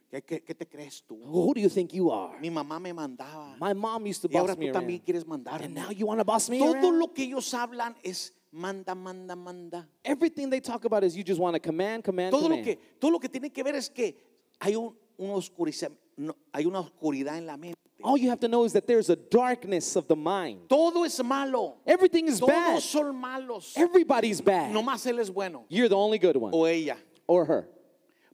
¿Qué, 0.10 0.22
qué- 0.24 0.41
qué 0.41 0.56
te 0.56 0.65
crees 0.65 1.04
tú? 1.06 1.17
Who 1.22 1.54
do 1.54 1.60
you 1.60 1.67
think 1.70 1.91
you 1.91 2.10
are? 2.12 2.39
Mi 2.39 2.50
mamá 2.50 2.80
me 2.80 2.93
mandaba. 2.93 3.58
My 3.60 3.74
mom 3.74 4.06
used 4.06 4.22
to 4.22 4.30
Y 4.32 4.38
ahora 4.38 4.54
boss 4.54 4.58
me 4.60 4.67
tú 4.67 4.72
también 4.74 5.00
around. 5.02 5.06
quieres 5.06 5.26
mandarme. 5.28 5.65
And 5.65 5.76
now 5.76 5.89
you 5.91 6.06
want 6.06 6.20
to 6.20 6.24
boss 6.24 6.50
me 6.50 6.60
Todo 6.60 6.74
around? 6.74 6.98
lo 7.00 7.12
que 7.13 7.24
ellos 7.24 7.54
hablan 7.54 7.93
es 8.04 8.34
manda, 8.52 8.96
manda, 8.96 9.36
manda. 9.36 9.86
Everything 10.06 10.50
they 10.50 10.62
talk 10.62 10.86
about 10.86 11.04
is 11.04 11.13
you 11.13 11.24
just 11.28 11.41
want 11.41 11.56
to 11.56 11.60
command, 11.60 12.06
command, 12.06 12.32
Todo 12.32 12.43
lo 12.48 12.56
command. 12.56 12.63
que, 12.65 12.80
todo 13.00 13.12
lo 13.12 13.20
que 13.20 13.28
tiene 13.28 13.50
que 13.52 13.62
ver 13.63 13.76
es 13.76 13.89
que 13.89 14.15
hay, 14.60 14.78
un, 14.78 14.96
un 15.17 15.32
oscuriza- 15.32 15.91
no, 16.15 16.34
hay 16.54 16.65
una 16.65 16.80
oscuridad 16.80 17.38
en 17.38 17.46
la 17.46 17.58
mente. 17.58 17.78
All 18.08 18.15
you 18.15 18.30
have 18.30 18.39
to 18.39 18.48
know 18.48 18.63
is 18.63 18.72
that 18.72 18.88
there's 18.88 19.10
a 19.10 19.17
darkness 19.17 19.98
of 19.98 20.08
the 20.08 20.15
mind. 20.15 20.70
Todo 20.70 21.04
es 21.04 21.22
malo. 21.22 21.76
Everything 21.86 22.30
is 22.30 22.39
bad. 22.39 22.80
Todos 22.80 22.86
son 22.86 23.22
malos. 23.22 23.74
Everybody's 23.76 24.39
bad. 24.39 24.74
Nomás 24.74 25.06
él 25.06 25.20
es 25.20 25.30
bueno. 25.30 25.65
You're 25.67 25.89
the 25.89 25.98
only 25.98 26.17
good 26.17 26.38
one. 26.38 26.54
O 26.54 26.63
ella. 26.63 26.96
Or 27.28 27.43
her. 27.43 27.67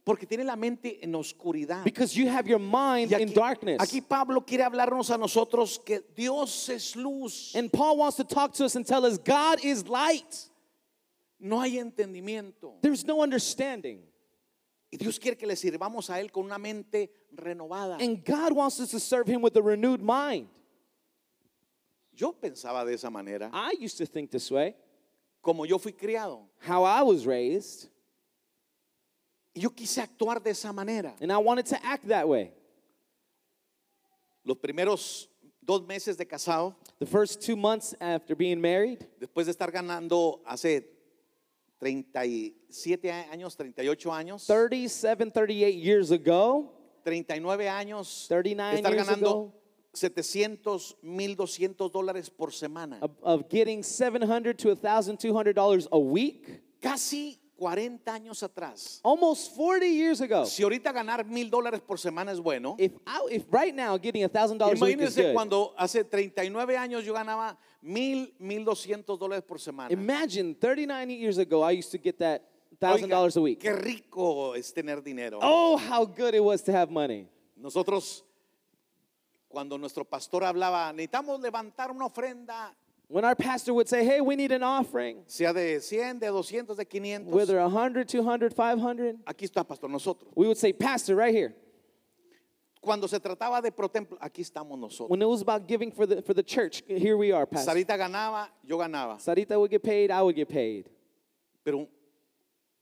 Porque 0.04 0.26
tiene 0.28 0.44
la 0.44 0.54
mente 0.54 1.00
en 1.02 1.12
oscuridad. 1.14 1.82
Because 1.82 2.16
you 2.16 2.28
have 2.28 2.46
your 2.46 2.60
mind 2.60 3.10
Y 3.10 3.18
in 3.18 3.32
darkness. 3.32 3.80
aquí 3.80 4.00
Pablo 4.00 4.42
quiere 4.42 4.62
hablarnos 4.62 5.10
a 5.12 5.18
nosotros 5.18 5.80
que 5.84 6.02
Dios 6.14 6.68
es 6.68 6.94
luz. 6.94 7.52
And 7.56 7.72
Paul 7.72 7.96
wants 7.96 8.16
to 8.18 8.24
talk 8.24 8.54
to 8.54 8.64
us 8.66 8.76
and 8.76 8.86
tell 8.86 9.04
us 9.04 9.18
God 9.18 9.58
is 9.64 9.88
light. 9.88 10.50
No 11.40 11.60
hay 11.60 11.78
entendimiento. 11.78 12.80
There's 12.80 13.04
no 13.04 13.22
understanding. 13.22 14.02
Y 14.94 14.96
Dios 14.96 15.18
quiere 15.18 15.36
que 15.36 15.44
le 15.44 15.56
sirvamos 15.56 16.08
a 16.08 16.20
Él 16.20 16.30
con 16.30 16.44
una 16.44 16.56
mente 16.56 17.10
renovada. 17.32 17.98
And 18.00 18.24
God 18.24 18.52
wants 18.52 18.78
us 18.78 18.92
to 18.92 19.00
serve 19.00 19.26
him 19.26 19.42
with 19.42 19.56
a 19.56 19.60
renewed 19.60 20.00
mind. 20.00 20.46
Yo 22.12 22.30
pensaba 22.32 22.86
de 22.86 22.92
esa 22.92 23.10
manera. 23.10 23.50
I 23.52 23.74
used 23.80 23.98
to 23.98 24.06
think 24.06 24.30
this 24.30 24.52
way. 24.52 24.76
Como 25.42 25.64
yo 25.64 25.78
fui 25.78 25.90
criado. 25.90 26.42
How 26.60 26.84
I 26.84 27.02
was 27.02 27.26
raised. 27.26 27.88
Y 29.52 29.62
yo 29.62 29.70
quise 29.70 29.98
actuar 30.00 30.40
de 30.40 30.50
esa 30.50 30.72
manera. 30.72 31.14
And 31.20 31.32
I 31.32 31.38
wanted 31.38 31.66
to 31.66 31.84
act 31.84 32.06
that 32.06 32.28
way. 32.28 32.52
Los 34.44 34.58
primeros 34.58 35.26
dos 35.60 35.82
meses 35.82 36.16
de 36.16 36.24
casado, 36.24 36.76
The 37.00 37.06
first 37.06 37.42
two 37.42 37.56
months 37.56 37.96
after 38.00 38.36
being 38.36 38.60
married, 38.60 39.04
después 39.18 39.46
de 39.46 39.54
estar 39.54 39.72
ganando 39.72 40.38
hace 40.46 40.86
37 41.84 43.10
años, 43.30 43.56
38 43.56 44.12
años, 44.12 44.46
37, 44.46 45.30
38 45.30 45.78
years 45.78 46.10
ago, 46.10 46.72
39 47.04 47.68
años, 47.68 48.26
39 48.26 48.70
de 48.72 48.76
estar 48.78 48.92
years 48.92 49.06
ganando 49.06 49.28
ago. 49.28 49.52
700, 49.92 50.96
1200 51.02 51.92
dólares 51.92 52.30
por 52.30 52.52
semana. 52.52 52.98
of, 53.02 53.12
of 53.22 53.48
getting 53.50 53.82
700 53.82 54.58
to 54.58 54.74
$1,200 54.74 55.88
a 55.92 55.98
week, 55.98 56.62
Casi 56.80 57.38
40 57.56 58.12
años 58.12 58.42
atrás, 58.42 59.00
Almost 59.02 59.54
40 59.56 59.86
years 59.86 60.20
ago. 60.20 60.44
si 60.46 60.62
ahorita 60.62 60.92
ganar 60.92 61.24
mil 61.24 61.48
dólares 61.50 61.80
por 61.80 61.98
semana 61.98 62.32
es 62.32 62.40
bueno, 62.40 62.76
If, 62.78 62.92
I, 63.06 63.20
if 63.30 63.44
right 63.52 63.74
now 63.74 63.96
getting 63.96 64.22
$1,000 64.24 64.60
a 64.60 64.84
week 64.84 65.00
is 65.00 65.16
good, 65.16 65.32
cuando 65.34 65.74
hace 65.76 66.04
39 66.04 66.76
años 66.76 67.04
yo 67.04 67.14
ganaba 67.14 67.56
mil, 67.82 68.34
mil 68.38 68.64
doscientos 68.64 69.18
dólares 69.18 69.44
por 69.46 69.58
semana. 69.58 69.90
imagine 69.92 70.54
39 70.54 71.10
years 71.10 71.38
ago 71.38 71.62
I 71.62 71.72
used 71.78 71.90
to 71.92 71.98
get 71.98 72.18
that 72.18 72.42
Oiga, 72.80 73.06
$1,000 73.06 73.36
a 73.36 73.40
week. 73.40 73.60
Qué 73.60 73.72
rico 73.72 74.54
es 74.54 74.72
tener 74.74 75.00
dinero. 75.02 75.38
Oh, 75.40 75.76
how 75.78 76.04
good 76.04 76.34
it 76.34 76.42
was 76.42 76.60
to 76.64 76.72
have 76.72 76.90
money. 76.90 77.28
Nosotros, 77.56 78.24
cuando 79.48 79.78
nuestro 79.78 80.04
pastor 80.04 80.42
hablaba, 80.42 80.92
necesitamos 80.92 81.40
levantar 81.40 81.90
una 81.92 82.06
ofrenda, 82.06 82.74
When 83.08 83.24
our 83.24 83.34
pastor 83.34 83.74
would 83.74 83.88
say, 83.88 84.04
hey, 84.04 84.20
we 84.20 84.34
need 84.34 84.50
an 84.50 84.62
offering, 84.62 85.24
sea 85.26 85.52
de 85.52 85.78
100, 85.78 86.20
de 86.20 86.26
200, 86.26 86.76
de 86.76 86.84
500. 86.84 87.26
whether 87.32 87.60
100, 87.60 88.08
200, 88.08 88.54
500, 88.54 89.16
Aquí 89.26 89.48
está, 89.48 89.66
pastor, 89.66 89.88
nosotros. 89.88 90.32
we 90.34 90.46
would 90.46 90.56
say, 90.56 90.72
Pastor, 90.72 91.14
right 91.14 91.34
here. 91.34 91.54
Cuando 92.80 93.06
se 93.06 93.18
trataba 93.18 93.62
de 93.62 93.70
protemplo, 93.70 94.18
aquí 94.20 94.40
estamos 94.42 94.78
nosotros. 94.78 95.08
When 95.08 95.22
it 95.22 95.28
was 95.28 95.42
about 95.42 95.66
giving 95.66 95.90
for 95.90 96.06
the, 96.06 96.22
for 96.22 96.34
the 96.34 96.42
church, 96.42 96.82
here 96.86 97.16
we 97.16 97.30
are, 97.32 97.46
Pastor. 97.46 97.72
Sarita 97.72 97.96
ganaba, 97.98 98.48
yo 98.62 98.78
ganaba. 98.78 99.18
Sarita 99.18 99.58
would 99.58 99.70
get 99.70 99.82
paid, 99.82 100.10
I 100.10 100.22
would 100.22 100.36
get 100.36 100.48
paid. 100.48 100.88
Pero 101.64 101.88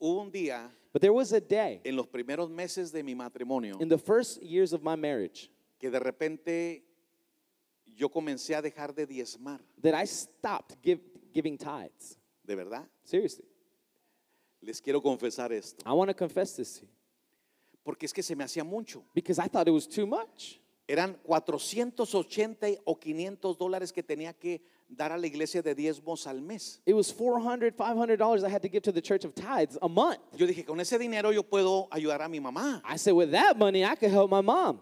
hubo 0.00 0.20
un 0.22 0.30
día 0.30 0.68
But 0.92 1.00
there 1.00 1.12
was 1.12 1.32
a 1.32 1.40
day 1.40 1.80
en 1.84 1.96
los 1.96 2.06
primeros 2.06 2.50
meses 2.50 2.90
de 2.90 3.02
mi 3.02 3.14
matrimonio 3.14 3.80
in 3.80 3.88
the 3.88 3.96
first 3.98 4.42
years 4.42 4.72
of 4.72 4.82
my 4.82 4.94
marriage 4.96 5.50
que 5.80 5.90
de 5.90 5.98
repente 5.98 6.82
yo 7.94 8.08
comencé 8.08 8.54
a 8.54 8.62
dejar 8.62 8.94
de 8.94 9.06
diezmar, 9.06 9.60
that 9.80 9.94
I 9.94 10.06
stopped 10.06 10.76
give, 10.82 11.00
giving 11.32 11.56
tithes. 11.58 12.18
de 12.44 12.54
verdad. 12.56 12.86
Seriously. 13.04 13.44
Les 14.60 14.80
quiero 14.80 15.00
confesar 15.00 15.52
esto, 15.52 15.82
I 15.84 15.92
want 15.92 16.08
to 16.08 16.14
confess 16.14 16.54
this 16.56 16.78
to 16.78 16.86
you 16.86 16.92
porque 17.84 18.04
es 18.06 18.12
que 18.12 18.22
se 18.22 18.34
me 18.36 18.44
hacía 18.44 18.64
mucho. 18.64 19.04
because 19.14 19.38
I 19.38 19.48
thought 19.48 19.66
it 19.68 19.72
was 19.72 19.86
too 19.86 20.06
much. 20.06 20.58
Eran 20.88 21.14
480 21.24 22.80
o 22.84 22.98
500 22.98 23.56
dólares 23.56 23.92
que 23.92 24.02
tenía 24.02 24.32
que 24.32 24.62
dar 24.88 25.12
a 25.12 25.16
la 25.16 25.26
iglesia 25.26 25.62
de 25.62 25.74
diezmos 25.74 26.26
al 26.26 26.40
mes. 26.40 26.80
It 26.84 26.94
was 26.94 27.12
$400, 27.12 27.76
$500 27.76 28.44
I 28.44 28.48
had 28.48 28.62
to 28.62 28.68
give 28.68 28.82
to 28.82 28.92
the 28.92 29.00
church 29.00 29.24
of 29.24 29.34
tithes 29.34 29.78
a 29.80 29.88
month. 29.88 30.20
Yo 30.36 30.46
dije, 30.46 30.64
con 30.66 30.80
ese 30.80 30.98
dinero 30.98 31.30
yo 31.30 31.42
puedo 31.44 31.88
ayudar 31.90 32.20
a 32.22 32.28
mi 32.28 32.40
mamá. 32.40 32.82
I 32.84 32.96
said, 32.96 33.12
with 33.12 33.30
that 33.30 33.56
money, 33.56 33.84
I 33.84 33.94
could 33.94 34.10
help 34.10 34.30
my 34.30 34.40
mom. 34.40 34.80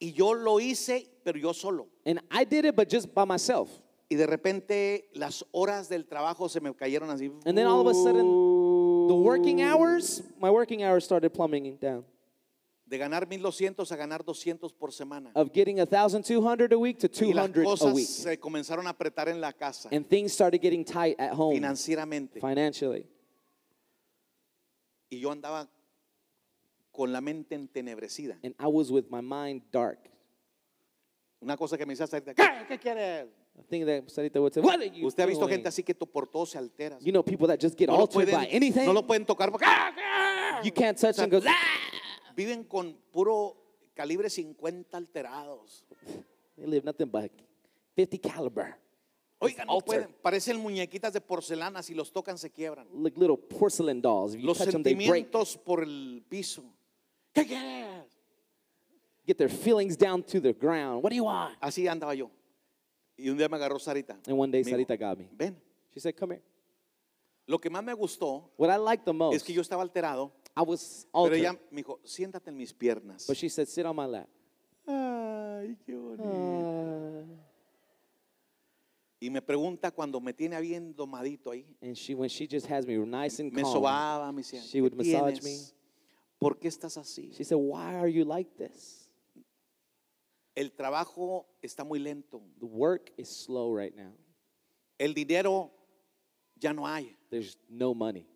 Y 0.00 0.12
yo 0.12 0.32
lo 0.34 0.58
hice, 0.58 1.06
pero 1.22 1.38
yo 1.38 1.52
solo. 1.52 1.86
And 2.06 2.20
I 2.30 2.44
did 2.44 2.64
it, 2.64 2.74
but 2.74 2.88
just 2.88 3.12
by 3.14 3.24
myself. 3.26 3.68
Y 4.08 4.16
de 4.16 4.26
repente 4.26 5.08
las 5.14 5.44
horas 5.52 5.88
del 5.88 6.06
trabajo 6.06 6.48
se 6.48 6.58
me 6.60 6.72
cayeron 6.74 7.10
así. 7.10 7.30
And 7.46 7.56
then 7.56 7.66
all 7.66 7.80
of 7.80 7.86
a 7.86 7.94
sudden, 7.94 8.26
the 9.08 9.14
working 9.14 9.62
hours, 9.62 10.22
my 10.40 10.50
working 10.50 10.82
hours 10.82 11.04
started 11.04 11.30
plummeting 11.32 11.76
down. 11.78 12.04
De 12.86 12.98
ganar 12.98 13.24
1200 13.28 13.92
a 13.92 13.96
ganar 13.96 14.24
200 14.24 14.72
por 14.76 14.90
semana. 14.90 15.30
Of 15.36 15.52
getting 15.52 15.76
1,200 15.78 16.72
a 16.72 16.78
week 16.78 16.98
to 16.98 17.06
Y 17.24 17.32
las 17.32 17.46
200 17.52 17.60
a 17.60 17.64
cosas 17.64 17.94
week. 17.94 18.08
se 18.08 18.36
comenzaron 18.38 18.86
a 18.88 18.90
apretar 18.90 19.28
en 19.28 19.40
la 19.40 19.52
casa, 19.52 19.88
And 19.92 20.04
things 20.08 20.32
started 20.32 20.60
getting 20.60 20.84
tight 20.84 21.14
at 21.20 21.32
home 21.34 21.54
financieramente. 21.54 22.40
financially. 22.40 23.06
Y 25.08 25.20
yo 25.20 25.30
andaba 25.30 25.68
con 26.92 27.12
la 27.12 27.20
mente 27.20 27.54
entenebrecida. 27.54 28.38
And 28.42 28.54
I 28.58 28.66
was 28.66 28.90
with 28.90 29.06
my 29.10 29.20
mind 29.20 29.62
dark. 29.70 29.98
Una 31.42 31.56
cosa 31.56 31.78
que 31.78 31.86
me 31.86 31.92
dice 31.94 32.06
Sarita, 32.06 32.34
¿qué, 32.34 32.42
¿Qué 32.68 32.78
quieres? 32.78 33.26
I 33.58 33.62
think 33.68 33.84
that 33.86 34.08
Sarita 34.08 34.40
would 34.40 34.52
say, 34.52 34.60
What 34.62 34.76
are 34.80 34.90
you 34.90 35.06
Usted 35.06 35.22
ha 35.22 35.26
visto 35.26 35.44
doing?" 35.46 35.54
gente 35.56 35.68
así 35.68 35.82
que 35.82 35.94
to- 35.94 36.06
por 36.06 36.26
todo 36.28 36.46
se 36.46 36.58
altera. 36.58 36.98
You 37.00 37.12
know 37.12 37.22
people 37.22 37.46
that 37.48 37.58
just 37.60 37.76
get 37.78 37.88
No 37.88 37.94
lo, 37.96 38.00
altered 38.02 38.26
pueden, 38.28 38.34
by 38.40 38.48
anything. 38.54 38.84
no 38.86 38.92
lo 38.92 39.06
pueden 39.06 39.24
tocar 39.26 39.50
porque 39.50 39.66
¡Ah, 39.68 40.60
qué! 40.62 40.68
you 40.68 40.72
can't 40.74 40.98
touch 40.98 41.18
and 41.18 41.32
go, 41.32 41.40
"Ah!" 41.46 42.34
viven 42.36 42.64
con 42.64 42.94
puro 43.10 43.56
calibre 43.94 44.28
50 44.30 44.96
alterados. 44.96 45.84
They 46.56 46.66
live 46.66 46.84
nothing 46.84 47.10
but 47.10 47.30
50 47.96 48.18
caliber. 48.18 48.76
Oiga, 49.42 49.64
no 49.64 49.80
pueden, 49.80 50.14
parecen 50.22 50.58
muñequitas 50.58 51.14
de 51.14 51.22
porcelana, 51.22 51.82
si 51.82 51.94
los 51.94 52.12
tocan 52.12 52.36
se 52.36 52.50
quiebran. 52.50 52.86
Like 52.92 53.18
little 53.18 53.38
porcelain 53.38 54.02
dolls. 54.02 54.34
If 54.34 54.40
you 54.42 54.46
Los 54.46 54.58
touch 54.58 54.68
them, 54.70 54.82
they 54.82 54.94
break. 54.94 55.06
sentimientos 55.30 55.56
por 55.56 55.82
el 55.82 56.22
piso. 56.28 56.62
¿Qué 57.34 57.46
quieres? 57.46 58.06
Get 59.26 59.38
their 59.38 59.48
feelings 59.50 59.96
down 59.96 60.22
to 60.24 60.40
the 60.40 60.52
ground. 60.52 61.02
What 61.02 61.10
do 61.10 61.16
you 61.16 61.24
want? 61.24 61.54
Así 61.60 61.86
andaba 61.86 62.14
yo. 62.14 62.30
Y 63.16 63.28
un 63.28 63.36
día 63.36 63.48
me 63.48 63.56
agarró 63.56 63.78
Sarita. 63.78 64.18
And 64.26 64.36
one 64.38 64.50
day 64.50 64.62
Me 64.64 64.70
dijo, 64.72 64.76
Sarita 64.76 64.96
got 64.98 65.18
me. 65.18 65.28
Ven. 65.36 65.56
She 65.92 66.00
said, 66.00 66.16
Come 66.16 66.32
here. 66.34 66.42
Lo 67.46 67.58
que 67.58 67.68
más 67.70 67.82
me 67.84 67.92
gustó 67.94 68.50
What 68.56 68.70
I 68.70 68.76
liked 68.78 69.04
the 69.04 69.12
most, 69.12 69.36
es 69.36 69.42
que 69.42 69.52
yo 69.52 69.60
estaba 69.60 69.82
alterado, 69.82 70.32
I 70.56 70.62
was 70.62 71.06
pero 71.12 71.24
altered. 71.24 71.38
ella 71.40 71.52
me 71.70 71.82
dijo, 71.82 71.98
siéntate 72.04 72.48
en 72.50 72.56
mis 72.56 72.72
piernas. 72.72 73.26
But 73.26 73.36
she 73.36 73.48
said, 73.48 73.66
Sit 73.68 73.84
on 73.86 73.96
my 73.96 74.06
lap. 74.06 74.28
Ay, 74.86 75.76
qué 75.84 75.94
bonito. 75.96 76.24
Uh, 76.24 77.26
Y 79.22 79.28
me 79.28 79.42
pregunta 79.42 79.90
cuando 79.90 80.18
me 80.18 80.32
tiene 80.32 80.58
bien 80.62 80.94
domadito 80.96 81.50
ahí. 81.50 81.66
and 81.82 81.94
she, 81.94 82.14
when 82.14 82.28
she 82.30 82.46
just 82.46 82.66
has 82.66 82.86
me 82.86 82.96
nice 82.96 83.38
and 83.38 83.52
Me 83.52 83.62
calm, 83.62 83.74
sobaba, 83.74 84.32
me 84.32 84.42
decía, 84.42 84.62
She 84.62 84.78
"¿Qué 84.78 84.82
would 84.82 84.94
massage 84.94 85.40
tienes? 85.40 85.74
¿Por 86.40 86.58
qué 86.58 86.68
estás 86.68 86.96
así? 86.96 87.32
she 87.34 87.44
said, 87.44 87.58
Why 87.58 87.94
are 87.96 88.10
you 88.10 88.24
like 88.24 88.50
this? 88.56 89.08
El 90.56 90.72
trabajo 90.72 91.46
está 91.62 91.84
muy 91.84 91.98
lento. 91.98 92.42
The 92.58 92.66
work 92.66 93.12
is 93.16 93.28
slow 93.28 93.72
right 93.72 93.94
now. 93.94 94.12
El 94.98 95.14
dinero 95.14 95.70
ya 96.58 96.72
no 96.72 96.86
hay. 96.86 97.16
There's 97.30 97.58
no 97.68 97.94
money. 97.94 98.26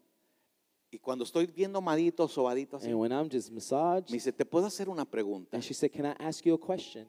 Y 0.90 0.98
cuando 0.98 1.24
estoy 1.24 1.46
bien 1.46 1.72
domadito, 1.72 2.28
sobadito 2.28 2.76
así, 2.76 2.86
And 2.86 3.00
when 3.00 3.10
I'm 3.10 3.28
just 3.28 3.50
massaged, 3.50 4.10
me 4.10 4.18
dice, 4.18 4.32
¿te 4.32 4.44
puedo 4.44 4.66
hacer 4.66 4.88
una 4.88 5.04
pregunta? 5.04 5.48
and 5.56 5.64
she 5.64 5.74
said, 5.74 5.90
Can 5.90 6.06
I 6.06 6.14
ask 6.20 6.44
you 6.44 6.54
a 6.54 6.58
question? 6.58 7.06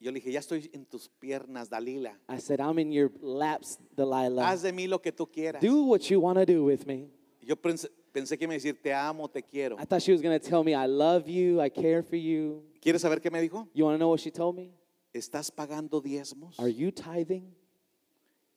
Yo 0.00 0.10
le 0.10 0.20
dije, 0.20 0.32
ya 0.32 0.40
estoy 0.40 0.68
en 0.74 0.84
tus 0.84 1.08
piernas, 1.08 1.70
Dalila. 1.70 2.18
I 2.28 2.38
said, 2.38 2.60
I'm 2.60 2.78
in 2.78 2.92
your 2.92 3.10
laps, 3.22 3.78
Delilah. 3.96 4.44
Haz 4.46 4.62
de 4.62 4.72
mí 4.72 4.86
lo 4.88 4.98
que 5.00 5.12
tú 5.12 5.26
quieras. 5.26 5.62
Do 5.62 5.84
what 5.84 6.10
you 6.10 6.20
want 6.20 6.36
to 6.36 6.44
do 6.44 6.64
with 6.64 6.84
me. 6.84 7.08
Yo 7.40 7.56
pensé, 7.56 7.88
pensé 8.14 8.38
que 8.38 8.46
me 8.46 8.54
decir, 8.54 8.80
te 8.80 8.94
amo, 8.94 9.28
te 9.28 9.42
quiero. 9.42 9.76
I 9.78 9.84
thought 9.84 10.00
she 10.00 10.12
was 10.12 10.22
going 10.22 10.38
to 10.38 10.48
tell 10.48 10.62
me, 10.62 10.72
I 10.72 10.86
love 10.86 11.26
you, 11.28 11.60
I 11.60 11.68
care 11.68 12.02
for 12.02 12.16
you. 12.16 12.62
¿Quieres 12.80 13.00
saber 13.02 13.20
qué 13.20 13.30
me 13.30 13.40
dijo? 13.42 13.68
You 13.74 13.84
want 13.84 13.94
to 13.96 13.98
know 13.98 14.08
what 14.10 14.20
she 14.20 14.30
told 14.30 14.54
me? 14.56 14.70
¿Estás 15.12 15.50
pagando 15.50 16.00
diezmos? 16.00 16.58
Are 16.58 16.72
you 16.72 16.90
tithing? 16.92 17.52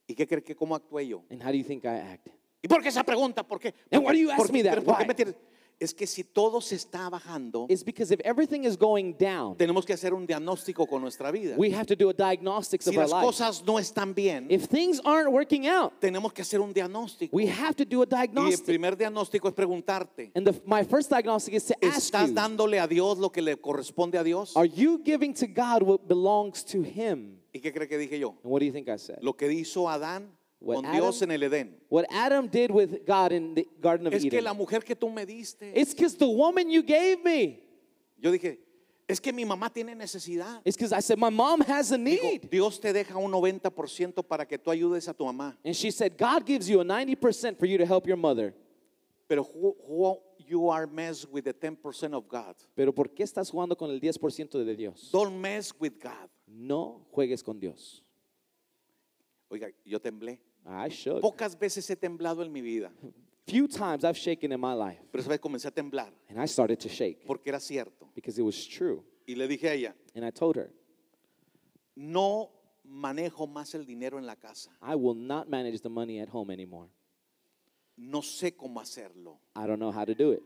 ¿Y 0.07 0.13
qué 0.15 0.27
crees 0.27 0.43
que 0.43 0.55
cómo 0.55 0.75
actué 0.75 1.07
yo? 1.07 1.23
And 1.31 1.41
how 1.43 1.51
do 1.51 1.57
you 1.57 1.63
think 1.63 1.83
I 1.85 1.97
act? 2.13 2.27
¿Y 2.61 2.67
por 2.67 2.81
qué 2.81 2.89
esa 2.89 3.03
pregunta? 3.03 3.43
¿Por 3.45 3.59
qué? 3.59 3.73
And 3.91 4.03
why 4.05 4.13
do 4.13 4.19
you 4.19 4.29
ask 4.29 4.37
¿Por 4.37 4.47
qué- 4.47 4.53
me 4.53 4.63
that? 4.63 4.83
por 4.83 4.97
qué 4.97 5.05
me 5.05 5.13
tienes- 5.15 5.35
Es 5.79 5.93
que 5.93 6.07
si 6.07 6.23
todo 6.23 6.59
se 6.59 6.75
está 6.75 7.07
bajando, 7.07 7.67
It's 7.69 7.83
because 7.83 8.11
if 8.11 8.19
everything 8.25 8.63
is 8.63 8.75
going 8.75 9.13
down, 9.19 9.55
tenemos 9.57 9.85
que 9.85 9.93
hacer 9.93 10.11
un 10.11 10.25
diagnóstico 10.25 10.87
con 10.87 11.01
nuestra 11.03 11.29
vida. 11.31 11.55
we 11.55 11.71
have 11.71 11.85
to 11.85 11.95
do 11.95 12.09
a 12.09 12.13
diagnostics 12.13 12.85
Si 12.85 12.89
of 12.89 12.97
our 12.97 13.03
las 13.03 13.11
life. 13.11 13.23
cosas 13.25 13.63
no 13.63 13.77
están 13.77 14.15
bien, 14.15 14.47
If 14.49 14.67
things 14.69 14.99
aren't 15.05 15.31
working 15.31 15.67
out, 15.67 15.93
tenemos 15.99 16.33
que 16.33 16.41
hacer 16.41 16.61
un 16.61 16.73
diagnóstico. 16.73 17.29
we 17.31 17.45
have 17.47 17.75
to 17.75 17.85
do 17.85 18.01
a 18.01 18.07
Y 18.09 18.21
el 18.21 18.27
diagnostic. 18.27 18.65
primer 18.65 18.97
diagnóstico 18.97 19.47
es 19.49 19.53
preguntarte, 19.53 20.31
And 20.33 20.47
the, 20.47 20.59
my 20.65 20.83
first 20.83 21.11
diagnostic 21.11 21.53
is 21.53 21.65
to 21.65 21.75
ask 21.85 21.97
¿estás 22.11 22.29
you, 22.29 22.33
dándole 22.33 22.79
a 22.79 22.87
Dios 22.87 23.19
lo 23.19 23.29
que 23.31 23.43
le 23.43 23.55
corresponde 23.57 24.17
a 24.17 24.23
Dios? 24.23 24.57
are 24.57 24.67
you 24.67 24.99
giving 25.05 25.31
to 25.35 25.45
God 25.45 25.83
what 25.83 26.07
belongs 26.07 26.63
to 26.65 26.81
Him? 26.81 27.37
¿Y 27.53 27.59
qué 27.59 27.71
cree 27.71 27.87
que 27.87 27.97
dije 27.99 28.19
yo? 28.19 28.29
And 28.43 28.51
what 28.51 28.59
do 28.61 28.65
you 28.65 28.71
think 28.73 28.87
I 28.89 28.97
said? 28.97 29.19
Lo 29.21 29.33
que 29.33 29.51
hizo 29.51 29.87
Adán 29.89 30.31
What 30.59 30.81
con 30.83 30.91
Dios 30.91 31.21
Adam- 31.21 31.31
en 31.31 31.41
el 31.43 31.43
Edén. 31.51 31.75
What 31.89 32.05
Adam 32.09 32.47
did 32.47 32.71
with 32.71 33.05
God 33.05 33.31
in 33.31 33.53
the 33.53 33.67
Garden 33.79 34.07
of 34.07 34.13
Es 34.13 34.23
que 34.23 34.29
Eden. 34.29 34.43
la 34.43 34.53
mujer 34.53 34.79
que 34.83 34.95
tú 34.95 35.09
me 35.09 35.25
diste, 35.25 35.71
It's 35.75 35.93
because 35.93 36.17
the 36.17 36.27
woman 36.27 36.69
you 36.69 36.81
gave 36.81 37.23
me. 37.23 37.59
yo 38.17 38.31
dije, 38.31 38.57
es 39.07 39.19
que 39.21 39.31
mi 39.31 39.45
mamá 39.45 39.71
tiene 39.71 39.93
necesidad. 39.95 40.61
It's 40.65 40.75
because 40.75 40.91
I 40.91 40.99
said, 40.99 41.17
my 41.19 41.29
mom 41.29 41.61
has 41.61 41.91
a 41.91 41.97
need. 41.97 42.49
Dios 42.49 42.79
te 42.79 42.91
deja 42.91 43.15
un 43.17 43.31
90% 43.31 44.27
para 44.27 44.45
que 44.45 44.57
tú 44.57 44.71
ayudes 44.71 45.07
a 45.07 45.13
tu 45.13 45.23
mamá. 45.25 45.55
And 45.63 45.75
she 45.75 45.91
said, 45.91 46.17
God 46.17 46.45
gives 46.45 46.67
you 46.67 46.81
a 46.81 46.83
90% 46.83 47.57
for 47.59 47.65
you 47.67 47.77
to 47.77 47.85
help 47.85 48.07
your 48.07 48.17
mother. 48.17 48.53
Pero 49.29 49.43
who, 49.43 49.75
who 49.87 50.17
you 50.47 50.69
are 50.69 50.87
mess 50.87 51.25
with 51.27 51.43
the 51.45 51.53
10% 51.53 52.13
of 52.13 52.27
God. 52.27 52.55
Pero 52.75 52.91
¿por 52.93 53.09
qué 53.09 53.23
estás 53.23 53.51
jugando 53.51 53.77
con 53.77 53.91
el 53.91 53.99
10% 53.99 54.65
de 54.65 54.75
Dios? 54.75 55.09
Don't 55.11 55.35
mess 55.39 55.71
with 55.79 55.99
God. 56.01 56.29
No 56.47 57.05
juegues 57.11 57.43
con 57.43 57.59
Dios. 57.59 58.01
Oiga, 59.49 59.67
yo 59.85 59.99
temblé. 59.99 60.39
I 60.67 60.89
should. 60.89 61.21
Pocas 61.21 61.57
veces 61.57 61.89
he 61.89 61.95
temblado 61.95 62.43
en 62.43 62.51
mi 62.51 62.61
vida, 62.61 62.91
Few 63.47 63.67
times 63.67 64.03
I've 64.03 64.17
shaken 64.17 64.51
in 64.51 64.59
my 64.59 64.73
life. 64.73 64.99
pero 65.11 65.21
esa 65.21 65.29
vez 65.29 65.39
comencé 65.39 65.67
a 65.67 65.71
temblar 65.71 66.11
And 66.29 66.37
I 66.41 66.45
started 66.47 66.77
to 66.81 66.89
shake 66.89 67.25
porque 67.25 67.47
era 67.47 67.59
cierto. 67.59 68.09
because 68.13 68.37
it 68.37 68.43
was 68.43 68.67
true. 68.67 69.03
Y 69.25 69.35
le 69.35 69.47
dije 69.47 69.69
a 69.69 69.73
ella, 69.73 69.95
And 70.15 70.25
I 70.25 70.31
told 70.31 70.57
her, 70.57 70.69
no 71.95 72.49
manejo 72.83 73.47
más 73.47 73.73
el 73.75 73.85
dinero 73.85 74.17
en 74.17 74.25
la 74.25 74.35
casa. 74.35 74.71
I 74.81 74.95
will 74.95 75.15
not 75.15 75.49
manage 75.49 75.81
the 75.81 75.89
money 75.89 76.19
at 76.19 76.29
home 76.29 76.51
anymore. 76.51 76.89
No 77.97 78.21
sé 78.21 78.55
cómo 78.55 78.79
hacerlo. 78.79 79.39
I 79.55 79.65
don't 79.65 79.79
know 79.79 79.91
how 79.91 80.05
to 80.05 80.13
do 80.13 80.31
it. 80.31 80.41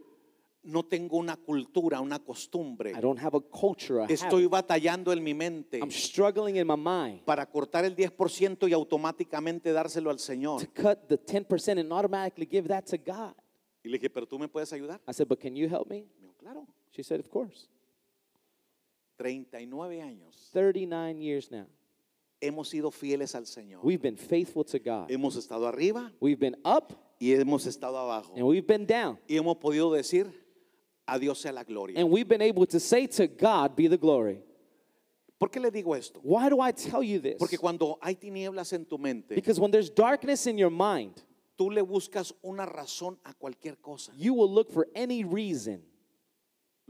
No 0.64 0.84
tengo 0.84 1.18
una 1.18 1.38
cultura, 1.38 2.00
una 2.02 2.20
costumbre. 2.20 2.92
I 2.92 3.02
don't 3.02 3.20
have 3.20 3.36
a 3.36 3.42
culture, 3.42 4.02
a 4.04 4.06
Estoy 4.06 4.44
habit. 4.44 4.52
batallando 4.52 5.12
en 5.12 5.24
mi 5.24 5.34
mente 5.34 5.80
I'm 5.80 5.90
struggling 5.92 6.58
in 6.58 6.68
my 6.68 6.76
mind 6.78 7.24
para 7.26 7.48
cortar 7.48 7.84
el 7.84 7.96
10% 7.96 8.70
y 8.70 8.74
automáticamente 8.74 9.72
dárselo 9.74 10.12
al 10.12 10.20
Señor. 10.20 10.62
to 10.62 10.68
cut 10.72 11.08
the 11.08 11.18
10% 11.18 11.80
and 11.80 11.92
automatically 11.92 12.46
give 12.46 12.68
that 12.68 12.86
to 12.86 12.98
God. 12.98 13.34
Y 13.84 13.90
le 13.90 13.98
dije, 13.98 14.12
pero 14.12 14.28
tú 14.28 14.38
me 14.38 14.48
puedes 14.48 14.72
ayudar. 14.72 15.02
I 15.08 15.14
said, 15.14 15.28
But 15.28 15.40
can 15.40 15.56
you 15.56 15.68
help 15.68 15.90
me? 15.90 16.06
Me 16.20 16.28
dijo, 16.28 16.36
claro. 16.38 16.68
She 16.92 17.02
said, 17.02 17.20
Of 17.20 17.30
course. 17.30 17.68
39 19.18 20.02
años 20.02 20.50
39 20.54 21.20
years 21.22 21.52
now. 21.52 21.66
hemos 22.40 22.70
sido 22.70 22.92
fieles 22.92 23.36
al 23.36 23.46
Señor. 23.46 23.82
We've 23.84 24.02
been 24.02 24.18
faithful 24.18 24.64
to 24.66 24.80
God. 24.80 25.10
Hemos 25.10 25.36
estado 25.36 25.68
arriba 25.68 26.12
We've 26.20 26.40
been 26.40 26.58
up 26.66 26.94
y 27.20 27.34
hemos 27.34 27.66
estado 27.68 27.98
abajo. 27.98 28.34
and 28.36 28.44
we've 28.46 28.66
been 28.66 28.86
down. 28.88 29.20
Y 29.28 29.38
hemos 29.38 29.58
podido 29.58 29.92
decir, 29.94 30.32
a 31.08 31.20
Dios 31.20 31.40
sea 31.42 31.52
la 31.52 31.64
gloria. 31.64 32.00
And 32.00 32.10
we've 32.10 32.28
been 32.28 32.42
able 32.42 32.66
to 32.68 32.80
say 32.80 33.08
to 33.08 33.28
God 33.28 33.76
be 33.76 33.88
the 33.88 33.98
glory. 33.98 34.40
¿Por 35.40 35.50
qué 35.50 35.60
le 35.60 35.72
digo 35.72 35.98
esto? 35.98 36.20
Why 36.22 36.50
do 36.50 36.62
I 36.62 36.72
tell 36.72 37.02
you 37.02 37.20
this? 37.20 37.38
Porque 37.40 37.58
cuando 37.58 37.98
hay 38.02 38.14
tinieblas 38.16 38.74
en 38.74 38.86
tu 38.86 38.98
mente, 38.98 39.34
Because 39.36 39.60
when 39.60 39.72
there's 39.72 39.90
darkness 39.90 40.46
in 40.46 40.58
your 40.58 40.70
mind, 40.70 41.22
tú 41.58 41.72
le 41.74 41.82
buscas 41.82 42.32
una 42.44 42.66
razón 42.66 43.18
a 43.26 43.34
cualquier 43.34 43.78
cosa. 43.82 44.12
you 44.16 44.34
will 44.34 44.52
look 44.52 44.72
for 44.72 44.88
any 44.96 45.24
reason. 45.24 45.82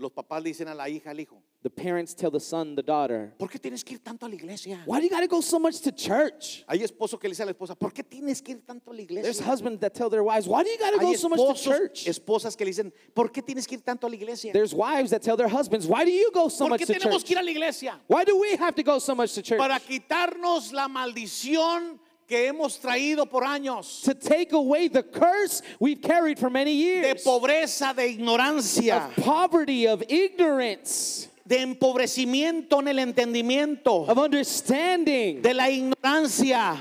Los 0.02 0.12
papás 0.12 0.42
le 0.42 0.50
dicen 0.50 0.68
a 0.68 0.74
la 0.74 0.90
hija, 0.90 1.12
al 1.12 1.20
hijo, 1.20 1.42
The 1.62 1.70
parents 1.70 2.16
tell 2.16 2.32
the 2.32 2.40
son, 2.40 2.76
the 2.76 2.82
daughter, 2.82 3.36
¿por 3.38 3.48
qué 3.48 3.60
tienes 3.60 3.84
que 3.84 3.94
ir 3.94 4.00
tanto 4.04 4.26
a 4.26 4.30
la 4.30 4.34
iglesia? 4.34 4.82
Why 4.88 4.98
do 5.00 5.04
you 5.04 5.10
got 5.12 5.20
to 5.22 5.28
go 5.28 5.42
so 5.42 5.60
much 5.60 5.80
to 5.82 5.92
church? 5.92 6.64
Hay 6.68 6.80
esposos 6.80 7.20
que 7.20 7.30
le 7.30 7.34
dicen 7.36 7.44
a 7.44 7.46
la 7.46 7.52
esposa, 7.52 7.76
¿por 7.78 7.94
qué 7.94 8.04
tienes 8.04 8.42
que 8.42 8.54
ir 8.54 8.66
tanto 8.66 8.90
a 8.90 8.94
la 8.96 9.04
There's 9.22 9.40
husbands 9.40 9.80
that 9.82 9.94
tell 9.94 10.10
their 10.10 10.24
wives, 10.24 10.48
Why 10.48 10.64
do 10.64 10.72
you 10.72 10.80
got 10.80 10.92
to 10.94 11.00
Hay 11.00 11.06
go 11.06 11.14
so 11.16 11.30
much 11.30 11.38
to 11.38 11.54
esposos, 11.54 11.64
church? 11.64 12.08
esposas 12.08 12.58
que 12.58 12.66
le 12.66 12.72
dicen, 12.72 12.92
¿por 13.14 13.32
qué 13.32 13.44
tienes 13.44 13.68
que 13.68 13.76
ir 13.76 13.84
tanto 13.84 14.08
a 14.08 14.10
la 14.10 14.16
iglesia? 14.16 14.52
There's 14.54 14.74
wives 14.74 15.12
that 15.12 15.22
tell 15.22 15.38
their 15.38 15.48
husbands, 15.50 15.86
Why 15.86 16.04
do 16.04 16.12
you 16.12 16.32
go 16.34 16.50
so 16.50 16.66
¿Por 16.66 16.70
much 16.72 16.80
qué 16.82 16.88
to 16.88 16.94
tenemos 16.94 17.18
church? 17.22 17.26
que 17.28 17.34
ir 17.36 17.40
a 17.40 17.44
la 17.44 17.52
iglesia? 17.52 18.00
Why 18.08 18.24
do 18.24 18.40
we 18.40 18.56
have 18.56 18.74
to 18.74 18.82
go 18.84 18.98
so 18.98 19.14
much 19.14 19.36
to 19.36 19.44
church? 19.44 19.60
Para 19.60 19.80
quitarnos 19.80 20.74
la 20.74 20.88
maldición 20.88 22.00
que 22.32 22.48
hemos 22.48 22.80
traído 22.80 23.30
por 23.30 23.44
años 23.44 24.04
To 24.04 24.14
take 24.14 24.54
away 24.54 24.88
the 24.88 25.04
curse 25.04 25.62
we've 25.82 26.02
carried 26.02 26.40
for 26.40 26.50
many 26.50 26.72
de 26.72 26.78
years 27.04 27.24
pobreza, 27.26 27.94
de 27.94 28.08
ignorancia, 28.08 29.08
of 29.10 29.16
poverty, 29.24 29.86
of 29.86 30.02
ignorance, 30.08 31.28
de 31.46 31.58
empobrecimiento 31.58 32.80
en 32.80 32.88
el 32.88 33.00
entendimiento, 33.00 34.08
of 34.08 34.18
understanding, 34.18 35.42
de 35.42 35.54
la 35.54 35.66
ignorancia, 35.70 36.80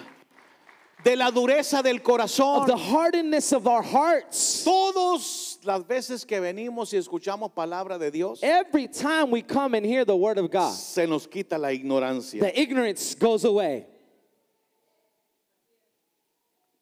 de 1.03 1.16
la 1.16 1.32
dureza 1.32 1.82
del 1.82 1.96
of 1.96 2.03
corazón. 2.05 2.66
the 2.68 2.76
hardness 2.76 3.53
of 3.53 3.66
our 3.66 3.82
hearts. 3.82 4.62
Todas 4.64 5.59
las 5.64 5.82
veces 5.82 6.24
que 6.24 6.38
venimos 6.40 6.92
y 6.92 6.98
escuchamos 6.98 7.51
palabra 7.53 7.98
de 7.98 8.12
Dios, 8.12 8.38
Every 8.42 8.86
time 8.86 9.32
we 9.32 9.42
come 9.42 9.74
and 9.74 9.84
hear 9.84 10.05
the 10.05 10.14
word 10.16 10.38
of 10.38 10.48
God, 10.48 10.74
se 10.74 11.07
nos 11.07 11.26
quita 11.26 11.59
la 11.59 11.70
ignorancia. 11.70 12.38
the 12.40 12.57
ignorance 12.61 13.16
goes 13.16 13.44
away. 13.44 13.84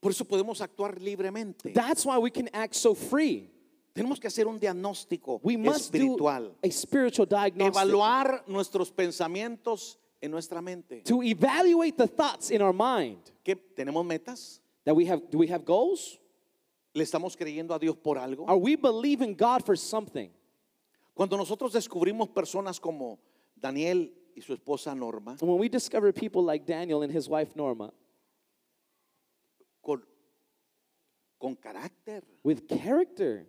Por 0.09 0.13
eso 0.13 0.25
podemos 0.25 0.63
actuar 0.63 0.99
libremente. 1.03 1.71
That's 1.75 2.07
why 2.07 2.17
we 2.17 2.31
can 2.31 2.49
act 2.55 2.73
so 2.73 2.95
free. 2.95 3.51
Tenemos 3.93 4.19
que 4.19 4.27
hacer 4.27 4.47
un 4.47 4.59
diagnóstico 4.59 5.39
We 5.43 5.59
must 5.59 5.93
do 5.93 5.99
espiritual. 5.99 6.57
a 6.65 6.71
spiritual 6.71 7.27
diagnostic 7.27 7.75
Evaluar 7.75 8.43
nuestros 8.47 8.91
pensamientos 8.91 9.99
en 10.23 10.31
nuestra 10.31 10.63
mente. 10.63 11.03
to 11.05 11.23
evaluate 11.23 11.99
the 11.99 12.07
thoughts 12.07 12.51
in 12.51 12.63
our 12.63 12.73
mind. 12.73 13.19
¿Qué? 13.45 13.55
¿Tenemos 13.55 14.03
metas? 14.07 14.63
That 14.87 14.95
we 14.97 15.05
have, 15.05 15.29
do 15.31 15.37
we 15.37 15.47
have 15.49 15.67
goals? 15.67 16.19
¿Le 16.95 17.05
estamos 17.05 17.37
creyendo 17.37 17.75
a 17.75 17.79
Dios 17.79 17.95
por 17.97 18.17
algo? 18.17 18.47
Are 18.49 18.57
we 18.57 18.77
believing 18.77 19.35
God 19.37 19.63
for 19.63 19.77
something? 19.77 20.31
Cuando 21.13 21.37
nosotros 21.37 21.75
descubrimos 21.75 22.31
personas 22.31 22.81
como 22.81 23.19
Daniel 23.55 24.11
y 24.35 24.41
su 24.41 24.55
esposa 24.55 24.97
Norma, 24.97 25.37
when 25.43 25.59
we 25.59 25.69
discover 25.69 26.15
people 26.15 26.43
like 26.43 26.65
Daniel 26.65 27.03
and 27.03 27.15
his 27.15 27.29
wife 27.29 27.55
Norma 27.55 27.93
con, 29.89 30.03
con 31.39 31.55
carácter. 31.57 32.23
with 32.43 32.67
character, 32.69 33.47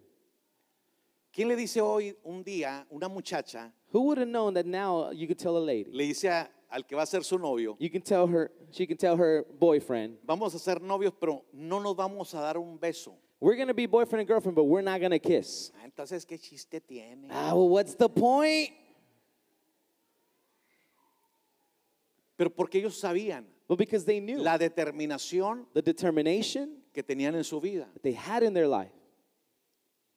¿Quién 1.31 1.47
le 1.47 1.55
dice 1.55 1.79
hoy 1.79 2.15
un 2.23 2.43
día, 2.43 2.85
una 2.91 3.07
muchacha, 3.07 3.71
who 3.91 4.01
would 4.01 4.17
have 4.17 4.27
known 4.27 4.53
that 4.55 4.65
now 4.65 5.11
you 5.11 5.27
could 5.27 5.37
tell 5.37 5.57
a 5.57 5.59
lady? 5.59 5.89
le 5.91 6.05
dice 6.05 6.25
a- 6.29 6.49
al 6.71 6.83
que 6.85 6.95
va 6.95 7.03
a 7.03 7.05
ser 7.05 7.23
su 7.23 7.37
novio, 7.37 7.75
You 7.79 7.89
can 7.89 8.01
tell 8.01 8.27
her, 8.27 8.51
she 8.71 8.85
can 8.87 8.97
tell 8.97 9.15
her 9.17 9.45
boyfriend, 9.59 10.17
vamos 10.23 10.53
a 10.55 10.59
ser 10.59 10.79
novios, 10.81 11.13
pero 11.19 11.45
no 11.53 11.79
nos 11.79 11.95
vamos 11.95 12.33
a 12.33 12.41
dar 12.41 12.57
un 12.57 12.77
beso? 12.79 13.15
we're 13.39 13.55
going 13.55 13.67
to 13.69 13.73
be 13.73 13.85
boyfriend 13.85 14.19
and 14.21 14.27
girlfriend, 14.27 14.55
but 14.55 14.65
we're 14.65 14.81
not 14.81 14.99
going 14.99 15.11
to 15.11 15.19
kiss. 15.19 15.71
Ah, 15.79 15.85
entonces, 15.85 16.25
¿qué 16.25 16.37
chiste 16.39 16.81
tiene? 16.85 17.27
Ah, 17.29 17.53
well, 17.55 17.69
what's 17.69 17.95
the 17.95 18.09
point? 18.09 18.71
Pero 22.37 22.49
porque 22.49 22.75
ellos 22.79 22.97
sabían 22.99 23.45
Well, 23.67 23.77
because 23.77 24.03
they 24.05 24.19
knew 24.19 24.39
la 24.39 24.57
determinación 24.57 25.65
the 25.73 25.81
determination 25.81 26.78
que 26.93 27.03
tenían 27.03 27.35
en 27.35 27.43
su 27.43 27.59
vida. 27.59 27.87
that 27.93 28.01
they 28.03 28.13
had 28.13 28.43
in 28.43 28.53
their 28.53 28.67
life. 28.67 28.91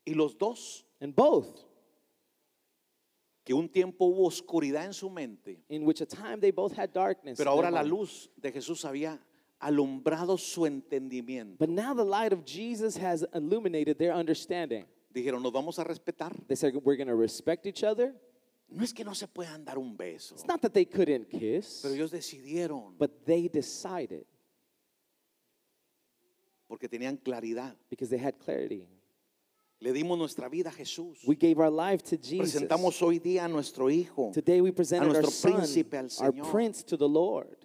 Y 0.06 0.14
los 0.14 0.36
dos, 0.36 0.84
And 1.00 1.14
both, 1.14 1.64
que 3.44 3.54
un 3.54 3.68
tiempo 3.68 4.04
hubo 4.06 4.26
oscuridad 4.26 4.84
en 4.84 4.92
su 4.92 5.10
mente, 5.10 5.64
in 5.68 5.84
which 5.84 6.00
a 6.00 6.06
time 6.06 6.38
they 6.40 6.52
both 6.52 6.72
had 6.76 6.92
darkness. 6.92 7.38
in 7.38 7.44
pero 7.44 7.50
ahora 7.50 7.70
la 7.70 7.82
mind. 7.82 7.90
luz 7.92 8.30
de 8.40 8.52
Jesús 8.52 8.84
había 8.84 9.18
alumbrado 9.60 10.38
su 10.38 10.62
entendimiento. 10.66 11.56
But 11.58 11.68
now 11.70 11.94
the 11.94 12.04
light 12.04 12.32
of 12.32 12.44
Jesus 12.44 12.96
has 12.96 13.24
illuminated 13.34 13.96
their 13.98 14.12
understanding. 14.12 14.84
Dijeron, 15.12 15.42
nos 15.42 15.52
vamos 15.52 15.78
a 15.78 15.84
respetar. 15.84 16.32
They 16.46 16.56
said, 16.56 16.74
we're 16.82 16.96
going 16.96 17.08
to 17.08 17.16
respect 17.16 17.66
each 17.66 17.82
other. 17.84 18.14
No 18.68 18.82
es 18.82 18.92
que 18.94 19.04
no 19.04 19.12
se 19.12 19.26
puedan 19.26 19.64
dar 19.66 19.76
un 19.78 19.94
beso, 19.96 20.34
It's 20.34 20.46
not 20.46 20.62
that 20.62 20.72
they 20.72 20.86
couldn't 20.86 21.28
kiss, 21.28 21.80
pero 21.82 21.94
ellos 21.94 22.10
decidieron 22.10 22.96
but 22.98 23.24
they 23.26 23.46
decided 23.48 24.24
porque 26.72 26.88
tenían 26.88 27.18
claridad. 27.18 27.76
because 27.90 28.08
they 28.08 28.16
had 28.18 28.38
clarity. 28.38 28.88
Le 29.78 29.92
dimos 29.92 30.16
nuestra 30.16 30.48
vida 30.48 30.70
a 30.70 30.72
Jesús. 30.72 31.18
We 31.26 31.34
gave 31.36 31.58
our 31.58 31.70
life 31.70 32.02
to 32.04 32.16
Jesus. 32.16 32.54
Presentamos 32.54 33.02
hoy 33.02 33.18
día 33.18 33.44
a 33.44 33.48
nuestro 33.48 33.90
hijo. 33.90 34.30
Today 34.32 34.62
we 34.62 34.72
presented 34.72 35.08
our 35.08 35.20
nuestro 35.20 35.50
son, 35.50 35.60
príncipe, 35.60 35.92
al 35.98 36.04
our 36.24 36.32
Señor. 36.32 36.50
prince 36.50 36.82
to 36.82 36.96
the 36.96 37.06
Lord. 37.06 37.58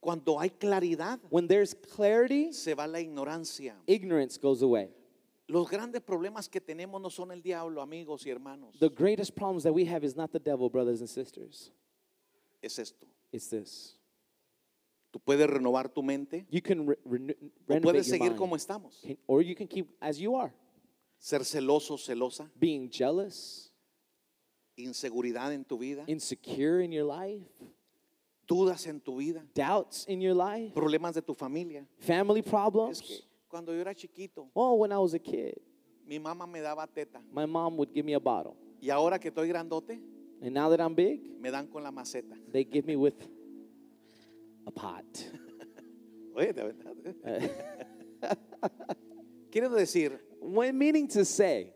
Cuando 0.00 0.38
hay 0.38 0.50
claridad, 0.50 1.18
When 1.28 1.48
there's 1.48 1.74
clarity, 1.74 2.52
se 2.52 2.74
va 2.74 2.86
la 2.86 3.00
ignorancia. 3.00 3.74
ignorance 3.88 4.38
goes 4.38 4.62
away. 4.62 4.90
Los 5.48 5.68
grandes 5.68 6.00
problemas 6.02 6.48
que 6.48 6.60
tenemos 6.60 7.00
no 7.00 7.10
son 7.10 7.32
el 7.32 7.42
diablo, 7.42 7.82
amigos 7.82 8.24
y 8.26 8.30
hermanos. 8.30 8.78
The 8.78 8.90
greatest 8.90 9.34
problems 9.34 9.64
that 9.64 9.72
we 9.72 9.86
have 9.86 10.04
is 10.04 10.14
not 10.14 10.30
the 10.30 10.38
devil, 10.38 10.70
brothers 10.70 11.00
and 11.00 11.10
sisters. 11.10 11.72
Es 12.62 12.78
esto. 12.78 13.08
It's 13.32 13.48
this. 13.48 13.96
Tú 15.10 15.20
puedes 15.20 15.48
renovar 15.48 15.88
tu 15.88 16.02
mente 16.02 16.46
You 16.50 16.60
can 16.62 16.86
re- 16.86 16.98
renew- 17.04 17.36
o 17.68 17.80
puedes 17.80 18.06
seguir 18.06 18.30
mind. 18.30 18.36
como 18.38 18.54
estamos. 18.56 19.00
Can- 19.02 19.18
or 19.26 19.42
you 19.42 19.54
can 19.54 19.66
keep 19.66 19.88
as 20.00 20.18
you 20.18 20.36
are, 20.36 20.52
Ser 21.18 21.44
celoso, 21.44 21.96
celosa, 21.96 22.50
being 22.58 22.90
jealous, 22.90 23.72
inseguridad 24.76 25.52
en 25.52 25.64
tu 25.64 25.78
vida, 25.78 26.04
insecure 26.06 26.82
in 26.84 26.92
your 26.92 27.04
life, 27.06 27.46
dudas 28.46 28.86
en 28.86 29.00
tu 29.00 29.16
vida, 29.16 29.42
doubts 29.54 30.04
in 30.08 30.20
your 30.20 30.34
life, 30.34 30.74
problemas 30.74 31.14
de 31.14 31.22
tu 31.22 31.34
familia. 31.34 31.86
family 31.98 32.40
Es 32.40 32.46
problems. 32.46 33.00
que 33.00 33.20
cuando 33.48 33.72
yo 33.72 33.80
era 33.80 33.94
chiquito, 33.94 34.50
Oh, 34.54 34.74
when 34.74 34.92
I 34.92 34.98
was 34.98 35.14
a 35.14 35.18
kid, 35.18 35.54
mi 36.04 36.18
mamá 36.18 36.46
me 36.46 36.60
daba 36.60 36.86
teta 36.86 37.20
my 37.32 37.46
mom 37.46 37.76
would 37.78 37.92
give 37.94 38.04
me 38.04 38.12
a 38.14 38.20
bottle. 38.20 38.54
y 38.82 38.90
ahora 38.90 39.18
que 39.18 39.28
estoy 39.30 39.48
grandote, 39.48 39.98
And 40.42 40.52
now 40.52 40.68
that 40.68 40.80
I'm 40.80 40.94
big, 40.94 41.40
me 41.40 41.50
dan 41.50 41.66
con 41.68 41.82
la 41.82 41.90
maceta. 41.90 42.36
they 42.52 42.62
give 42.64 42.84
me 42.86 42.94
with 42.96 43.14
a 44.66 44.70
pot. 44.70 45.04
Oye, 46.36 46.52
de 46.52 46.62
verdad. 46.62 47.50
Quiero 49.50 49.70
decir, 49.70 50.18
When 50.40 50.76
meaning 50.78 51.08
to 51.08 51.24
say, 51.24 51.72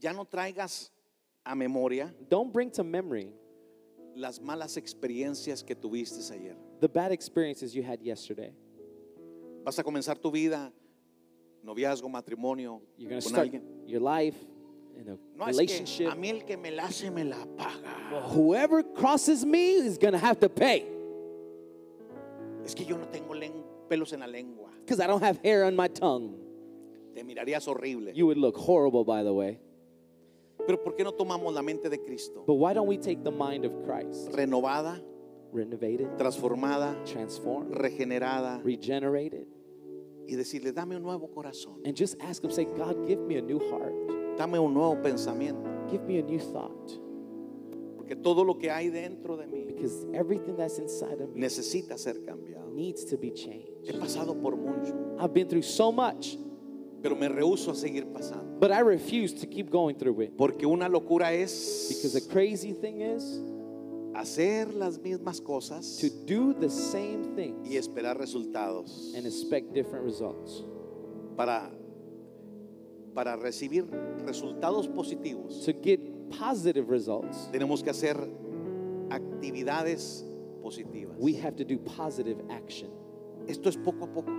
ya 0.00 0.12
no 0.12 0.24
traigas 0.24 0.90
a 1.44 1.54
memoria 1.54 2.12
don't 2.28 2.52
bring 2.52 2.70
to 2.70 2.82
memory 2.84 3.32
las 4.16 4.38
malas 4.40 4.76
experiencias 4.76 5.64
que 5.64 5.74
tuviste 5.74 6.30
ayer. 6.32 6.56
the 6.80 6.88
bad 6.88 7.12
experiences 7.12 7.74
you 7.74 7.82
had 7.82 8.00
yesterday. 8.02 8.52
Vas 9.64 9.78
a 9.78 9.82
comenzar 9.84 10.20
tu 10.20 10.30
vida, 10.30 10.72
noviazgo, 11.64 12.08
matrimonio 12.10 12.80
You're 12.96 13.10
to 13.10 13.14
con 13.16 13.22
start 13.22 13.48
alguien. 13.48 13.62
your 13.86 14.00
life 14.00 14.36
in 14.96 15.08
a 15.08 15.18
No 15.36 15.46
es 15.46 15.56
que 15.58 16.06
a 16.06 16.14
mí 16.16 16.30
el 16.30 16.40
que 16.44 16.56
me 16.56 16.70
la 16.70 16.84
hace 16.84 17.10
me 17.10 17.24
la 17.24 17.44
paga. 17.56 18.10
Well, 18.10 18.22
whoever 18.30 18.82
crosses 18.82 19.44
me 19.44 19.74
is 19.74 19.96
going 19.98 20.12
to 20.12 20.18
have 20.18 20.40
to 20.40 20.48
pay 20.48 20.86
Es 22.68 22.74
que 22.74 22.84
yo 22.84 22.98
no 22.98 23.08
tengo 23.08 23.32
pelos 23.88 24.12
en 24.12 24.20
la 24.20 24.26
lengua. 24.26 24.70
because 24.80 25.00
I 25.00 25.06
don't 25.06 25.22
have 25.22 25.40
hair 25.42 25.64
on 25.64 25.74
my 25.74 25.88
tongue. 25.88 26.36
Te 27.14 27.22
mirarías 27.22 27.66
horrible. 27.66 28.12
You 28.14 28.26
would 28.26 28.36
look 28.36 28.58
horrible, 28.58 29.04
by 29.04 29.22
the 29.22 29.32
way. 29.32 29.58
Pero 30.66 30.76
¿por 30.76 30.94
qué 30.94 31.02
no 31.02 31.12
tomamos 31.12 31.54
la 31.54 31.62
mente 31.62 31.88
de 31.88 31.96
Cristo? 31.96 32.44
But 32.46 32.56
why 32.56 32.74
don't 32.74 32.86
we 32.86 32.98
take 32.98 33.24
the 33.24 33.30
mind 33.30 33.64
of 33.64 33.72
Christ, 33.86 34.30
Renovada, 34.32 35.00
renovated, 35.50 36.18
transformada, 36.18 36.94
transformed, 37.06 37.74
regenerada 37.74 38.62
regenerated, 38.62 39.46
y 40.26 40.34
decirle, 40.36 40.74
dame 40.74 40.96
un 40.96 41.02
nuevo 41.02 41.28
corazón, 41.28 41.80
and 41.86 41.96
just 41.96 42.16
ask 42.20 42.44
Him, 42.44 42.50
say, 42.50 42.66
God, 42.66 43.06
give 43.06 43.18
me 43.20 43.36
a 43.38 43.40
new 43.40 43.58
heart, 43.70 43.94
dame 44.36 44.58
un 44.58 44.74
nuevo 44.74 44.96
pensamiento, 45.02 45.90
give 45.90 46.02
me 46.02 46.18
a 46.18 46.22
new 46.22 46.38
thought, 46.38 46.98
porque 48.08 48.22
todo 48.22 48.44
lo 48.44 48.58
que 48.58 48.70
hay 48.70 48.88
dentro 48.88 49.36
de 49.36 49.46
mí 49.46 49.64
because 49.66 50.06
everything 50.14 50.56
that's 50.56 50.78
inside 50.78 51.20
of 51.20 51.34
me 51.34 51.40
necesita 51.40 51.98
ser 51.98 52.14
cambiado. 52.24 52.72
needs 52.72 53.04
to 53.04 53.16
be 53.18 53.30
changed. 53.30 53.68
He 53.84 53.92
pasado 53.92 54.40
por 54.40 54.56
mucho. 54.56 54.94
I've 55.18 55.34
been 55.34 55.48
through 55.48 55.62
so 55.62 55.92
much. 55.92 56.36
Pero 57.02 57.14
me 57.14 57.28
rehúso 57.28 57.70
a 57.70 57.74
seguir 57.74 58.06
pasando. 58.06 58.58
But 58.58 58.72
I 58.72 58.80
refuse 58.80 59.32
to 59.34 59.46
keep 59.46 59.70
going 59.70 59.96
through 59.96 60.20
it. 60.22 60.36
Porque 60.36 60.64
una 60.64 60.88
locura 60.88 61.30
Because 61.30 62.12
the 62.12 62.18
es 62.18 62.26
crazy 62.26 62.72
thing 62.72 63.02
is 63.02 63.40
hacer 64.14 64.74
las 64.74 64.98
mismas 64.98 65.40
cosas 65.40 65.98
to 66.00 66.08
do 66.26 66.54
the 66.54 66.70
same 66.70 67.36
things 67.36 67.68
y 67.68 67.76
esperar 67.76 68.18
resultados. 68.18 69.12
and 69.14 69.26
expect 69.26 69.74
different 69.74 70.04
results. 70.04 70.64
Para, 71.36 71.70
para 73.14 73.36
recibir 73.36 73.84
resultados 74.26 74.88
positivos, 74.88 75.64
To 75.64 75.72
get 75.82 76.00
positive 76.38 76.86
results, 76.88 77.48
tenemos 77.52 77.82
que 77.82 77.90
hacer 77.90 78.16
actividades 79.10 80.24
positivas. 80.62 81.16
we 81.18 81.34
have 81.34 81.56
to 81.56 81.64
do 81.64 81.78
positive 81.78 82.38
action. 82.50 82.88
Esto 83.46 83.68
es 83.68 83.76
poco 83.76 84.04
a 84.04 84.08
poco. 84.12 84.30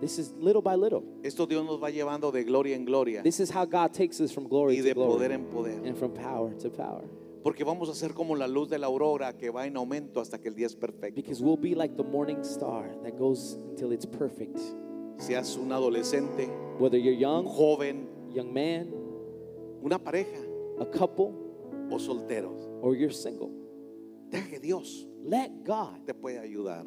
This 0.00 0.18
is 0.18 0.32
little 0.38 0.62
by 0.62 0.74
little. 0.76 1.02
Esto 1.22 1.46
Dios 1.46 1.64
nos 1.64 1.78
va 1.80 1.90
llevando 1.90 2.32
de 2.32 2.42
gloria 2.42 2.74
en 2.74 2.84
gloria 2.86 3.22
This 3.22 3.38
is 3.38 3.50
how 3.50 3.66
God 3.66 3.92
takes 3.92 4.18
us 4.20 4.32
from 4.32 4.48
glory 4.48 4.74
y 4.74 4.78
to 4.78 4.84
de 4.84 4.94
poder 4.94 5.28
glory 5.28 5.34
en 5.34 5.44
poder. 5.50 5.86
and 5.86 5.96
from 5.96 6.12
power 6.14 6.54
to 6.58 6.70
power. 6.70 7.04
Porque 7.42 7.64
vamos 7.64 7.88
a 7.88 7.94
ser 7.94 8.12
como 8.14 8.34
la 8.36 8.46
luz 8.46 8.68
de 8.68 8.78
la 8.78 8.86
aurora 8.86 9.34
que 9.36 9.50
va 9.50 9.66
en 9.66 9.76
aumento 9.76 10.20
hasta 10.20 10.38
que 10.38 10.48
el 10.48 10.54
día 10.54 10.66
es 10.66 10.74
perfecto. 10.74 11.14
Because 11.14 11.42
we'll 11.42 11.56
be 11.56 11.74
like 11.74 11.96
the 11.96 12.02
morning 12.02 12.38
star 12.42 12.90
that 13.02 13.16
goes 13.18 13.58
until 13.70 13.92
it's 13.92 14.06
perfect. 14.06 14.58
Seas 15.18 15.56
un 15.56 15.70
adolescente, 15.72 16.48
Whether 16.80 16.96
you're 16.98 17.14
un 17.14 17.20
young, 17.20 17.44
joven, 17.46 18.08
young 18.32 18.52
man, 18.52 18.90
una 19.84 19.98
pareja 19.98 20.40
a 20.80 20.86
couple, 20.86 21.34
o 21.90 21.98
solteros. 21.98 22.68
or 22.82 22.94
you're 22.96 23.12
single, 23.12 23.50
Deja 24.30 24.48
que 24.48 24.58
Dios 24.60 25.06
let 25.22 25.50
God 25.64 26.06
te 26.06 26.14
pueda 26.14 26.40
ayudar. 26.42 26.86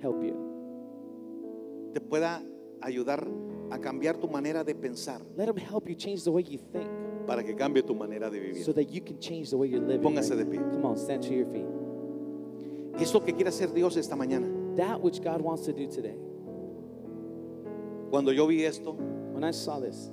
help 0.00 0.22
you. 0.24 1.90
Te 1.94 2.00
pueda 2.00 2.42
ayudar 2.80 3.28
a 3.70 3.78
cambiar 3.78 4.18
tu 4.20 4.26
manera 4.26 4.64
de 4.64 4.74
pensar 4.74 5.20
Let 5.36 5.48
Him 5.48 5.56
help 5.56 5.88
you 5.88 5.94
change 5.94 6.24
the 6.24 6.32
way 6.32 6.42
you 6.42 6.58
think 6.58 6.90
para 7.26 7.44
que 7.44 7.54
cambie 7.54 7.82
tu 7.86 7.94
manera 7.94 8.28
de 8.28 8.40
vivir. 8.40 8.64
so 8.64 8.72
that 8.72 8.90
you 8.90 9.00
can 9.00 9.20
change 9.20 9.50
the 9.50 9.56
way 9.56 9.68
you're 9.68 9.80
living. 9.86 10.02
Póngase 10.02 10.30
right 10.30 10.38
de 10.38 10.56
pie. 10.56 10.64
Come 10.72 10.84
on, 10.86 10.96
stand 10.96 11.22
to 11.22 11.32
your 11.32 11.46
feet. 11.46 11.66
¿Qué 12.96 13.02
es 13.04 13.14
lo 13.14 13.20
que 13.20 13.32
quiere 13.32 13.50
hacer 13.50 13.72
Dios 13.72 13.96
esta 13.96 14.16
mañana? 14.16 14.48
That 14.76 15.00
which 15.00 15.22
God 15.22 15.40
wants 15.40 15.64
to 15.66 15.72
do 15.72 15.86
today. 15.86 16.16
Cuando 18.12 18.30
yo 18.30 18.46
vi 18.46 18.62
esto, 18.62 18.92
When 19.32 19.42
I 19.42 19.52
saw 19.52 19.80
this, 19.80 20.10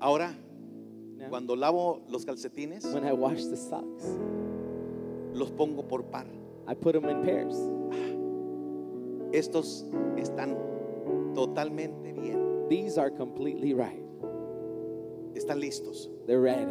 ahora 0.00 0.34
now, 1.16 1.28
cuando 1.30 1.54
lavo 1.54 2.02
los 2.08 2.24
calcetines, 2.24 2.84
when 2.92 3.04
I 3.04 3.12
wash 3.12 3.44
the 3.44 3.56
socks, 3.56 4.04
los 5.32 5.52
pongo 5.52 5.86
por 5.86 6.02
par. 6.02 6.26
I 6.66 6.74
put 6.74 6.94
them 6.94 7.08
in 7.08 7.22
pairs. 7.22 7.54
Estos 9.32 9.84
están 10.16 10.56
totalmente 11.34 12.12
bien, 12.12 12.66
These 12.68 12.98
are 12.98 13.10
completely 13.12 13.72
right. 13.72 14.02
están 15.34 15.60
listos. 15.60 16.08
They're 16.26 16.40
ready. 16.40 16.66